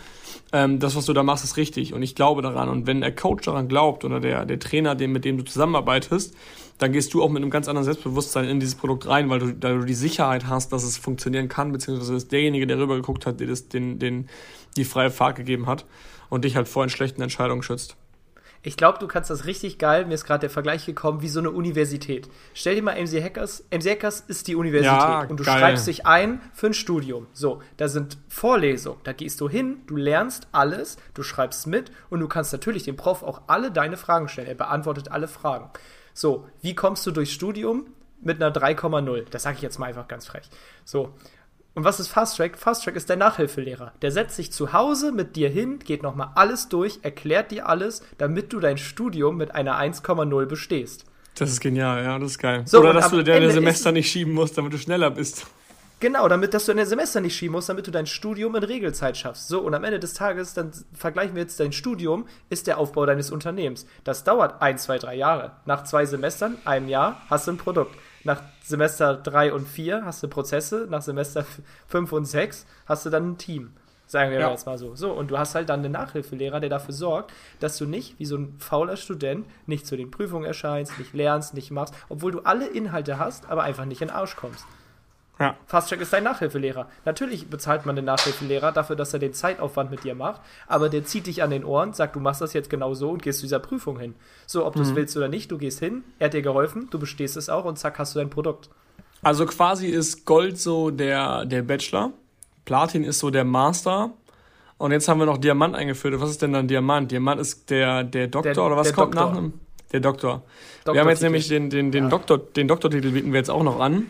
ähm, 0.54 0.80
das, 0.80 0.96
was 0.96 1.06
du 1.06 1.12
da 1.12 1.22
machst, 1.22 1.44
ist 1.44 1.58
richtig 1.58 1.94
und 1.94 2.02
ich 2.02 2.16
glaube 2.16 2.42
daran. 2.42 2.70
Und 2.70 2.88
wenn 2.88 3.02
der 3.02 3.14
Coach 3.14 3.44
daran 3.44 3.68
glaubt 3.68 4.06
oder 4.06 4.22
der, 4.22 4.46
der 4.46 4.58
Trainer, 4.58 4.96
den, 4.96 5.12
mit 5.12 5.26
dem 5.26 5.38
du 5.38 5.44
zusammenarbeitest, 5.44 6.34
dann 6.78 6.92
gehst 6.92 7.14
du 7.14 7.24
auch 7.24 7.30
mit 7.30 7.42
einem 7.42 7.52
ganz 7.52 7.68
anderen 7.68 7.86
Selbstbewusstsein 7.86 8.46
in 8.50 8.60
dieses 8.60 8.76
Produkt 8.76 9.08
rein, 9.08 9.30
weil 9.30 9.40
du, 9.40 9.54
da 9.54 9.74
du 9.74 9.86
die 9.86 9.94
Sicherheit 9.94 10.48
hast, 10.48 10.74
dass 10.74 10.84
es 10.84 10.98
funktionieren 10.98 11.48
kann, 11.48 11.72
beziehungsweise 11.72 12.14
dass 12.14 12.28
derjenige, 12.28 12.68
der 12.68 12.78
rüber 12.78 12.96
geguckt 12.96 13.26
hat, 13.26 13.40
dir 13.40 13.48
das, 13.48 13.70
den, 13.70 14.00
den, 14.00 14.28
die 14.76 14.86
freie 14.86 15.12
Fahrt 15.12 15.36
gegeben 15.36 15.68
hat 15.68 15.86
und 16.30 16.46
dich 16.46 16.56
halt 16.56 16.68
vor 16.68 16.88
schlechten 16.90 17.22
Entscheidungen 17.22 17.64
schützt. 17.64 17.96
Ich 18.66 18.78
glaube, 18.78 18.98
du 18.98 19.08
kannst 19.08 19.30
das 19.30 19.46
richtig 19.46 19.78
geil. 19.78 20.06
Mir 20.06 20.14
ist 20.14 20.24
gerade 20.24 20.40
der 20.40 20.50
Vergleich 20.50 20.86
gekommen, 20.86 21.22
wie 21.22 21.28
so 21.28 21.40
eine 21.40 21.52
Universität. 21.52 22.30
Stell 22.54 22.76
dir 22.76 22.82
mal 22.82 22.96
MC 22.96 23.22
Hackers. 23.22 23.66
MC 23.72 23.90
Hackers 23.90 24.22
ist 24.22 24.48
die 24.48 24.56
Universität 24.56 25.00
ja, 25.00 25.24
und 25.24 25.38
du 25.38 25.44
geil. 25.44 25.60
schreibst 25.60 25.86
dich 25.86 26.06
ein 26.06 26.42
für 26.54 26.68
ein 26.68 26.74
Studium. 26.74 27.28
So, 27.34 27.62
da 27.76 27.90
sind 27.90 28.18
Vorlesungen. 28.30 29.00
Da 29.04 29.12
gehst 29.12 29.42
du 29.42 29.50
hin, 29.50 29.82
du 29.86 29.98
lernst 29.98 30.48
alles, 30.54 30.96
du 31.14 31.24
schreibst 31.24 31.68
mit 31.68 31.92
und 32.10 32.22
du 32.22 32.30
kannst 32.30 32.54
natürlich 32.54 32.84
dem 32.84 32.96
Prof 32.96 33.22
auch 33.22 33.42
alle 33.48 33.70
deine 33.70 33.98
Fragen 33.98 34.30
stellen. 34.30 34.48
Er 34.48 34.56
beantwortet 34.56 35.12
alle 35.12 35.28
Fragen. 35.28 35.70
So, 36.14 36.48
wie 36.62 36.76
kommst 36.76 37.06
du 37.06 37.12
durchs 37.12 37.32
Studium 37.32 37.88
mit 38.22 38.42
einer 38.42 38.54
3,0? 38.54 39.26
Das 39.30 39.44
sage 39.44 39.58
ich 39.58 39.62
jetzt 39.62 39.80
mal 39.80 39.88
einfach 39.88 40.08
ganz 40.08 40.28
frech. 40.28 40.50
So. 40.86 41.14
Und 41.76 41.84
was 41.84 42.00
ist 42.00 42.08
Fast 42.08 42.38
Track? 42.38 42.58
Fast 42.58 42.84
Track 42.84 42.96
ist 42.96 43.10
der 43.10 43.18
Nachhilfelehrer. 43.18 43.94
Der 44.04 44.12
setzt 44.12 44.36
sich 44.36 44.52
zu 44.52 44.74
Hause 44.74 45.12
mit 45.12 45.36
dir 45.36 45.50
hin, 45.50 45.80
geht 45.80 46.04
nochmal 46.04 46.30
alles 46.36 46.70
durch, 46.70 47.00
erklärt 47.02 47.50
dir 47.50 47.68
alles, 47.68 48.04
damit 48.20 48.54
du 48.54 48.60
dein 48.60 48.78
Studium 48.78 49.38
mit 49.38 49.56
einer 49.56 49.80
1,0 49.80 50.46
bestehst. 50.46 51.06
Das 51.36 51.50
ist 51.50 51.62
genial, 51.62 52.04
ja, 52.04 52.20
das 52.20 52.32
ist 52.32 52.38
geil. 52.38 52.62
So, 52.66 52.80
Oder 52.80 52.94
dass 52.94 53.10
du 53.10 53.24
deine 53.24 53.50
Semester 53.50 53.92
nicht 53.92 54.12
schieben 54.12 54.34
musst, 54.34 54.56
damit 54.56 54.72
du 54.72 54.78
schneller 54.78 55.10
bist. 55.10 55.48
Genau, 56.04 56.28
damit, 56.28 56.54
dass 56.54 56.66
du 56.66 56.74
dein 56.74 56.86
Semester 56.86 57.22
nicht 57.22 57.34
schieben 57.34 57.54
musst, 57.54 57.70
damit 57.70 57.88
du 57.88 57.92
dein 57.92 58.08
Studium 58.08 58.54
in 58.56 58.64
Regelzeit 58.66 59.16
schaffst. 59.16 59.48
So, 59.48 59.62
und 59.62 59.74
am 59.74 59.86
Ende 59.86 60.02
des 60.02 60.14
Tages, 60.14 60.54
dann 60.54 60.74
vergleichen 60.94 61.34
wir 61.34 61.44
jetzt 61.44 61.62
dein 61.62 61.72
Studium, 61.72 62.28
ist 62.50 62.68
der 62.68 62.78
Aufbau 62.78 63.06
deines 63.06 63.32
Unternehmens. 63.32 63.86
Das 64.04 64.26
dauert 64.26 64.62
ein, 64.62 64.78
zwei, 64.78 64.98
drei 64.98 65.16
Jahre. 65.16 65.54
Nach 65.64 65.86
zwei 65.86 66.06
Semestern, 66.06 66.58
einem 66.66 66.90
Jahr, 66.90 67.22
hast 67.30 67.48
du 67.48 67.52
ein 67.52 67.58
Produkt. 67.58 67.96
Nach 68.26 68.42
Semester 68.62 69.16
drei 69.16 69.54
und 69.54 69.66
vier 69.66 70.04
hast 70.04 70.22
du 70.22 70.28
Prozesse. 70.28 70.88
Nach 70.90 71.02
Semester 71.02 71.46
fünf 71.88 72.12
und 72.12 72.26
sechs 72.26 72.66
hast 72.86 73.06
du 73.06 73.10
dann 73.10 73.30
ein 73.30 73.38
Team. 73.38 73.72
Sagen 74.06 74.32
wir 74.32 74.42
ja. 74.42 74.52
jetzt 74.52 74.66
mal 74.66 74.78
so. 74.78 74.98
So, 74.98 75.14
und 75.14 75.32
du 75.32 75.38
hast 75.38 75.56
halt 75.56 75.70
dann 75.70 75.80
einen 75.80 75.94
Nachhilfelehrer, 75.94 76.60
der 76.60 76.70
dafür 76.70 76.94
sorgt, 76.94 77.32
dass 77.62 77.78
du 77.78 77.86
nicht 77.86 78.20
wie 78.20 78.26
so 78.26 78.36
ein 78.36 78.58
fauler 78.60 78.98
Student 78.98 79.48
nicht 79.68 79.88
zu 79.88 79.96
den 79.96 80.12
Prüfungen 80.12 80.44
erscheinst, 80.44 81.00
nicht 81.00 81.14
lernst, 81.14 81.54
nicht 81.54 81.72
machst, 81.72 81.94
obwohl 82.10 82.34
du 82.34 82.42
alle 82.42 82.68
Inhalte 82.68 83.20
hast, 83.20 83.50
aber 83.50 83.64
einfach 83.64 83.86
nicht 83.86 84.02
in 84.02 84.10
den 84.10 84.18
Arsch 84.18 84.36
kommst. 84.36 84.66
Ja. 85.40 85.58
Fastcheck 85.66 86.00
ist 86.00 86.14
dein 86.14 86.24
Nachhilfelehrer. 86.24 86.88
Natürlich 87.06 87.48
bezahlt 87.50 87.86
man 87.86 87.96
den 87.96 88.06
Nachhilfelehrer 88.06 88.72
dafür, 88.72 88.96
dass 88.96 89.14
er 89.14 89.20
den 89.20 89.34
Zeitaufwand 89.34 89.90
mit 89.90 90.04
dir 90.04 90.14
macht, 90.14 90.42
aber 90.68 90.90
der 90.90 91.06
zieht 91.06 91.26
dich 91.26 91.42
an 91.42 91.50
den 91.50 91.66
Ohren, 91.66 91.94
sagt, 91.94 92.16
du 92.16 92.20
machst 92.20 92.42
das 92.42 92.54
jetzt 92.54 92.70
genau 92.70 92.94
so 92.94 93.10
und 93.10 93.24
gehst 93.24 93.40
zu 93.40 93.46
dieser 93.46 93.60
Prüfung 93.60 94.00
hin. 94.00 94.14
So, 94.46 94.66
ob 94.66 94.76
du 94.76 94.82
es 94.82 94.92
mhm. 94.92 94.96
willst 94.98 95.18
oder 95.18 95.30
nicht, 95.30 95.52
du 95.52 95.58
gehst 95.58 95.80
hin, 95.80 96.04
er 96.20 96.26
hat 96.26 96.34
dir 96.34 96.44
geholfen, 96.44 96.88
du 96.92 97.00
bestehst 97.00 97.36
es 97.36 97.50
auch 97.50 97.66
und 97.66 97.80
zack, 97.80 97.98
hast 97.98 98.14
du 98.14 98.20
dein 98.20 98.30
Produkt. 98.30 98.70
Also 99.24 99.46
quasi 99.46 99.88
ist 99.88 100.26
Gold 100.26 100.60
so 100.60 100.92
der, 100.92 101.46
der 101.46 101.64
Bachelor, 101.64 102.12
Platin 102.66 103.04
ist 103.04 103.20
so 103.20 103.32
der 103.32 103.44
Master 103.44 104.12
und 104.78 104.92
jetzt 104.92 105.08
haben 105.08 105.20
wir 105.20 105.26
noch 105.26 105.38
Diamant 105.38 105.76
eingeführt. 105.76 106.20
Was 106.20 106.30
ist 106.30 106.42
denn 106.42 106.54
dann 106.54 106.68
Diamant? 106.68 107.12
Diamant 107.12 107.42
ist 107.42 107.70
der, 107.70 108.04
der 108.04 108.28
Doktor 108.28 108.54
der, 108.54 108.66
oder 108.66 108.78
was 108.78 108.94
kommt 108.94 109.16
Doktor. 109.16 109.32
nach 109.32 109.38
einem? 109.38 109.54
Der 109.92 110.00
Doktor. 110.00 110.44
Doktor 110.84 110.94
wir 110.94 111.02
haben 111.02 111.10
jetzt 111.10 111.22
nämlich 111.22 111.48
den, 111.48 111.70
den, 111.70 111.92
den, 111.92 112.06
ja. 112.06 112.10
Doktor, 112.10 112.38
den 112.38 112.68
Doktortitel 112.68 113.12
bieten 113.12 113.32
wir 113.32 113.40
jetzt 113.40 113.50
auch 113.50 113.64
noch 113.64 113.80
an. 113.80 114.08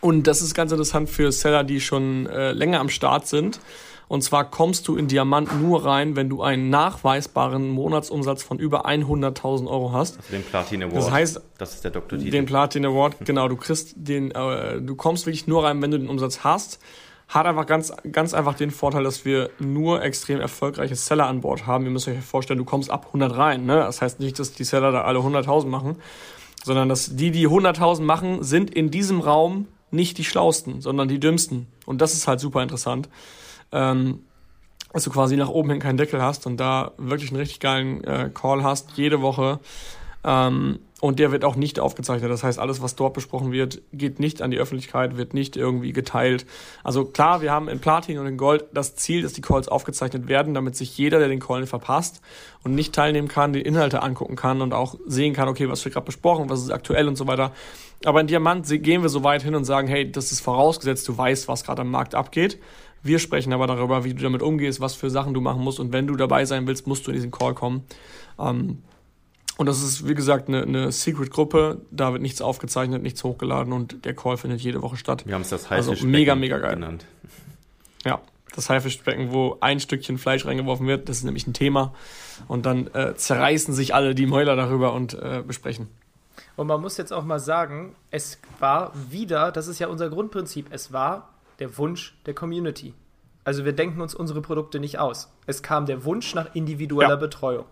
Und 0.00 0.26
das 0.26 0.42
ist 0.42 0.54
ganz 0.54 0.72
interessant 0.72 1.08
für 1.08 1.32
Seller, 1.32 1.64
die 1.64 1.80
schon 1.80 2.26
äh, 2.26 2.52
länger 2.52 2.80
am 2.80 2.88
Start 2.88 3.26
sind. 3.26 3.60
Und 4.08 4.22
zwar 4.22 4.50
kommst 4.50 4.88
du 4.88 4.96
in 4.96 5.06
Diamant 5.06 5.60
nur 5.60 5.84
rein, 5.84 6.16
wenn 6.16 6.30
du 6.30 6.42
einen 6.42 6.70
nachweisbaren 6.70 7.68
Monatsumsatz 7.68 8.42
von 8.42 8.58
über 8.58 8.86
100.000 8.86 9.68
Euro 9.68 9.92
hast. 9.92 10.16
Also 10.16 10.32
den 10.32 10.42
Platin 10.42 10.82
Award. 10.82 10.96
Das 10.96 11.10
heißt, 11.10 11.40
das 11.58 11.74
ist 11.74 11.84
der 11.84 11.90
Doktortitel. 11.90 12.30
Den 12.30 12.46
Platin 12.46 12.86
Award, 12.86 13.16
genau. 13.20 13.48
Du 13.48 13.56
kriegst 13.56 13.92
den, 13.96 14.30
äh, 14.30 14.80
du 14.80 14.96
kommst 14.96 15.26
wirklich 15.26 15.46
nur 15.46 15.64
rein, 15.64 15.82
wenn 15.82 15.90
du 15.90 15.98
den 15.98 16.08
Umsatz 16.08 16.42
hast. 16.42 16.80
hat 17.28 17.44
einfach 17.44 17.66
ganz, 17.66 17.92
ganz 18.10 18.32
einfach 18.32 18.54
den 18.54 18.70
Vorteil, 18.70 19.04
dass 19.04 19.26
wir 19.26 19.50
nur 19.58 20.02
extrem 20.02 20.40
erfolgreiche 20.40 20.96
Seller 20.96 21.26
an 21.26 21.42
Bord 21.42 21.66
haben. 21.66 21.84
Ihr 21.84 21.90
müsst 21.90 22.08
euch 22.08 22.18
vorstellen, 22.20 22.58
du 22.58 22.64
kommst 22.64 22.90
ab 22.90 23.08
100 23.08 23.36
rein. 23.36 23.66
Ne? 23.66 23.76
Das 23.76 24.00
heißt 24.00 24.20
nicht, 24.20 24.38
dass 24.38 24.52
die 24.52 24.64
Seller 24.64 24.90
da 24.90 25.02
alle 25.02 25.18
100.000 25.18 25.66
machen, 25.66 25.96
sondern 26.64 26.88
dass 26.88 27.14
die, 27.14 27.30
die 27.30 27.46
100.000 27.46 28.00
machen, 28.00 28.42
sind 28.42 28.74
in 28.74 28.90
diesem 28.90 29.20
Raum 29.20 29.66
nicht 29.90 30.18
die 30.18 30.24
schlausten, 30.24 30.80
sondern 30.80 31.08
die 31.08 31.20
dümmsten. 31.20 31.66
Und 31.86 32.00
das 32.00 32.14
ist 32.14 32.28
halt 32.28 32.40
super 32.40 32.62
interessant. 32.62 33.08
Ähm, 33.72 34.20
dass 34.92 35.04
du 35.04 35.10
quasi 35.10 35.36
nach 35.36 35.48
oben 35.48 35.70
hin 35.70 35.80
keinen 35.80 35.98
Deckel 35.98 36.22
hast 36.22 36.46
und 36.46 36.56
da 36.56 36.92
wirklich 36.96 37.30
einen 37.30 37.38
richtig 37.40 37.60
geilen 37.60 38.02
äh, 38.04 38.30
Call 38.32 38.62
hast, 38.62 38.92
jede 38.96 39.20
Woche. 39.20 39.60
Ähm, 40.24 40.78
und 41.00 41.20
der 41.20 41.30
wird 41.30 41.44
auch 41.44 41.54
nicht 41.54 41.78
aufgezeichnet. 41.78 42.30
Das 42.30 42.42
heißt, 42.42 42.58
alles, 42.58 42.82
was 42.82 42.96
dort 42.96 43.14
besprochen 43.14 43.52
wird, 43.52 43.80
geht 43.92 44.18
nicht 44.18 44.42
an 44.42 44.50
die 44.50 44.58
Öffentlichkeit, 44.58 45.16
wird 45.16 45.32
nicht 45.32 45.56
irgendwie 45.56 45.92
geteilt. 45.92 46.44
Also 46.82 47.04
klar, 47.04 47.40
wir 47.40 47.52
haben 47.52 47.68
in 47.68 47.78
Platin 47.78 48.18
und 48.18 48.26
in 48.26 48.36
Gold 48.36 48.64
das 48.72 48.96
Ziel, 48.96 49.22
dass 49.22 49.32
die 49.32 49.40
Calls 49.40 49.68
aufgezeichnet 49.68 50.26
werden, 50.26 50.54
damit 50.54 50.74
sich 50.74 50.98
jeder, 50.98 51.20
der 51.20 51.28
den 51.28 51.38
Call 51.38 51.66
verpasst 51.66 52.20
und 52.64 52.74
nicht 52.74 52.94
teilnehmen 52.94 53.28
kann, 53.28 53.52
die 53.52 53.62
Inhalte 53.62 54.02
angucken 54.02 54.34
kann 54.34 54.60
und 54.60 54.74
auch 54.74 54.96
sehen 55.06 55.34
kann, 55.34 55.48
okay, 55.48 55.68
was 55.68 55.84
wird 55.84 55.94
gerade 55.94 56.06
besprochen, 56.06 56.50
was 56.50 56.62
ist 56.62 56.70
aktuell 56.70 57.06
und 57.06 57.16
so 57.16 57.28
weiter. 57.28 57.52
Aber 58.04 58.20
in 58.20 58.26
Diamant 58.26 58.66
gehen 58.82 59.02
wir 59.02 59.08
so 59.08 59.22
weit 59.22 59.42
hin 59.42 59.54
und 59.54 59.64
sagen, 59.64 59.86
hey, 59.86 60.10
das 60.10 60.32
ist 60.32 60.40
vorausgesetzt, 60.40 61.06
du 61.06 61.16
weißt, 61.16 61.46
was 61.46 61.62
gerade 61.62 61.82
am 61.82 61.90
Markt 61.90 62.16
abgeht. 62.16 62.58
Wir 63.04 63.20
sprechen 63.20 63.52
aber 63.52 63.68
darüber, 63.68 64.02
wie 64.02 64.14
du 64.14 64.22
damit 64.22 64.42
umgehst, 64.42 64.80
was 64.80 64.94
für 64.94 65.10
Sachen 65.10 65.32
du 65.32 65.40
machen 65.40 65.62
musst 65.62 65.78
und 65.78 65.92
wenn 65.92 66.08
du 66.08 66.16
dabei 66.16 66.44
sein 66.44 66.66
willst, 66.66 66.88
musst 66.88 67.06
du 67.06 67.12
in 67.12 67.16
diesen 67.16 67.30
Call 67.30 67.54
kommen. 67.54 67.84
Ähm, 68.40 68.82
und 69.58 69.66
das 69.66 69.82
ist, 69.82 70.06
wie 70.06 70.14
gesagt, 70.14 70.46
eine, 70.46 70.62
eine 70.62 70.92
Secret-Gruppe. 70.92 71.80
Da 71.90 72.12
wird 72.12 72.22
nichts 72.22 72.40
aufgezeichnet, 72.40 73.02
nichts 73.02 73.24
hochgeladen 73.24 73.72
und 73.72 74.04
der 74.04 74.14
Call 74.14 74.36
findet 74.36 74.60
jede 74.60 74.82
Woche 74.82 74.96
statt. 74.96 75.26
Wir 75.26 75.34
haben 75.34 75.42
es 75.42 75.48
das 75.48 75.64
also 75.64 75.90
Haifischbecken 75.90 76.06
also 76.06 76.06
mega, 76.06 76.34
mega 76.36 76.58
geil. 76.58 76.76
genannt. 76.76 77.06
Ja, 78.04 78.20
das 78.54 78.70
Haifischbecken, 78.70 79.32
wo 79.32 79.56
ein 79.58 79.80
Stückchen 79.80 80.16
Fleisch 80.16 80.46
reingeworfen 80.46 80.86
wird. 80.86 81.08
Das 81.08 81.16
ist 81.16 81.24
nämlich 81.24 81.48
ein 81.48 81.54
Thema. 81.54 81.92
Und 82.46 82.66
dann 82.66 82.86
äh, 82.94 83.16
zerreißen 83.16 83.74
sich 83.74 83.96
alle 83.96 84.14
die 84.14 84.26
Mäuler 84.26 84.54
darüber 84.54 84.92
und 84.92 85.14
äh, 85.14 85.42
besprechen. 85.44 85.88
Und 86.54 86.68
man 86.68 86.80
muss 86.80 86.96
jetzt 86.96 87.12
auch 87.12 87.24
mal 87.24 87.40
sagen, 87.40 87.96
es 88.12 88.38
war 88.60 88.92
wieder, 89.10 89.50
das 89.50 89.66
ist 89.66 89.80
ja 89.80 89.88
unser 89.88 90.08
Grundprinzip, 90.08 90.66
es 90.70 90.92
war 90.92 91.30
der 91.58 91.76
Wunsch 91.78 92.16
der 92.26 92.34
Community. 92.34 92.94
Also 93.42 93.64
wir 93.64 93.72
denken 93.72 94.00
uns 94.00 94.14
unsere 94.14 94.40
Produkte 94.40 94.78
nicht 94.78 95.00
aus. 95.00 95.32
Es 95.46 95.64
kam 95.64 95.86
der 95.86 96.04
Wunsch 96.04 96.32
nach 96.36 96.54
individueller 96.54 97.10
ja. 97.10 97.16
Betreuung 97.16 97.64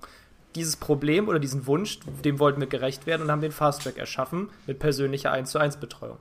dieses 0.56 0.76
Problem 0.76 1.28
oder 1.28 1.38
diesen 1.38 1.66
Wunsch, 1.66 2.00
dem 2.24 2.38
wollten 2.38 2.60
wir 2.60 2.66
gerecht 2.66 3.06
werden 3.06 3.22
und 3.22 3.30
haben 3.30 3.40
den 3.40 3.52
Fast 3.52 3.82
Track 3.82 3.98
erschaffen 3.98 4.48
mit 4.66 4.78
persönlicher 4.78 5.30
1 5.30 5.50
zu 5.50 5.58
1 5.58 5.76
Betreuung. 5.76 6.18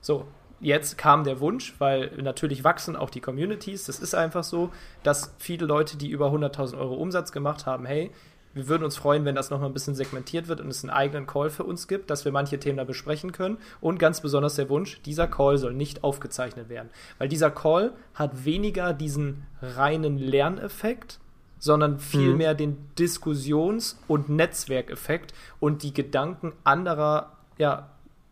So, 0.00 0.26
jetzt 0.60 0.96
kam 0.96 1.24
der 1.24 1.40
Wunsch, 1.40 1.74
weil 1.78 2.12
natürlich 2.22 2.64
wachsen 2.64 2.96
auch 2.96 3.10
die 3.10 3.20
Communities, 3.20 3.84
das 3.84 3.98
ist 3.98 4.14
einfach 4.14 4.44
so, 4.44 4.70
dass 5.02 5.34
viele 5.38 5.66
Leute, 5.66 5.96
die 5.96 6.08
über 6.08 6.28
100.000 6.28 6.78
Euro 6.78 6.94
Umsatz 6.94 7.32
gemacht 7.32 7.66
haben, 7.66 7.84
hey, 7.84 8.10
wir 8.54 8.68
würden 8.68 8.84
uns 8.84 8.96
freuen, 8.96 9.24
wenn 9.24 9.34
das 9.34 9.50
nochmal 9.50 9.70
ein 9.70 9.72
bisschen 9.72 9.94
segmentiert 9.94 10.48
wird 10.48 10.60
und 10.60 10.68
es 10.68 10.84
einen 10.84 10.90
eigenen 10.90 11.26
Call 11.26 11.50
für 11.50 11.64
uns 11.64 11.88
gibt, 11.88 12.10
dass 12.10 12.24
wir 12.24 12.32
manche 12.32 12.58
Themen 12.58 12.76
da 12.76 12.84
besprechen 12.84 13.32
können. 13.32 13.58
Und 13.80 13.98
ganz 13.98 14.20
besonders 14.20 14.56
der 14.56 14.68
Wunsch, 14.68 15.00
dieser 15.02 15.26
Call 15.26 15.56
soll 15.56 15.72
nicht 15.72 16.04
aufgezeichnet 16.04 16.68
werden. 16.68 16.90
Weil 17.18 17.28
dieser 17.28 17.50
Call 17.50 17.94
hat 18.14 18.44
weniger 18.44 18.92
diesen 18.92 19.46
reinen 19.62 20.18
Lerneffekt, 20.18 21.18
sondern 21.62 22.00
vielmehr 22.00 22.54
mhm. 22.54 22.58
den 22.58 22.76
Diskussions- 22.98 23.96
und 24.08 24.28
Netzwerkeffekt 24.28 25.32
und 25.60 25.84
die 25.84 25.94
Gedanken 25.94 26.54
anderer 26.64 27.36
ja, 27.56 27.88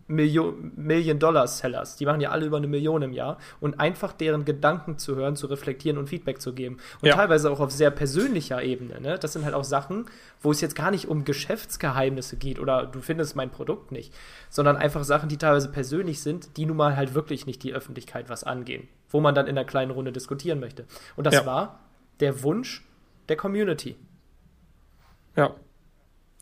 Million-Dollar-Sellers. 0.08 1.94
Die 1.94 2.06
machen 2.06 2.20
ja 2.20 2.30
alle 2.30 2.46
über 2.46 2.56
eine 2.56 2.66
Million 2.66 3.02
im 3.02 3.12
Jahr. 3.12 3.38
Und 3.60 3.78
einfach 3.78 4.12
deren 4.12 4.44
Gedanken 4.44 4.98
zu 4.98 5.14
hören, 5.14 5.36
zu 5.36 5.46
reflektieren 5.46 5.96
und 5.96 6.08
Feedback 6.08 6.40
zu 6.40 6.52
geben. 6.54 6.78
Und 7.00 7.06
ja. 7.06 7.14
teilweise 7.14 7.52
auch 7.52 7.60
auf 7.60 7.70
sehr 7.70 7.92
persönlicher 7.92 8.60
Ebene. 8.64 9.00
Ne? 9.00 9.16
Das 9.16 9.34
sind 9.34 9.44
halt 9.44 9.54
auch 9.54 9.62
Sachen, 9.62 10.06
wo 10.42 10.50
es 10.50 10.60
jetzt 10.60 10.74
gar 10.74 10.90
nicht 10.90 11.06
um 11.06 11.24
Geschäftsgeheimnisse 11.24 12.36
geht 12.36 12.58
oder 12.58 12.84
du 12.84 13.00
findest 13.00 13.36
mein 13.36 13.50
Produkt 13.50 13.92
nicht, 13.92 14.12
sondern 14.48 14.76
einfach 14.76 15.04
Sachen, 15.04 15.28
die 15.28 15.38
teilweise 15.38 15.68
persönlich 15.68 16.20
sind, 16.20 16.56
die 16.56 16.66
nun 16.66 16.76
mal 16.76 16.96
halt 16.96 17.14
wirklich 17.14 17.46
nicht 17.46 17.62
die 17.62 17.74
Öffentlichkeit 17.74 18.28
was 18.28 18.42
angehen. 18.42 18.88
Wo 19.08 19.20
man 19.20 19.36
dann 19.36 19.46
in 19.46 19.56
einer 19.56 19.64
kleinen 19.64 19.92
Runde 19.92 20.10
diskutieren 20.10 20.58
möchte. 20.58 20.84
Und 21.14 21.28
das 21.28 21.34
ja. 21.34 21.46
war 21.46 21.78
der 22.18 22.42
Wunsch, 22.42 22.84
der 23.30 23.36
Community. 23.36 23.96
Ja. 25.36 25.54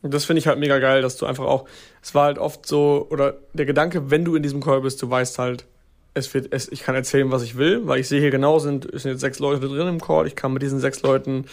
Und 0.01 0.13
das 0.13 0.25
finde 0.25 0.39
ich 0.39 0.47
halt 0.47 0.59
mega 0.59 0.79
geil, 0.79 1.01
dass 1.01 1.17
du 1.17 1.25
einfach 1.25 1.45
auch, 1.45 1.67
es 2.01 2.15
war 2.15 2.25
halt 2.25 2.37
oft 2.37 2.65
so, 2.65 3.07
oder 3.09 3.35
der 3.53 3.65
Gedanke, 3.65 4.09
wenn 4.11 4.23
du 4.23 4.35
in 4.35 4.43
diesem 4.43 4.61
Call 4.61 4.81
bist, 4.81 5.01
du 5.01 5.09
weißt 5.09 5.39
halt, 5.39 5.65
es 6.13 6.33
wird, 6.33 6.51
es, 6.51 6.69
ich 6.69 6.83
kann 6.83 6.95
erzählen, 6.95 7.31
was 7.31 7.43
ich 7.43 7.57
will, 7.57 7.85
weil 7.85 7.99
ich 7.99 8.07
sehe 8.07 8.19
hier 8.19 8.31
genau, 8.31 8.59
sind, 8.59 8.89
sind 8.91 9.11
jetzt 9.11 9.21
sechs 9.21 9.39
Leute 9.39 9.67
drin 9.67 9.87
im 9.87 10.01
Call, 10.01 10.25
ich 10.25 10.35
kann 10.35 10.53
mit 10.53 10.61
diesen 10.61 10.79
sechs 10.79 11.01
Leuten 11.01 11.45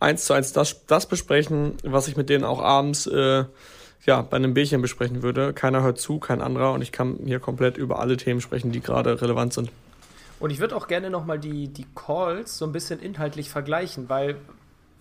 eins 0.00 0.24
zu 0.24 0.32
eins 0.32 0.52
das, 0.52 0.86
das 0.86 1.06
besprechen, 1.06 1.74
was 1.82 2.08
ich 2.08 2.16
mit 2.16 2.28
denen 2.28 2.44
auch 2.44 2.60
abends, 2.60 3.06
äh, 3.06 3.44
ja, 4.06 4.22
bei 4.22 4.36
einem 4.36 4.54
Bierchen 4.54 4.80
besprechen 4.80 5.22
würde. 5.22 5.52
Keiner 5.52 5.82
hört 5.82 5.98
zu, 5.98 6.18
kein 6.18 6.40
anderer 6.40 6.72
und 6.72 6.82
ich 6.82 6.92
kann 6.92 7.18
hier 7.24 7.40
komplett 7.40 7.76
über 7.76 7.98
alle 7.98 8.16
Themen 8.16 8.40
sprechen, 8.40 8.70
die 8.70 8.80
gerade 8.80 9.20
relevant 9.20 9.52
sind. 9.52 9.70
Und 10.40 10.50
ich 10.50 10.60
würde 10.60 10.76
auch 10.76 10.86
gerne 10.86 11.10
nochmal 11.10 11.38
die, 11.38 11.68
die 11.68 11.86
Calls 11.96 12.58
so 12.58 12.64
ein 12.64 12.72
bisschen 12.72 13.00
inhaltlich 13.00 13.50
vergleichen, 13.50 14.08
weil 14.08 14.36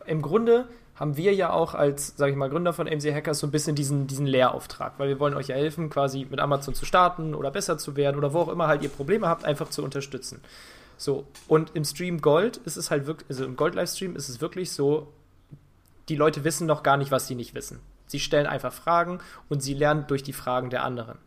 im 0.07 0.21
Grunde 0.21 0.67
haben 0.95 1.15
wir 1.15 1.33
ja 1.33 1.51
auch 1.51 1.75
als, 1.75 2.17
sage 2.17 2.31
ich 2.31 2.37
mal, 2.37 2.49
Gründer 2.49 2.73
von 2.73 2.87
MC 2.87 3.13
Hackers 3.13 3.39
so 3.39 3.47
ein 3.47 3.51
bisschen 3.51 3.75
diesen, 3.75 4.07
diesen 4.07 4.25
Lehrauftrag, 4.25 4.93
weil 4.97 5.09
wir 5.09 5.19
wollen 5.19 5.35
euch 5.35 5.47
ja 5.47 5.55
helfen, 5.55 5.89
quasi 5.89 6.25
mit 6.29 6.39
Amazon 6.39 6.73
zu 6.73 6.85
starten 6.85 7.35
oder 7.35 7.51
besser 7.51 7.77
zu 7.77 7.95
werden 7.95 8.17
oder 8.17 8.33
wo 8.33 8.39
auch 8.39 8.49
immer 8.49 8.67
halt 8.67 8.81
ihr 8.81 8.89
Probleme 8.89 9.27
habt, 9.27 9.45
einfach 9.45 9.69
zu 9.69 9.83
unterstützen. 9.83 10.41
So, 10.97 11.27
und 11.47 11.75
im 11.75 11.85
Stream 11.85 12.21
Gold 12.21 12.57
ist 12.57 12.77
es 12.77 12.89
halt 12.89 13.05
wirklich, 13.05 13.29
also 13.29 13.45
im 13.45 13.55
Gold-Livestream 13.55 14.15
ist 14.15 14.29
es 14.29 14.41
wirklich 14.41 14.71
so, 14.71 15.13
die 16.09 16.15
Leute 16.15 16.43
wissen 16.43 16.65
noch 16.65 16.81
gar 16.81 16.97
nicht, 16.97 17.11
was 17.11 17.27
sie 17.27 17.35
nicht 17.35 17.53
wissen. 17.53 17.79
Sie 18.07 18.19
stellen 18.19 18.47
einfach 18.47 18.73
Fragen 18.73 19.19
und 19.49 19.61
sie 19.61 19.75
lernen 19.75 20.05
durch 20.07 20.23
die 20.23 20.33
Fragen 20.33 20.71
der 20.71 20.83
anderen. 20.83 21.19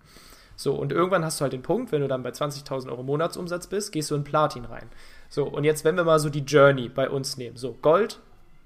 So, 0.57 0.75
und 0.75 0.91
irgendwann 0.91 1.25
hast 1.25 1.41
du 1.41 1.43
halt 1.43 1.53
den 1.53 1.63
Punkt, 1.63 1.93
wenn 1.93 2.01
du 2.01 2.09
dann 2.09 2.25
bei 2.25 2.31
20.000 2.31 2.91
Euro 2.91 3.05
Monatsumsatz 3.05 3.69
bist, 3.69 3.93
gehst 3.93 4.11
du 4.11 4.17
in 4.17 4.25
Platin 4.25 4.65
rein. 4.65 4.89
So, 5.29 5.45
und 5.45 5.63
jetzt, 5.63 5.85
wenn 5.85 5.97
wir 5.97 6.05
mal 6.05 6.19
so 6.19 6.29
die 6.29 6.41
Journey 6.41 6.89
bei 6.89 7.09
uns 7.09 7.37
nehmen. 7.37 7.57
So, 7.57 7.79
Gold 7.81 8.19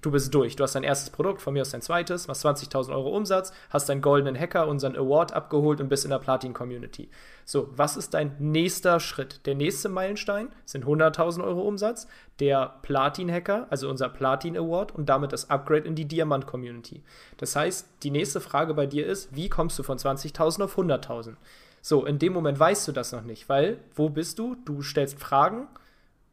du 0.05 0.11
bist 0.11 0.35
durch. 0.35 0.57
Du 0.57 0.63
hast 0.63 0.75
dein 0.75 0.83
erstes 0.83 1.11
Produkt, 1.11 1.41
von 1.41 1.55
mir 1.55 1.63
aus 1.63 1.71
dein 1.71 1.83
zweites, 1.83 2.29
machst 2.29 2.45
20.000 2.45 2.93
Euro 2.93 3.17
Umsatz, 3.17 3.53
hast 3.71 3.89
deinen 3.89 4.03
goldenen 4.03 4.39
Hacker, 4.39 4.69
unseren 4.69 4.97
Award 4.97 5.33
abgeholt 5.33 5.81
und 5.81 5.89
bist 5.89 6.05
in 6.05 6.11
der 6.11 6.19
Platin-Community. 6.19 7.09
So, 7.45 7.69
was 7.77 7.97
ist 7.97 8.15
dein 8.15 8.37
nächster 8.39 9.01
Schritt? 9.01 9.47
Der 9.47 9.55
nächste 9.55 9.89
Meilenstein 9.89 10.49
sind 10.65 10.85
100.000 10.85 11.45
Euro 11.45 11.63
Umsatz, 11.63 12.07
der 12.41 12.75
Platin-Hacker, 12.83 13.67
also 13.71 13.89
unser 13.89 14.09
Platin-Award 14.09 14.95
und 14.95 15.09
damit 15.09 15.33
das 15.33 15.51
Upgrade 15.51 15.87
in 15.87 15.95
die 15.95 16.07
Diamant-Community. 16.07 17.03
Das 17.39 17.57
heißt, 17.57 17.89
die 18.03 18.11
nächste 18.11 18.41
Frage 18.41 18.75
bei 18.75 18.87
dir 18.87 19.07
ist, 19.07 19.35
wie 19.35 19.49
kommst 19.49 19.79
du 19.79 19.83
von 19.83 19.99
20.000 19.99 20.65
auf 20.65 20.79
100.000? 20.79 21.35
So, 21.81 22.07
in 22.07 22.19
dem 22.19 22.33
Moment 22.33 22.59
weißt 22.59 22.89
du 22.89 22.93
das 22.93 23.13
noch 23.13 23.23
nicht, 23.23 23.49
weil 23.49 23.79
wo 23.95 24.09
bist 24.09 24.39
du? 24.39 24.57
Du 24.65 24.83
stellst 24.83 25.19
Fragen 25.19 25.69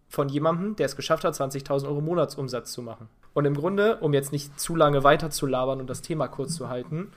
von 0.07 0.29
jemandem, 0.29 0.75
der 0.75 0.85
es 0.85 0.95
geschafft 0.95 1.23
hat, 1.23 1.33
20.000 1.33 1.87
Euro 1.87 2.01
Monatsumsatz 2.01 2.71
zu 2.71 2.81
machen. 2.81 3.09
Und 3.33 3.45
im 3.45 3.55
Grunde, 3.55 3.97
um 3.97 4.13
jetzt 4.13 4.31
nicht 4.31 4.59
zu 4.59 4.75
lange 4.75 5.03
weiter 5.03 5.29
zu 5.29 5.45
labern 5.45 5.79
und 5.79 5.89
das 5.89 6.01
Thema 6.01 6.27
kurz 6.27 6.55
zu 6.55 6.69
halten, 6.69 7.11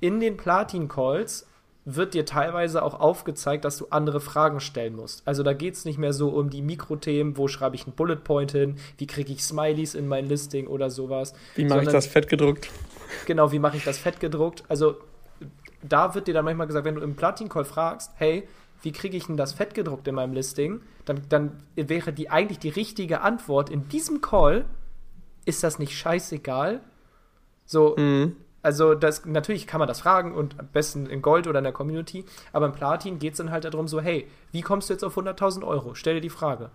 in 0.00 0.20
den 0.20 0.36
Platin-Calls 0.36 1.46
wird 1.84 2.14
dir 2.14 2.26
teilweise 2.26 2.82
auch 2.82 3.00
aufgezeigt, 3.00 3.64
dass 3.64 3.78
du 3.78 3.86
andere 3.90 4.20
Fragen 4.20 4.60
stellen 4.60 4.94
musst. 4.94 5.22
Also 5.26 5.42
da 5.42 5.54
geht 5.54 5.74
es 5.74 5.84
nicht 5.84 5.98
mehr 5.98 6.12
so 6.12 6.28
um 6.28 6.50
die 6.50 6.62
Mikrothemen, 6.62 7.36
wo 7.36 7.48
schreibe 7.48 7.74
ich 7.74 7.84
einen 7.84 7.94
Bullet 7.94 8.16
Point 8.16 8.52
hin, 8.52 8.76
wie 8.98 9.06
kriege 9.06 9.32
ich 9.32 9.42
Smileys 9.42 9.94
in 9.94 10.06
mein 10.06 10.26
Listing 10.26 10.66
oder 10.66 10.90
sowas. 10.90 11.32
Wie 11.54 11.64
mache 11.64 11.82
ich 11.82 11.88
das 11.88 12.06
fett 12.06 12.28
gedruckt? 12.28 12.68
Genau, 13.26 13.50
wie 13.50 13.58
mache 13.58 13.76
ich 13.76 13.84
das 13.84 13.98
fett 13.98 14.20
gedruckt? 14.20 14.62
Also 14.68 14.96
da 15.82 16.14
wird 16.14 16.28
dir 16.28 16.34
dann 16.34 16.44
manchmal 16.44 16.66
gesagt, 16.66 16.84
wenn 16.84 16.96
du 16.96 17.00
im 17.00 17.16
Platin-Call 17.16 17.64
fragst, 17.64 18.12
hey, 18.16 18.46
wie 18.82 18.92
kriege 18.92 19.16
ich 19.16 19.26
denn 19.26 19.36
das 19.36 19.52
fett 19.52 19.74
gedruckt 19.74 20.06
in 20.08 20.14
meinem 20.14 20.32
Listing? 20.32 20.80
Dann, 21.06 21.22
dann 21.28 21.62
wäre 21.76 22.12
die 22.12 22.30
eigentlich 22.30 22.58
die 22.58 22.68
richtige 22.68 23.22
Antwort 23.22 23.70
in 23.70 23.88
diesem 23.88 24.20
Call, 24.20 24.64
ist 25.44 25.62
das 25.62 25.78
nicht 25.78 25.96
scheißegal? 25.96 26.80
So, 27.64 27.94
mhm. 27.96 28.36
also 28.62 28.94
das, 28.94 29.24
natürlich 29.26 29.66
kann 29.66 29.78
man 29.78 29.88
das 29.88 30.00
fragen 30.00 30.34
und 30.34 30.58
am 30.58 30.68
besten 30.68 31.06
in 31.06 31.22
Gold 31.22 31.46
oder 31.46 31.58
in 31.58 31.64
der 31.64 31.72
Community, 31.72 32.24
aber 32.52 32.66
im 32.66 32.72
Platin 32.72 33.18
geht 33.18 33.32
es 33.32 33.38
dann 33.38 33.50
halt 33.50 33.64
darum, 33.64 33.88
so, 33.88 34.00
hey, 34.00 34.28
wie 34.52 34.62
kommst 34.62 34.88
du 34.88 34.94
jetzt 34.94 35.04
auf 35.04 35.16
100.000 35.16 35.66
Euro? 35.66 35.94
Stell 35.94 36.14
dir 36.14 36.20
die 36.20 36.30
Frage. 36.30 36.70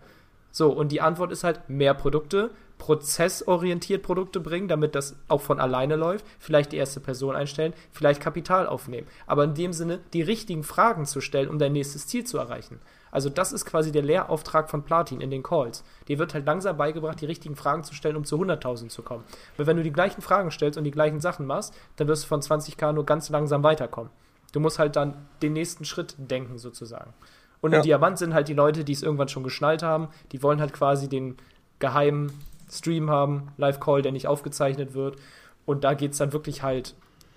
So, 0.52 0.72
und 0.72 0.94
die 0.94 1.02
Antwort 1.02 1.34
ist 1.34 1.44
halt 1.44 1.70
mehr 1.70 1.94
Produkte, 1.94 2.50
prozessorientiert 2.78 4.04
Produkte 4.04 4.40
bringen, 4.40 4.70
damit 4.70 4.96
das 4.96 5.18
auch 5.28 5.42
von 5.42 5.60
alleine 5.60 5.98
läuft, 5.98 6.26
vielleicht 6.40 6.72
die 6.72 6.78
erste 6.78 7.02
Person 7.02 7.36
einstellen, 7.36 7.74
vielleicht 7.92 8.22
Kapital 8.22 8.66
aufnehmen. 8.66 9.08
Aber 9.28 9.44
in 9.44 9.54
dem 9.54 9.74
Sinne, 9.74 10.00
die 10.14 10.22
richtigen 10.22 10.64
Fragen 10.64 11.06
zu 11.06 11.20
stellen, 11.20 11.50
um 11.50 11.60
dein 11.60 11.74
nächstes 11.74 12.08
Ziel 12.08 12.24
zu 12.24 12.38
erreichen. 12.38 12.80
Also 13.16 13.30
das 13.30 13.54
ist 13.54 13.64
quasi 13.64 13.94
der 13.94 14.02
Lehrauftrag 14.02 14.70
von 14.70 14.84
Platin 14.84 15.22
in 15.22 15.32
den 15.32 15.42
Calls. 15.42 15.86
Dir 16.10 16.20
wird 16.20 16.34
halt 16.34 16.46
langsam 16.46 16.76
beigebracht, 16.76 17.22
die 17.22 17.26
richtigen 17.26 17.56
Fragen 17.56 17.86
zu 17.86 17.96
stellen, 17.96 18.18
um 18.18 18.26
zu 18.26 18.36
100.000 18.36 18.90
zu 18.90 19.04
kommen. 19.04 19.24
Weil 19.56 19.68
wenn 19.68 19.78
du 19.78 19.84
die 19.84 19.94
gleichen 19.94 20.22
Fragen 20.22 20.52
stellst 20.52 20.78
und 20.78 20.84
die 20.84 20.92
gleichen 20.92 21.22
Sachen 21.22 21.46
machst, 21.46 21.74
dann 21.96 22.10
wirst 22.10 22.26
du 22.26 22.28
von 22.28 22.42
20k 22.42 22.92
nur 22.92 23.06
ganz 23.06 23.30
langsam 23.30 23.64
weiterkommen. 23.64 24.12
Du 24.52 24.60
musst 24.60 24.80
halt 24.80 24.98
dann 24.98 25.14
den 25.42 25.54
nächsten 25.54 25.86
Schritt 25.86 26.16
denken 26.18 26.58
sozusagen. 26.58 27.14
Und 27.62 27.72
ja. 27.72 27.78
ein 27.78 27.84
Diamant 27.84 28.18
sind 28.18 28.34
halt 28.34 28.50
die 28.50 28.54
Leute, 28.54 28.84
die 28.84 28.92
es 28.92 29.02
irgendwann 29.02 29.30
schon 29.30 29.46
geschnallt 29.46 29.82
haben. 29.82 30.10
Die 30.34 30.44
wollen 30.44 30.60
halt 30.60 30.74
quasi 30.74 31.08
den 31.08 31.38
geheimen 31.80 32.34
Stream 32.70 33.10
haben, 33.10 33.54
Live-Call, 33.56 34.02
der 34.02 34.12
nicht 34.12 34.28
aufgezeichnet 34.28 34.94
wird. 34.94 35.16
Und 35.66 35.86
da 35.86 35.94
geht 35.94 36.12
es 36.12 36.18
dann 36.18 36.34
wirklich 36.34 36.64
halt 36.64 36.96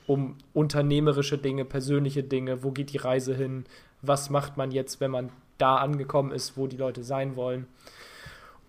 um 0.08 0.34
unternehmerische 0.54 1.38
Dinge, 1.38 1.64
persönliche 1.64 2.24
Dinge. 2.24 2.64
Wo 2.64 2.72
geht 2.72 2.92
die 2.92 2.96
Reise 2.96 3.32
hin? 3.32 3.64
Was 4.02 4.28
macht 4.28 4.56
man 4.56 4.72
jetzt, 4.72 5.00
wenn 5.00 5.12
man 5.12 5.30
da 5.58 5.76
angekommen 5.76 6.32
ist, 6.32 6.56
wo 6.56 6.66
die 6.66 6.76
Leute 6.76 7.02
sein 7.02 7.36
wollen? 7.36 7.66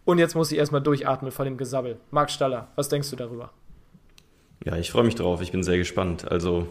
Und 0.05 0.17
jetzt 0.17 0.35
muss 0.35 0.51
ich 0.51 0.57
erstmal 0.57 0.81
durchatmen 0.81 1.31
von 1.31 1.45
dem 1.45 1.57
Gesabbel. 1.57 1.97
Marc 2.11 2.31
Staller, 2.31 2.69
was 2.75 2.89
denkst 2.89 3.09
du 3.11 3.15
darüber? 3.15 3.51
Ja, 4.65 4.75
ich 4.75 4.91
freue 4.91 5.03
mich 5.03 5.15
drauf. 5.15 5.41
Ich 5.41 5.51
bin 5.51 5.63
sehr 5.63 5.77
gespannt. 5.77 6.29
Also 6.29 6.67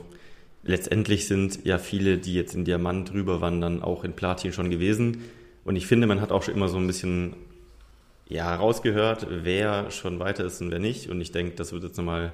letztendlich 0.63 1.27
sind 1.27 1.65
ja 1.65 1.79
viele, 1.79 2.19
die 2.19 2.35
jetzt 2.35 2.55
in 2.55 2.65
Diamant 2.65 3.13
rüberwandern, 3.13 3.83
auch 3.83 4.05
in 4.05 4.13
Platin 4.15 4.53
schon 4.53 4.71
gewesen. 4.71 5.23
Und 5.65 5.77
ich 5.77 5.87
finde, 5.87 6.07
man 6.07 6.21
hat 6.21 6.33
auch 6.33 6.43
schon 6.43 6.55
immer 6.55 6.69
so 6.69 6.79
ein 6.79 6.87
bisschen 6.87 7.35
ja, 8.29 8.55
rausgehört, 8.55 9.27
wer 9.31 9.91
schon 9.91 10.19
weiter 10.19 10.45
ist 10.45 10.61
und 10.61 10.71
wer 10.71 10.79
nicht. 10.79 11.09
Und 11.09 11.21
ich 11.21 11.33
denke, 11.33 11.55
das 11.57 11.73
wird 11.73 11.85
jetzt 11.85 11.97
nochmal 11.97 12.33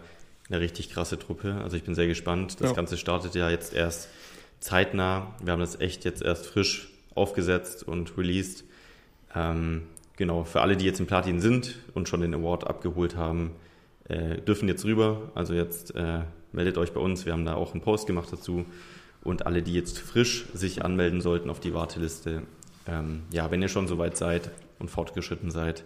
eine 0.49 0.61
richtig 0.61 0.91
krasse 0.91 1.18
Truppe. 1.18 1.57
Also 1.62 1.76
ich 1.76 1.85
bin 1.85 1.95
sehr 1.95 2.07
gespannt. 2.07 2.61
Das 2.61 2.70
ja. 2.70 2.76
Ganze 2.76 2.97
startet 2.97 3.35
ja 3.35 3.51
jetzt 3.51 3.74
erst 3.74 4.09
zeitnah. 4.61 5.35
Wir 5.43 5.53
haben 5.53 5.61
das 5.61 5.80
echt 5.80 6.05
jetzt 6.05 6.22
erst 6.22 6.47
frisch 6.47 6.94
aufgesetzt 7.15 7.87
und 7.87 8.17
released. 8.17 8.65
Ähm, 9.35 9.83
genau, 10.17 10.45
für 10.45 10.61
alle, 10.61 10.77
die 10.77 10.85
jetzt 10.85 11.01
im 11.01 11.07
Platin 11.07 11.41
sind 11.41 11.79
und 11.95 12.09
schon 12.09 12.21
den 12.21 12.35
Award 12.35 12.67
abgeholt 12.67 13.17
haben, 13.17 13.53
äh, 14.09 14.39
dürfen 14.39 14.69
jetzt 14.69 14.85
rüber. 14.85 15.31
Also 15.35 15.55
jetzt 15.55 15.95
äh, 15.95 16.21
meldet 16.53 16.79
euch 16.79 16.93
bei 16.93 17.01
uns. 17.01 17.25
Wir 17.27 17.33
haben 17.33 17.45
da 17.45 17.55
auch 17.55 17.73
einen 17.73 17.83
Post 17.83 18.07
gemacht 18.07 18.29
dazu. 18.33 18.65
Und 19.23 19.47
alle, 19.47 19.62
die 19.62 19.73
jetzt 19.73 19.99
frisch 19.99 20.47
sich 20.53 20.85
anmelden 20.85 21.21
sollten 21.21 21.49
auf 21.49 21.59
die 21.59 21.73
Warteliste, 21.73 22.43
ähm, 22.87 23.23
ja, 23.31 23.51
wenn 23.51 23.62
ihr 23.62 23.69
schon 23.69 23.89
soweit 23.89 24.17
seid 24.17 24.51
und 24.79 24.91
fortgeschritten 24.91 25.51
seid, 25.51 25.85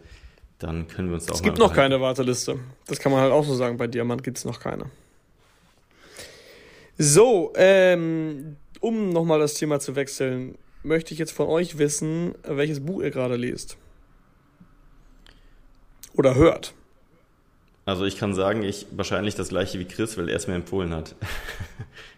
dann 0.59 0.89
können 0.89 1.09
wir 1.09 1.15
uns 1.15 1.31
auch. 1.31 1.37
Es 1.37 1.43
gibt 1.43 1.59
noch 1.59 1.73
keine 1.73 2.01
Warteliste. 2.01 2.59
Das 2.87 2.99
kann 2.99 3.13
man 3.13 3.21
halt 3.21 3.33
auch 3.33 3.45
so 3.45 3.55
sagen. 3.55 3.77
Bei 3.77 3.87
Diamant 3.87 4.25
gibt 4.25 4.39
es 4.39 4.45
noch 4.45 4.59
keine. 4.59 4.87
So, 6.97 7.53
ähm, 7.55 8.57
um 8.81 9.11
nochmal 9.11 9.39
das 9.39 9.55
Thema 9.55 9.79
zu 9.79 9.95
wechseln, 9.95 10.59
möchte 10.89 11.13
ich 11.13 11.21
jetzt 11.21 11.33
von 11.33 11.47
euch 11.47 11.79
wissen, 11.79 12.35
welches 12.43 12.85
Buch 12.85 13.01
ihr 13.03 13.11
gerade 13.11 13.37
lest. 13.37 13.77
Oder 16.15 16.35
hört. 16.35 16.75
Also 17.85 18.05
ich 18.05 18.19
kann 18.19 18.35
sagen, 18.35 18.63
ich 18.63 18.87
wahrscheinlich 18.91 19.35
das 19.35 19.51
gleiche 19.51 19.79
wie 19.79 19.85
Chris, 19.85 20.19
weil 20.19 20.29
er 20.29 20.37
es 20.37 20.47
mir 20.47 20.55
empfohlen 20.55 20.93
hat. 20.93 21.15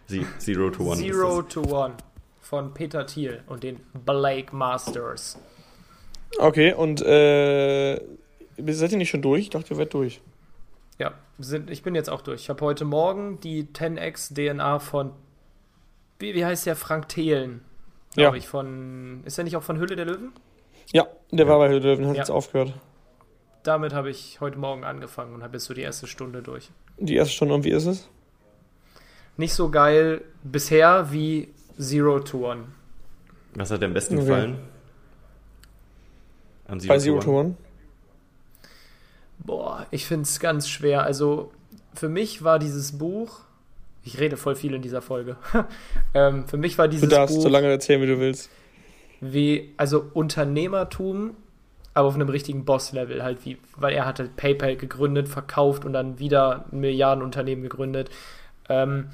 Zero 0.39 0.71
to 0.71 0.85
One. 0.85 0.97
Zero 0.97 1.43
to 1.43 1.63
One 1.63 1.95
von 2.41 2.75
Peter 2.75 3.07
Thiel 3.07 3.43
und 3.47 3.63
den 3.63 3.79
Blake 4.05 4.55
Masters. 4.57 5.39
Okay, 6.39 6.73
und 6.73 7.01
äh, 7.03 8.01
seid 8.67 8.93
ihr 8.93 8.99
nicht 8.99 9.11
schon 9.11 9.23
durch? 9.23 9.43
Ich 9.43 9.51
dachte, 9.51 9.75
ihr 9.75 9.79
werdet 9.79 9.95
durch. 9.95 10.21
Ja, 10.99 11.15
sind, 11.39 11.71
ich 11.71 11.83
bin 11.83 11.95
jetzt 11.95 12.11
auch 12.11 12.23
durch. 12.23 12.43
Ich 12.43 12.49
habe 12.51 12.65
heute 12.65 12.85
Morgen 12.85 13.39
die 13.41 13.65
10x 13.65 14.35
DNA 14.35 14.81
von, 14.81 15.13
wie, 16.19 16.35
wie 16.35 16.45
heißt 16.45 16.67
der, 16.67 16.75
Frank 16.75 17.09
Thelen, 17.09 17.63
glaube 18.15 18.37
ja. 18.37 18.41
ich, 18.41 18.49
von, 18.49 19.23
ist 19.25 19.39
er 19.39 19.45
nicht 19.45 19.57
auch 19.57 19.63
von 19.63 19.79
Hülle 19.79 19.97
der 19.97 20.05
Löwen? 20.05 20.33
Ja, 20.93 21.07
der 21.31 21.47
war 21.47 21.59
bei 21.59 21.69
Hülle 21.69 21.81
der 21.81 21.93
Löwen, 21.93 22.07
hat 22.07 22.17
ja. 22.17 22.23
jetzt 22.23 22.31
aufgehört 22.31 22.75
damit 23.63 23.93
habe 23.93 24.11
ich 24.11 24.41
heute 24.41 24.59
Morgen 24.59 24.85
angefangen 24.85 25.35
und 25.35 25.43
habe 25.43 25.55
jetzt 25.55 25.67
so 25.67 25.75
die 25.75 25.83
erste 25.83 26.07
Stunde 26.07 26.43
durch. 26.43 26.71
Die 26.99 27.17
erste 27.17 27.35
Stunde 27.35 27.55
und 27.55 27.65
wie 27.65 27.71
ist 27.71 27.87
es? 27.87 28.09
Nicht 29.37 29.55
so 29.55 29.71
geil 29.71 30.23
bisher 30.43 31.13
wie 31.13 31.49
Zero 31.79 32.21
to 32.21 32.51
One. 32.51 32.65
Was 33.55 33.71
hat 33.71 33.83
dir 33.83 33.87
am 33.87 33.95
besten 33.95 34.17
okay. 34.17 34.27
gefallen? 34.27 34.59
An 36.69 36.81
Zero 36.81 36.95
Bei 36.95 36.99
Zero 36.99 37.21
to 37.21 37.31
One? 37.31 37.41
One? 37.41 37.57
Boah, 39.39 39.87
ich 39.91 40.07
finde 40.07 40.25
es 40.25 40.39
ganz 40.41 40.69
schwer. 40.69 41.03
Also 41.03 41.53
für 41.95 42.09
mich 42.09 42.45
war 42.45 42.59
dieses 42.59 42.99
Buch, 42.99 43.41
ich 44.05 44.19
rede 44.19 44.37
voll 44.37 44.55
viel 44.55 44.75
in 44.75 44.83
dieser 44.83 45.03
Folge. 45.03 45.37
ähm, 46.15 46.47
für 46.47 46.57
mich 46.57 46.79
war 46.79 46.89
dieses. 46.89 47.09
Du 47.09 47.15
darfst 47.15 47.37
Buch 47.37 47.43
so 47.43 47.49
lange 47.49 47.69
erzählen, 47.69 48.01
wie 48.03 48.07
du 48.07 48.19
willst. 48.19 48.51
Wie, 49.21 49.75
also 49.77 50.05
Unternehmertum 50.15 51.37
aber 51.93 52.09
auf 52.09 52.15
einem 52.15 52.29
richtigen 52.29 52.65
Boss-Level 52.65 53.23
halt, 53.23 53.45
wie, 53.45 53.59
weil 53.77 53.93
er 53.95 54.07
hat 54.07 54.21
halt 54.21 54.37
PayPal 54.37 54.77
gegründet, 54.77 55.29
verkauft 55.29 55.85
und 55.85 55.93
dann 55.93 56.19
wieder 56.19 56.67
ein 56.73 56.81
Milliardenunternehmen 56.81 57.63
gegründet. 57.63 58.11
Ähm, 58.69 59.11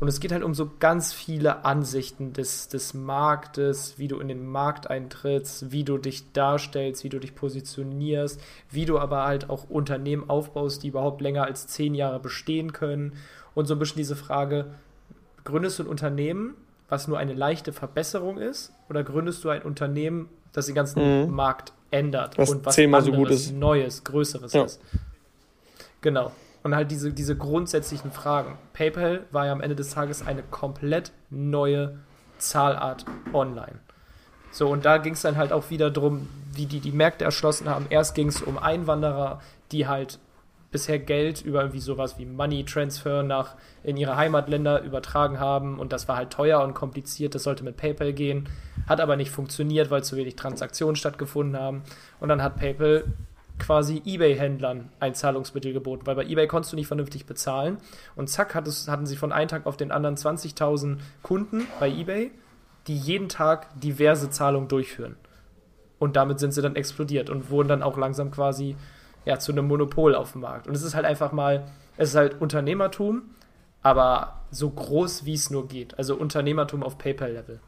und 0.00 0.08
es 0.08 0.20
geht 0.20 0.32
halt 0.32 0.42
um 0.42 0.54
so 0.54 0.70
ganz 0.80 1.12
viele 1.12 1.66
Ansichten 1.66 2.32
des, 2.32 2.68
des 2.68 2.94
Marktes, 2.94 3.98
wie 3.98 4.08
du 4.08 4.18
in 4.18 4.28
den 4.28 4.46
Markt 4.46 4.88
eintrittst, 4.88 5.70
wie 5.70 5.84
du 5.84 5.98
dich 5.98 6.32
darstellst, 6.32 7.04
wie 7.04 7.10
du 7.10 7.18
dich 7.18 7.34
positionierst, 7.34 8.40
wie 8.70 8.86
du 8.86 8.98
aber 8.98 9.24
halt 9.24 9.50
auch 9.50 9.68
Unternehmen 9.68 10.30
aufbaust, 10.30 10.82
die 10.82 10.88
überhaupt 10.88 11.20
länger 11.20 11.44
als 11.44 11.66
zehn 11.66 11.94
Jahre 11.94 12.20
bestehen 12.20 12.72
können. 12.72 13.12
Und 13.54 13.66
so 13.66 13.74
ein 13.74 13.78
bisschen 13.78 13.98
diese 13.98 14.16
Frage, 14.16 14.66
gründest 15.44 15.78
du 15.78 15.84
ein 15.84 15.88
Unternehmen, 15.88 16.54
was 16.88 17.08
nur 17.08 17.18
eine 17.18 17.34
leichte 17.34 17.72
Verbesserung 17.72 18.38
ist, 18.38 18.72
oder 18.88 19.04
gründest 19.04 19.44
du 19.44 19.50
ein 19.50 19.62
Unternehmen, 19.62 20.28
das 20.52 20.66
den 20.66 20.74
ganzen 20.74 21.26
mhm. 21.26 21.34
Markt 21.34 21.72
ändert 21.90 22.36
was 22.38 22.50
und 22.50 22.66
was 22.66 22.74
zehnmal 22.74 23.00
anderes, 23.00 23.16
so 23.16 23.22
gut 23.22 23.30
ist. 23.30 23.52
Neues, 23.52 24.04
Größeres 24.04 24.52
ja. 24.52 24.64
ist. 24.64 24.80
Genau. 26.00 26.32
Und 26.62 26.74
halt 26.74 26.90
diese, 26.90 27.12
diese 27.12 27.36
grundsätzlichen 27.36 28.10
Fragen. 28.10 28.58
PayPal 28.72 29.24
war 29.30 29.46
ja 29.46 29.52
am 29.52 29.60
Ende 29.60 29.76
des 29.76 29.90
Tages 29.90 30.26
eine 30.26 30.42
komplett 30.42 31.12
neue 31.30 31.98
Zahlart 32.38 33.04
online. 33.32 33.78
So, 34.50 34.68
und 34.68 34.84
da 34.84 34.98
ging 34.98 35.14
es 35.14 35.22
dann 35.22 35.36
halt 35.36 35.52
auch 35.52 35.70
wieder 35.70 35.90
darum, 35.90 36.28
wie 36.52 36.66
die 36.66 36.80
die 36.80 36.92
Märkte 36.92 37.24
erschlossen 37.24 37.68
haben. 37.68 37.86
Erst 37.90 38.14
ging 38.14 38.28
es 38.28 38.40
um 38.40 38.56
Einwanderer, 38.56 39.40
die 39.72 39.86
halt 39.86 40.18
bisher 40.74 40.98
Geld 40.98 41.40
über 41.40 41.60
irgendwie 41.60 41.78
sowas 41.78 42.18
wie 42.18 42.26
Money 42.26 42.64
Transfer 42.64 43.22
nach 43.22 43.54
in 43.84 43.96
ihre 43.96 44.16
Heimatländer 44.16 44.82
übertragen 44.82 45.38
haben 45.38 45.78
und 45.78 45.92
das 45.92 46.08
war 46.08 46.16
halt 46.16 46.30
teuer 46.30 46.64
und 46.64 46.74
kompliziert, 46.74 47.36
das 47.36 47.44
sollte 47.44 47.62
mit 47.62 47.76
PayPal 47.76 48.12
gehen, 48.12 48.48
hat 48.88 49.00
aber 49.00 49.14
nicht 49.14 49.30
funktioniert, 49.30 49.92
weil 49.92 50.02
zu 50.02 50.16
wenig 50.16 50.34
Transaktionen 50.34 50.96
stattgefunden 50.96 51.56
haben. 51.56 51.84
Und 52.18 52.28
dann 52.28 52.42
hat 52.42 52.56
PayPal 52.56 53.04
quasi 53.60 54.02
eBay-Händlern 54.04 54.90
ein 54.98 55.14
Zahlungsmittel 55.14 55.72
geboten, 55.72 56.06
weil 56.06 56.16
bei 56.16 56.24
eBay 56.24 56.48
konntest 56.48 56.72
du 56.72 56.76
nicht 56.76 56.88
vernünftig 56.88 57.24
bezahlen. 57.24 57.78
Und 58.16 58.28
zack 58.28 58.56
hatten 58.56 59.06
sie 59.06 59.16
von 59.16 59.30
einem 59.30 59.46
Tag 59.46 59.66
auf 59.66 59.76
den 59.76 59.92
anderen 59.92 60.16
20.000 60.16 60.98
Kunden 61.22 61.68
bei 61.78 61.88
eBay, 61.88 62.32
die 62.88 62.96
jeden 62.96 63.28
Tag 63.28 63.68
diverse 63.80 64.28
Zahlungen 64.28 64.66
durchführen. 64.66 65.14
Und 66.00 66.16
damit 66.16 66.40
sind 66.40 66.52
sie 66.52 66.62
dann 66.62 66.74
explodiert 66.74 67.30
und 67.30 67.48
wurden 67.48 67.68
dann 67.68 67.84
auch 67.84 67.96
langsam 67.96 68.32
quasi 68.32 68.74
ja, 69.24 69.38
zu 69.38 69.52
einem 69.52 69.66
Monopol 69.66 70.14
auf 70.14 70.32
dem 70.32 70.42
Markt. 70.42 70.66
Und 70.66 70.74
es 70.74 70.82
ist 70.82 70.94
halt 70.94 71.04
einfach 71.04 71.32
mal, 71.32 71.64
es 71.96 72.10
ist 72.10 72.16
halt 72.16 72.40
Unternehmertum, 72.40 73.22
aber 73.82 74.40
so 74.50 74.70
groß 74.70 75.24
wie 75.24 75.34
es 75.34 75.50
nur 75.50 75.68
geht. 75.68 75.98
Also 75.98 76.14
Unternehmertum 76.16 76.82
auf 76.82 76.98
PayPal-Level. 76.98 77.60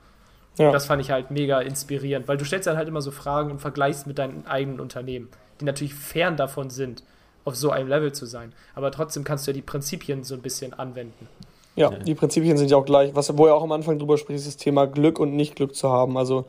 Ja. 0.58 0.72
Das 0.72 0.86
fand 0.86 1.02
ich 1.02 1.10
halt 1.10 1.30
mega 1.30 1.60
inspirierend, 1.60 2.28
weil 2.28 2.38
du 2.38 2.44
stellst 2.44 2.66
dann 2.66 2.76
halt 2.76 2.88
immer 2.88 3.02
so 3.02 3.10
Fragen 3.10 3.50
und 3.50 3.60
vergleichst 3.60 4.06
mit 4.06 4.18
deinen 4.18 4.46
eigenen 4.46 4.80
Unternehmen, 4.80 5.28
die 5.60 5.66
natürlich 5.66 5.94
fern 5.94 6.36
davon 6.36 6.70
sind, 6.70 7.02
auf 7.44 7.54
so 7.54 7.70
einem 7.70 7.88
Level 7.88 8.12
zu 8.12 8.26
sein. 8.26 8.52
Aber 8.74 8.90
trotzdem 8.90 9.22
kannst 9.22 9.46
du 9.46 9.50
ja 9.50 9.54
die 9.54 9.62
Prinzipien 9.62 10.24
so 10.24 10.34
ein 10.34 10.42
bisschen 10.42 10.72
anwenden. 10.72 11.28
Ja, 11.76 11.90
die 11.90 12.14
Prinzipien 12.14 12.56
sind 12.56 12.70
ja 12.70 12.78
auch 12.78 12.86
gleich. 12.86 13.14
Was, 13.14 13.36
wo 13.36 13.46
er 13.46 13.54
auch 13.54 13.62
am 13.62 13.72
Anfang 13.72 13.98
drüber 13.98 14.16
spricht, 14.16 14.38
ist 14.38 14.46
das 14.46 14.56
Thema 14.56 14.86
Glück 14.86 15.18
und 15.18 15.36
nicht 15.36 15.56
Glück 15.56 15.74
zu 15.74 15.90
haben. 15.90 16.16
Also 16.16 16.46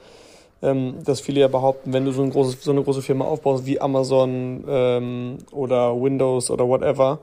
ähm, 0.62 0.96
dass 1.04 1.22
viele 1.22 1.42
ja 1.42 1.48
behaupten, 1.48 1.94
wenn 1.94 2.06
du 2.06 2.12
so, 2.12 2.24
ein 2.24 2.32
großes, 2.32 2.64
so 2.64 2.72
eine 2.72 2.84
große 2.84 3.02
Firma 3.02 3.26
aufbaust 3.26 3.66
wie 3.66 3.80
Amazon 3.80 4.64
ähm, 4.68 5.38
oder 5.52 6.00
Windows 6.00 6.50
oder 6.50 6.68
whatever, 6.68 7.20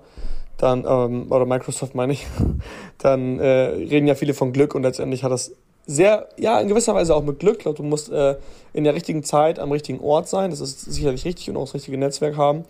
dann, 0.57 0.85
ähm, 0.87 1.27
oder 1.31 1.47
Microsoft 1.47 1.95
meine 1.95 2.13
ich, 2.13 2.27
dann 2.99 3.39
äh, 3.39 3.47
reden 3.47 4.07
ja 4.07 4.15
viele 4.15 4.35
von 4.35 4.53
Glück 4.53 4.75
und 4.75 4.83
letztendlich 4.83 5.25
hat 5.25 5.33
das 5.33 5.53
sehr, 5.87 6.29
ja, 6.39 6.61
in 6.61 6.69
gewisser 6.69 6.95
Weise 6.95 7.15
auch 7.15 7.25
mit 7.25 7.41
Glück. 7.41 7.57
Ich 7.57 7.63
glaube, 7.63 7.77
du 7.77 7.83
musst 7.83 8.11
äh, 8.11 8.37
in 8.73 8.85
der 8.85 8.95
richtigen 8.95 9.23
Zeit 9.23 9.59
am 9.59 9.71
richtigen 9.71 10.01
Ort 10.01 10.29
sein. 10.29 10.51
Das 10.51 10.61
ist 10.61 10.81
sicherlich 10.81 11.27
richtig 11.27 11.51
und 11.51 11.57
auch 11.57 11.65
das 11.65 11.75
richtige 11.75 11.99
Netzwerk 11.99 12.37
haben 12.37 12.65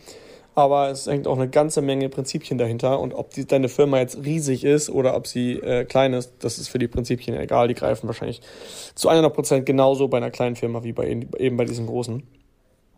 aber 0.54 0.90
es 0.90 1.06
hängt 1.06 1.26
auch 1.26 1.36
eine 1.36 1.48
ganze 1.48 1.82
Menge 1.82 2.08
Prinzipien 2.08 2.58
dahinter. 2.58 3.00
Und 3.00 3.12
ob 3.12 3.30
die, 3.30 3.46
deine 3.46 3.68
Firma 3.68 3.98
jetzt 3.98 4.18
riesig 4.24 4.64
ist 4.64 4.88
oder 4.88 5.16
ob 5.16 5.26
sie 5.26 5.54
äh, 5.54 5.84
klein 5.84 6.12
ist, 6.12 6.32
das 6.40 6.58
ist 6.58 6.68
für 6.68 6.78
die 6.78 6.88
Prinzipien 6.88 7.36
egal. 7.36 7.68
Die 7.68 7.74
greifen 7.74 8.06
wahrscheinlich 8.06 8.40
zu 8.94 9.08
100 9.08 9.34
Prozent 9.34 9.66
genauso 9.66 10.08
bei 10.08 10.18
einer 10.18 10.30
kleinen 10.30 10.56
Firma 10.56 10.84
wie 10.84 10.92
bei 10.92 11.08
eben 11.08 11.56
bei 11.56 11.64
diesen 11.64 11.86
großen. 11.86 12.22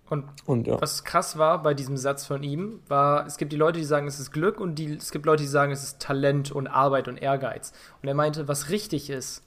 Und, 0.08 0.24
und 0.44 0.66
ja. 0.68 0.80
was 0.80 1.02
krass 1.02 1.36
war 1.36 1.62
bei 1.62 1.74
diesem 1.74 1.96
Satz 1.96 2.26
von 2.26 2.42
ihm, 2.42 2.80
war, 2.86 3.26
es 3.26 3.38
gibt 3.38 3.52
die 3.52 3.56
Leute, 3.56 3.80
die 3.80 3.84
sagen, 3.84 4.06
es 4.06 4.20
ist 4.20 4.30
Glück 4.30 4.60
und 4.60 4.76
die, 4.76 4.94
es 4.94 5.10
gibt 5.10 5.26
Leute, 5.26 5.42
die 5.42 5.48
sagen, 5.48 5.72
es 5.72 5.82
ist 5.82 6.00
Talent 6.00 6.52
und 6.52 6.68
Arbeit 6.68 7.08
und 7.08 7.16
Ehrgeiz. 7.16 7.72
Und 8.02 8.08
er 8.08 8.14
meinte, 8.14 8.46
was 8.46 8.70
richtig 8.70 9.10
ist, 9.10 9.42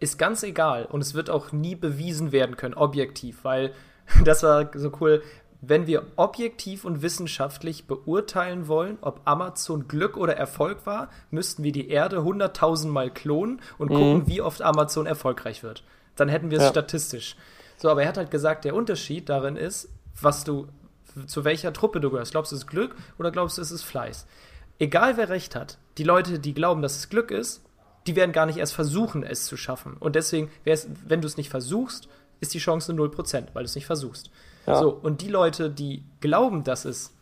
ist 0.00 0.18
ganz 0.18 0.42
egal 0.42 0.84
und 0.84 1.00
es 1.00 1.14
wird 1.14 1.30
auch 1.30 1.52
nie 1.52 1.74
bewiesen 1.74 2.32
werden 2.32 2.56
können, 2.56 2.74
objektiv, 2.74 3.44
weil 3.44 3.72
das 4.24 4.42
war 4.42 4.70
so 4.74 4.92
cool 5.00 5.22
wenn 5.68 5.86
wir 5.86 6.06
objektiv 6.16 6.84
und 6.84 7.02
wissenschaftlich 7.02 7.86
beurteilen 7.86 8.68
wollen, 8.68 8.98
ob 9.00 9.20
Amazon 9.24 9.88
Glück 9.88 10.16
oder 10.16 10.36
Erfolg 10.36 10.86
war, 10.86 11.10
müssten 11.30 11.62
wir 11.62 11.72
die 11.72 11.88
Erde 11.88 12.18
100.000 12.18 12.88
Mal 12.88 13.10
klonen 13.10 13.60
und 13.78 13.90
mhm. 13.90 13.94
gucken, 13.94 14.26
wie 14.26 14.40
oft 14.40 14.62
Amazon 14.62 15.06
erfolgreich 15.06 15.62
wird. 15.62 15.84
Dann 16.16 16.28
hätten 16.28 16.50
wir 16.50 16.58
es 16.58 16.64
ja. 16.64 16.70
statistisch. 16.70 17.36
So, 17.76 17.88
aber 17.88 18.02
er 18.02 18.08
hat 18.08 18.16
halt 18.16 18.30
gesagt, 18.30 18.64
der 18.64 18.74
Unterschied 18.74 19.28
darin 19.28 19.56
ist, 19.56 19.88
was 20.20 20.44
du, 20.44 20.68
zu 21.26 21.44
welcher 21.44 21.72
Truppe 21.72 22.00
du 22.00 22.10
gehörst. 22.10 22.32
Glaubst 22.32 22.52
du, 22.52 22.56
es 22.56 22.62
ist 22.62 22.68
Glück 22.68 22.94
oder 23.18 23.30
glaubst 23.30 23.58
du, 23.58 23.62
es 23.62 23.70
ist 23.70 23.82
Fleiß? 23.82 24.26
Egal 24.78 25.16
wer 25.16 25.28
recht 25.28 25.54
hat, 25.54 25.78
die 25.98 26.04
Leute, 26.04 26.38
die 26.38 26.54
glauben, 26.54 26.82
dass 26.82 26.96
es 26.96 27.08
Glück 27.08 27.30
ist, 27.30 27.62
die 28.06 28.16
werden 28.16 28.32
gar 28.32 28.46
nicht 28.46 28.58
erst 28.58 28.74
versuchen, 28.74 29.22
es 29.22 29.46
zu 29.46 29.56
schaffen. 29.56 29.96
Und 29.98 30.16
deswegen, 30.16 30.50
wenn 30.64 31.20
du 31.20 31.26
es 31.26 31.36
nicht 31.36 31.48
versuchst, 31.48 32.08
ist 32.40 32.52
die 32.54 32.58
Chance 32.58 32.92
0%, 32.92 33.46
weil 33.54 33.62
du 33.62 33.68
es 33.68 33.74
nicht 33.74 33.86
versuchst. 33.86 34.30
Ja. 34.66 34.78
So, 34.78 34.90
und 34.90 35.22
die 35.22 35.28
Leute, 35.28 35.70
die 35.70 36.04
glauben, 36.20 36.64
dass 36.64 36.84
es 36.84 37.12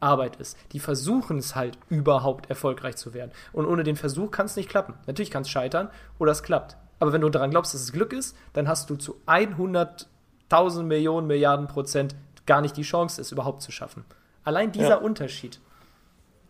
Arbeit 0.00 0.36
ist, 0.36 0.56
die 0.72 0.78
versuchen 0.78 1.38
es 1.38 1.56
halt 1.56 1.78
überhaupt 1.88 2.50
erfolgreich 2.50 2.96
zu 2.96 3.14
werden. 3.14 3.30
Und 3.52 3.66
ohne 3.66 3.82
den 3.82 3.96
Versuch 3.96 4.30
kann 4.30 4.46
es 4.46 4.56
nicht 4.56 4.68
klappen. 4.68 4.94
Natürlich 5.06 5.30
kann 5.30 5.42
es 5.42 5.48
scheitern 5.48 5.88
oder 6.18 6.32
es 6.32 6.42
klappt. 6.42 6.76
Aber 6.98 7.12
wenn 7.12 7.20
du 7.20 7.28
daran 7.28 7.50
glaubst, 7.50 7.74
dass 7.74 7.82
es 7.82 7.92
Glück 7.92 8.12
ist, 8.12 8.36
dann 8.52 8.68
hast 8.68 8.90
du 8.90 8.96
zu 8.96 9.20
100.000 9.26 10.82
Millionen 10.82 11.26
Milliarden 11.26 11.66
Prozent 11.66 12.14
gar 12.46 12.60
nicht 12.60 12.76
die 12.76 12.82
Chance, 12.82 13.20
es 13.20 13.32
überhaupt 13.32 13.62
zu 13.62 13.72
schaffen. 13.72 14.04
Allein 14.44 14.72
dieser 14.72 14.88
ja. 14.88 14.96
Unterschied. 14.96 15.60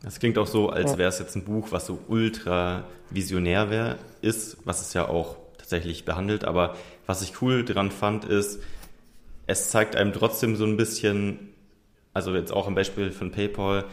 Das 0.02 0.18
klingt 0.18 0.36
auch 0.38 0.46
so, 0.46 0.68
als 0.68 0.98
wäre 0.98 1.08
es 1.08 1.18
jetzt 1.18 1.36
ein 1.36 1.44
Buch, 1.44 1.68
was 1.70 1.86
so 1.86 1.98
ultra 2.06 2.84
visionär 3.10 3.70
wär, 3.70 3.98
ist, 4.20 4.58
was 4.64 4.82
es 4.82 4.92
ja 4.92 5.08
auch 5.08 5.36
tatsächlich 5.56 6.04
behandelt. 6.04 6.44
Aber 6.44 6.76
was 7.06 7.22
ich 7.22 7.40
cool 7.40 7.64
dran 7.64 7.90
fand, 7.90 8.24
ist, 8.24 8.60
es 9.46 9.70
zeigt 9.70 9.96
einem 9.96 10.12
trotzdem 10.12 10.56
so 10.56 10.64
ein 10.64 10.76
bisschen, 10.76 11.54
also 12.12 12.34
jetzt 12.34 12.52
auch 12.52 12.66
am 12.66 12.74
Beispiel 12.74 13.10
von 13.12 13.30
PayPal, 13.30 13.84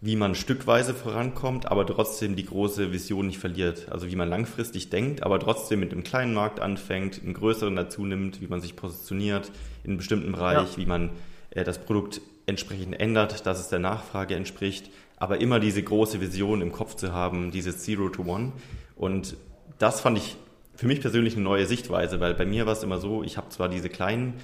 wie 0.00 0.16
man 0.16 0.34
stückweise 0.34 0.92
vorankommt, 0.92 1.66
aber 1.70 1.86
trotzdem 1.86 2.36
die 2.36 2.44
große 2.44 2.92
Vision 2.92 3.26
nicht 3.26 3.38
verliert. 3.38 3.86
Also 3.90 4.10
wie 4.10 4.16
man 4.16 4.28
langfristig 4.28 4.90
denkt, 4.90 5.22
aber 5.22 5.40
trotzdem 5.40 5.80
mit 5.80 5.92
einem 5.92 6.04
kleinen 6.04 6.34
Markt 6.34 6.60
anfängt, 6.60 7.22
einen 7.22 7.32
größeren 7.32 7.74
dazu 7.74 8.04
nimmt, 8.04 8.42
wie 8.42 8.46
man 8.46 8.60
sich 8.60 8.76
positioniert 8.76 9.50
in 9.82 9.90
einem 9.90 9.96
bestimmten 9.98 10.32
Bereich, 10.32 10.72
ja. 10.72 10.76
wie 10.76 10.86
man 10.86 11.10
äh, 11.50 11.64
das 11.64 11.78
Produkt 11.78 12.20
entsprechend 12.46 13.00
ändert, 13.00 13.46
dass 13.46 13.60
es 13.60 13.68
der 13.68 13.78
Nachfrage 13.78 14.34
entspricht, 14.34 14.90
aber 15.16 15.40
immer 15.40 15.58
diese 15.58 15.82
große 15.82 16.20
Vision 16.20 16.60
im 16.60 16.72
Kopf 16.72 16.96
zu 16.96 17.14
haben, 17.14 17.50
dieses 17.50 17.78
Zero 17.78 18.10
to 18.10 18.24
One. 18.24 18.52
Und 18.96 19.36
das 19.78 20.02
fand 20.02 20.18
ich 20.18 20.36
für 20.76 20.86
mich 20.86 21.00
persönlich 21.00 21.34
eine 21.34 21.44
neue 21.44 21.64
Sichtweise, 21.64 22.20
weil 22.20 22.34
bei 22.34 22.44
mir 22.44 22.66
war 22.66 22.74
es 22.74 22.82
immer 22.82 22.98
so, 22.98 23.22
ich 23.22 23.38
habe 23.38 23.48
zwar 23.48 23.70
diese 23.70 23.88
kleinen 23.88 24.34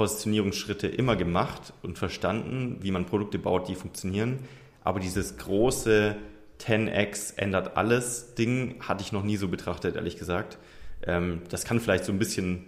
Positionierungsschritte 0.00 0.86
immer 0.86 1.14
gemacht 1.14 1.74
und 1.82 1.98
verstanden, 1.98 2.78
wie 2.80 2.90
man 2.90 3.04
Produkte 3.04 3.38
baut, 3.38 3.68
die 3.68 3.74
funktionieren. 3.74 4.38
Aber 4.82 4.98
dieses 4.98 5.36
große 5.36 6.16
10x 6.58 7.36
ändert 7.36 7.76
alles 7.76 8.34
Ding 8.34 8.76
hatte 8.80 9.02
ich 9.02 9.12
noch 9.12 9.22
nie 9.22 9.36
so 9.36 9.48
betrachtet, 9.48 9.96
ehrlich 9.96 10.16
gesagt. 10.16 10.56
Ähm, 11.02 11.42
das 11.50 11.64
kann 11.64 11.80
vielleicht 11.80 12.06
so 12.06 12.12
ein 12.12 12.18
bisschen 12.18 12.64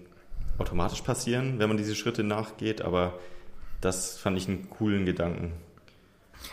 automatisch 0.59 1.01
passieren, 1.01 1.59
wenn 1.59 1.68
man 1.68 1.78
diese 1.78 1.95
Schritte 1.95 2.22
nachgeht, 2.22 2.83
aber 2.83 3.18
das 3.80 4.18
fand 4.18 4.37
ich 4.37 4.47
einen 4.47 4.68
coolen 4.68 5.07
Gedanken. 5.07 5.55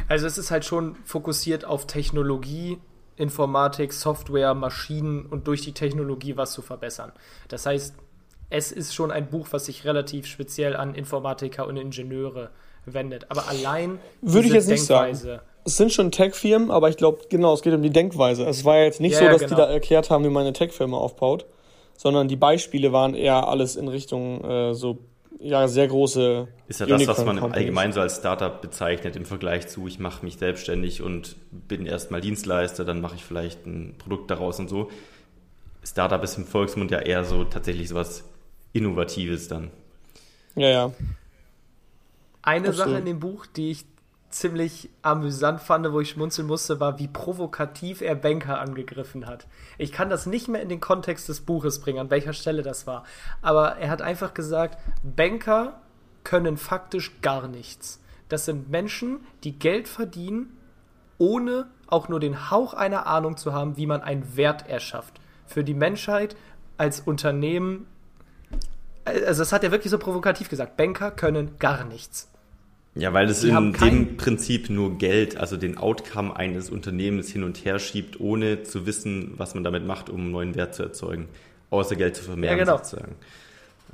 Also 0.08 0.28
es 0.28 0.38
ist 0.38 0.50
halt 0.50 0.64
schon 0.64 0.96
fokussiert 1.04 1.66
auf 1.66 1.88
Technologie, 1.88 2.78
Informatik, 3.18 3.92
Software, 3.92 4.54
Maschinen 4.54 5.26
und 5.26 5.46
durch 5.48 5.60
die 5.60 5.74
Technologie 5.74 6.38
was 6.38 6.54
zu 6.54 6.62
verbessern. 6.62 7.12
Das 7.50 7.66
heißt, 7.66 7.96
es 8.50 8.72
ist 8.72 8.94
schon 8.94 9.12
ein 9.12 9.30
Buch, 9.30 9.48
was 9.52 9.66
sich 9.66 9.86
relativ 9.86 10.26
speziell 10.26 10.76
an 10.76 10.96
Informatiker 10.96 11.68
und 11.68 11.78
Ingenieure 11.78 12.50
wendet. 12.86 13.28
Aber 13.30 13.48
allein 13.48 14.00
würde 14.22 14.48
ich 14.48 14.54
jetzt 14.54 14.68
nicht 14.68 14.84
sagen. 14.84 15.18
Es 15.66 15.78
sind 15.78 15.92
schon 15.92 16.10
Tech-Firmen, 16.10 16.72
aber 16.72 16.90
ich 16.90 16.98
glaube, 16.98 17.20
genau, 17.30 17.54
es 17.54 17.62
geht 17.62 17.74
um 17.74 17.84
die 17.84 17.92
Denkweise. 17.92 18.46
Es 18.46 18.66
war 18.66 18.78
ja 18.78 18.86
jetzt 18.86 19.02
nicht 19.02 19.14
ja, 19.14 19.20
so, 19.20 19.26
dass 19.26 19.42
genau. 19.42 19.50
die 19.50 19.56
da 19.56 19.66
erklärt 19.70 20.10
haben, 20.10 20.24
wie 20.24 20.30
man 20.30 20.44
eine 20.44 20.54
Tech-Firma 20.54 20.98
aufbaut, 20.98 21.46
sondern 21.96 22.28
die 22.28 22.38
Beispiele 22.38 22.92
waren 22.92 23.14
eher 23.14 23.48
alles 23.48 23.76
in 23.76 23.88
Richtung 23.88 24.44
äh, 24.44 24.74
so 24.74 25.00
ja 25.40 25.68
sehr 25.68 25.88
große. 25.88 26.48
Ist 26.68 26.80
ja 26.80 26.86
das, 26.86 27.08
was 27.08 27.26
man 27.26 27.40
allgemein 27.40 27.92
so 27.92 28.02
als 28.02 28.18
Startup 28.18 28.62
bezeichnet 28.62 29.16
im 29.16 29.26
Vergleich 29.26 29.68
zu, 29.68 29.88
ich 29.88 30.00
mache 30.00 30.26
mich 30.26 30.38
selbstständig 30.38 31.02
und 31.02 31.36
bin 31.52 31.86
erstmal 31.86 32.22
Dienstleister, 32.22 32.86
dann 32.86 33.02
mache 33.02 33.16
ich 33.16 33.24
vielleicht 33.24 33.66
ein 33.66 33.96
Produkt 33.98 34.32
daraus 34.32 34.60
und 34.60 34.70
so. 34.70 34.90
Startup 35.84 36.24
ist 36.24 36.38
im 36.38 36.46
Volksmund 36.46 36.92
ja 36.92 37.00
eher 37.00 37.24
so 37.24 37.44
tatsächlich 37.46 37.90
sowas 37.90 38.29
Innovatives 38.74 39.48
dann. 39.48 39.72
Ja, 40.56 40.70
ja. 40.70 40.92
Eine 42.42 42.74
Sache 42.74 42.98
in 42.98 43.06
dem 43.06 43.20
Buch, 43.20 43.46
die 43.46 43.72
ich 43.72 43.86
ziemlich 44.30 44.90
amüsant 45.02 45.60
fand, 45.60 45.92
wo 45.92 46.00
ich 46.00 46.12
schmunzeln 46.12 46.48
musste, 46.48 46.80
war, 46.80 47.00
wie 47.00 47.08
provokativ 47.08 48.02
er 48.02 48.16
Banker 48.16 48.60
angegriffen 48.60 49.26
hat. 49.26 49.48
Ich 49.78 49.92
kann 49.92 50.10
das 50.10 50.26
nicht 50.26 50.48
mehr 50.48 50.62
in 50.62 50.70
den 50.70 50.80
Kontext 50.80 51.30
des 51.30 51.42
Buches 51.42 51.80
bringen, 51.80 52.00
an 52.00 52.10
welcher 52.12 52.34
Stelle 52.34 52.62
das 52.62 52.86
war. 52.86 53.06
Aber 53.42 53.78
er 53.78 53.90
hat 53.90 54.02
einfach 54.02 54.34
gesagt, 54.34 54.78
Banker 55.04 55.82
können 56.24 56.58
faktisch 56.58 57.22
gar 57.22 57.48
nichts. 57.48 58.02
Das 58.28 58.46
sind 58.46 58.70
Menschen, 58.70 59.22
die 59.44 59.58
Geld 59.58 59.88
verdienen, 59.88 60.56
ohne 61.18 61.68
auch 61.88 62.08
nur 62.08 62.20
den 62.20 62.52
Hauch 62.52 62.74
einer 62.74 63.08
Ahnung 63.08 63.36
zu 63.36 63.52
haben, 63.52 63.78
wie 63.78 63.88
man 63.88 64.02
einen 64.02 64.38
Wert 64.38 64.70
erschafft. 64.70 65.20
Für 65.48 65.64
die 65.64 65.74
Menschheit 65.74 66.36
als 66.78 67.00
Unternehmen 67.00 67.88
also 69.10 69.42
das 69.42 69.52
hat 69.52 69.64
er 69.64 69.72
wirklich 69.72 69.92
so 69.92 69.98
provokativ 69.98 70.50
gesagt. 70.50 70.78
Banker 70.78 71.12
können 71.12 71.58
gar 71.60 71.84
nichts. 71.86 72.30
Ja, 72.96 73.14
weil 73.14 73.30
es 73.30 73.44
in 73.44 73.74
dem 73.74 74.18
Prinzip 74.18 74.70
nur 74.70 74.98
Geld, 74.98 75.38
also 75.38 75.58
den 75.58 75.78
Outcome 75.78 76.36
eines 76.36 76.70
Unternehmens 76.70 77.30
hin 77.30 77.44
und 77.44 77.64
her 77.64 77.80
schiebt, 77.80 78.20
ohne 78.20 78.64
zu 78.64 78.86
wissen, 78.86 79.34
was 79.38 79.54
man 79.54 79.64
damit 79.64 79.86
macht, 79.86 80.10
um 80.10 80.22
einen 80.22 80.32
neuen 80.32 80.56
Wert 80.56 80.76
zu 80.76 80.84
erzeugen. 80.84 81.30
Außer 81.70 81.96
Geld 81.96 82.16
zu 82.16 82.24
vermehren, 82.24 82.58
ja, 82.58 82.64
genau. 82.64 82.78
sozusagen. 82.78 83.16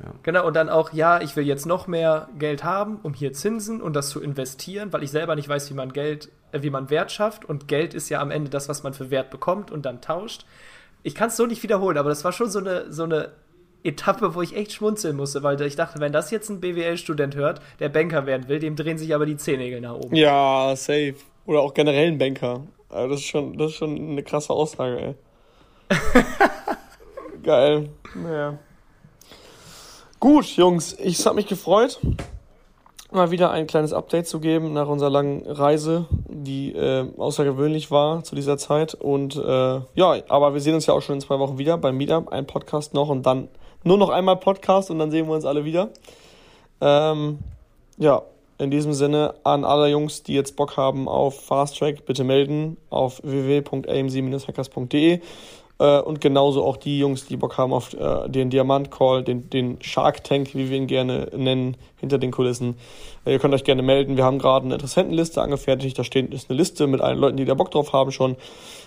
Ja. 0.01 0.11
Genau, 0.23 0.47
und 0.47 0.55
dann 0.55 0.69
auch, 0.69 0.93
ja, 0.93 1.21
ich 1.21 1.35
will 1.35 1.45
jetzt 1.45 1.65
noch 1.65 1.87
mehr 1.87 2.29
Geld 2.39 2.63
haben, 2.63 2.99
um 3.03 3.13
hier 3.13 3.33
Zinsen 3.33 3.81
und 3.81 3.95
das 3.95 4.09
zu 4.09 4.21
investieren, 4.21 4.91
weil 4.91 5.03
ich 5.03 5.11
selber 5.11 5.35
nicht 5.35 5.47
weiß, 5.47 5.69
wie 5.69 5.73
man 5.73 5.93
Geld, 5.93 6.29
äh, 6.51 6.63
wie 6.63 6.69
man 6.69 6.89
Wert 6.89 7.11
schafft. 7.11 7.45
Und 7.45 7.67
Geld 7.67 7.93
ist 7.93 8.09
ja 8.09 8.21
am 8.21 8.31
Ende 8.31 8.49
das, 8.49 8.69
was 8.69 8.83
man 8.83 8.93
für 8.93 9.09
Wert 9.09 9.29
bekommt 9.29 9.71
und 9.71 9.85
dann 9.85 10.01
tauscht. 10.01 10.45
Ich 11.03 11.15
kann 11.15 11.27
es 11.27 11.37
so 11.37 11.45
nicht 11.45 11.63
wiederholen, 11.63 11.97
aber 11.97 12.09
das 12.09 12.23
war 12.23 12.31
schon 12.31 12.49
so 12.49 12.59
eine, 12.59 12.91
so 12.91 13.03
eine 13.03 13.31
Etappe, 13.85 14.35
wo 14.35 14.41
ich 14.41 14.55
echt 14.55 14.73
schmunzeln 14.73 15.15
musste, 15.15 15.43
weil 15.43 15.61
ich 15.61 15.75
dachte, 15.75 15.99
wenn 15.99 16.11
das 16.11 16.31
jetzt 16.31 16.49
ein 16.49 16.59
BWL-Student 16.59 17.35
hört, 17.35 17.61
der 17.79 17.89
Banker 17.89 18.25
werden 18.25 18.47
will, 18.47 18.59
dem 18.59 18.75
drehen 18.75 18.97
sich 18.97 19.13
aber 19.13 19.25
die 19.25 19.37
Zehennägel 19.37 19.81
nach 19.81 19.95
oben. 19.95 20.15
Ja, 20.15 20.73
safe. 20.75 21.15
Oder 21.45 21.61
auch 21.61 21.73
generell 21.73 22.07
ein 22.07 22.17
Banker. 22.17 22.63
Also 22.89 23.09
das 23.09 23.19
ist 23.19 23.27
schon, 23.27 23.57
das 23.57 23.71
ist 23.71 23.77
schon 23.77 23.95
eine 23.95 24.23
krasse 24.23 24.53
Aussage, 24.53 24.99
ey. 24.99 25.15
Geil. 27.43 27.89
Naja. 28.15 28.57
Gut, 30.19 30.45
Jungs, 30.45 30.97
ich 30.99 31.23
habe 31.25 31.35
mich 31.35 31.45
gefreut, 31.45 31.99
mal 33.11 33.29
wieder 33.29 33.51
ein 33.51 33.67
kleines 33.67 33.93
Update 33.93 34.27
zu 34.27 34.39
geben 34.39 34.73
nach 34.73 34.87
unserer 34.87 35.11
langen 35.11 35.45
Reise, 35.45 36.07
die 36.27 36.71
äh, 36.73 37.05
außergewöhnlich 37.17 37.91
war 37.91 38.23
zu 38.23 38.33
dieser 38.33 38.57
Zeit. 38.57 38.95
Und 38.95 39.35
äh, 39.35 39.81
ja, 39.93 40.15
aber 40.27 40.53
wir 40.53 40.61
sehen 40.61 40.73
uns 40.73 40.87
ja 40.87 40.95
auch 40.95 41.01
schon 41.01 41.15
in 41.15 41.21
zwei 41.21 41.37
Wochen 41.37 41.59
wieder 41.59 41.77
beim 41.77 41.97
Meetup, 41.97 42.29
ein 42.29 42.47
Podcast 42.47 42.95
noch 42.95 43.09
und 43.09 43.25
dann 43.27 43.49
nur 43.85 43.97
noch 43.97 44.09
einmal 44.09 44.35
Podcast 44.35 44.91
und 44.91 44.99
dann 44.99 45.11
sehen 45.11 45.27
wir 45.27 45.33
uns 45.35 45.45
alle 45.45 45.63
wieder. 45.63 45.89
Ähm, 46.81 47.39
ja, 47.97 48.23
in 48.57 48.71
diesem 48.71 48.93
Sinne 48.93 49.35
an 49.43 49.63
alle 49.63 49.89
Jungs, 49.89 50.23
die 50.23 50.33
jetzt 50.33 50.55
Bock 50.55 50.75
haben 50.75 51.07
auf 51.07 51.45
Fast 51.45 51.77
Track, 51.77 52.05
bitte 52.05 52.23
melden 52.23 52.77
auf 52.89 53.21
www.amc-hackers.de 53.23 55.21
äh, 55.77 55.99
und 55.99 56.21
genauso 56.21 56.63
auch 56.63 56.77
die 56.77 56.99
Jungs, 56.99 57.25
die 57.25 57.37
Bock 57.37 57.57
haben 57.57 57.73
auf 57.73 57.93
äh, 57.93 58.29
den 58.29 58.49
Diamant 58.49 58.91
Call, 58.91 59.23
den, 59.23 59.49
den 59.49 59.77
Shark 59.81 60.23
Tank, 60.23 60.55
wie 60.55 60.69
wir 60.69 60.77
ihn 60.77 60.87
gerne 60.87 61.29
nennen, 61.35 61.75
hinter 61.97 62.17
den 62.17 62.31
Kulissen. 62.31 62.75
Äh, 63.25 63.33
ihr 63.33 63.39
könnt 63.39 63.53
euch 63.53 63.65
gerne 63.65 63.81
melden. 63.81 64.15
Wir 64.15 64.23
haben 64.23 64.39
gerade 64.39 64.65
eine 64.65 64.75
Interessentenliste 64.75 65.41
angefertigt. 65.41 65.99
Da 65.99 66.03
steht 66.03 66.33
ist 66.33 66.49
eine 66.49 66.57
Liste 66.57 66.87
mit 66.87 67.01
allen 67.01 67.19
Leuten, 67.19 67.37
die 67.37 67.45
da 67.45 67.53
Bock 67.53 67.71
drauf 67.71 67.91
haben 67.91 68.11
schon. 68.11 68.37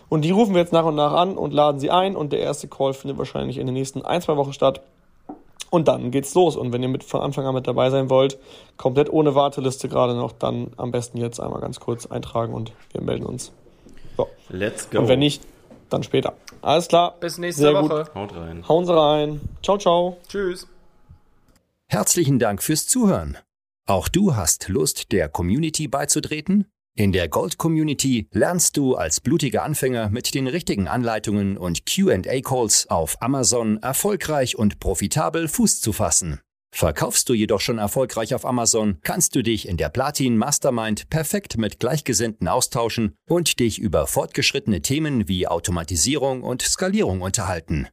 Und 0.08 0.22
die 0.22 0.30
rufen 0.30 0.54
wir 0.54 0.62
jetzt 0.62 0.72
nach 0.72 0.86
und 0.86 0.94
nach 0.94 1.12
an 1.12 1.36
und 1.36 1.52
laden 1.52 1.78
sie 1.78 1.90
ein. 1.90 2.16
Und 2.16 2.32
der 2.32 2.40
erste 2.40 2.68
Call 2.68 2.94
findet 2.94 3.18
wahrscheinlich 3.18 3.58
in 3.58 3.66
den 3.66 3.74
nächsten 3.74 4.02
ein, 4.02 4.22
zwei 4.22 4.36
Wochen 4.36 4.54
statt. 4.54 4.80
Und 5.70 5.88
dann 5.88 6.10
geht's 6.10 6.34
los. 6.34 6.56
Und 6.56 6.72
wenn 6.72 6.82
ihr 6.82 6.88
mit 6.88 7.04
von 7.04 7.20
Anfang 7.20 7.44
an 7.44 7.54
mit 7.54 7.66
dabei 7.66 7.90
sein 7.90 8.08
wollt, 8.08 8.38
komplett 8.78 9.12
ohne 9.12 9.34
Warteliste 9.34 9.90
gerade 9.90 10.14
noch, 10.14 10.32
dann 10.32 10.68
am 10.78 10.90
besten 10.90 11.18
jetzt 11.18 11.38
einmal 11.40 11.60
ganz 11.60 11.80
kurz 11.80 12.06
eintragen 12.06 12.54
und 12.54 12.72
wir 12.92 13.02
melden 13.02 13.26
uns. 13.26 13.52
So. 14.16 14.28
Let's 14.48 14.88
go. 14.88 15.00
Und 15.00 15.08
wenn 15.08 15.18
nicht, 15.18 15.42
dann 15.88 16.02
später. 16.02 16.34
Alles 16.62 16.88
klar. 16.88 17.16
Bis 17.20 17.38
nächste 17.38 17.62
Sehr 17.62 17.74
Woche. 17.74 18.04
Gut. 18.04 18.14
Haut 18.14 18.36
rein. 18.36 18.68
Hauen 18.68 18.86
Sie 18.86 18.94
rein. 18.94 19.40
Ciao, 19.62 19.78
ciao. 19.78 20.16
Tschüss. 20.28 20.66
Herzlichen 21.86 22.38
Dank 22.38 22.62
fürs 22.62 22.86
Zuhören. 22.86 23.38
Auch 23.86 24.08
du 24.08 24.36
hast 24.36 24.68
Lust, 24.68 25.12
der 25.12 25.28
Community 25.28 25.88
beizutreten? 25.88 26.66
In 26.94 27.12
der 27.12 27.28
Gold 27.28 27.58
Community 27.58 28.26
lernst 28.32 28.76
du 28.76 28.96
als 28.96 29.20
blutiger 29.20 29.62
Anfänger 29.62 30.10
mit 30.10 30.34
den 30.34 30.48
richtigen 30.48 30.88
Anleitungen 30.88 31.56
und 31.56 31.86
QA-Calls 31.86 32.90
auf 32.90 33.22
Amazon 33.22 33.78
erfolgreich 33.78 34.58
und 34.58 34.80
profitabel 34.80 35.46
Fuß 35.46 35.80
zu 35.80 35.92
fassen. 35.92 36.40
Verkaufst 36.78 37.28
du 37.28 37.34
jedoch 37.34 37.60
schon 37.60 37.78
erfolgreich 37.78 38.36
auf 38.36 38.46
Amazon, 38.46 38.98
kannst 39.02 39.34
du 39.34 39.42
dich 39.42 39.66
in 39.66 39.76
der 39.76 39.88
Platin 39.88 40.36
Mastermind 40.36 41.10
perfekt 41.10 41.58
mit 41.58 41.80
Gleichgesinnten 41.80 42.46
austauschen 42.46 43.16
und 43.28 43.58
dich 43.58 43.80
über 43.80 44.06
fortgeschrittene 44.06 44.80
Themen 44.80 45.26
wie 45.26 45.48
Automatisierung 45.48 46.44
und 46.44 46.62
Skalierung 46.62 47.20
unterhalten. 47.20 47.88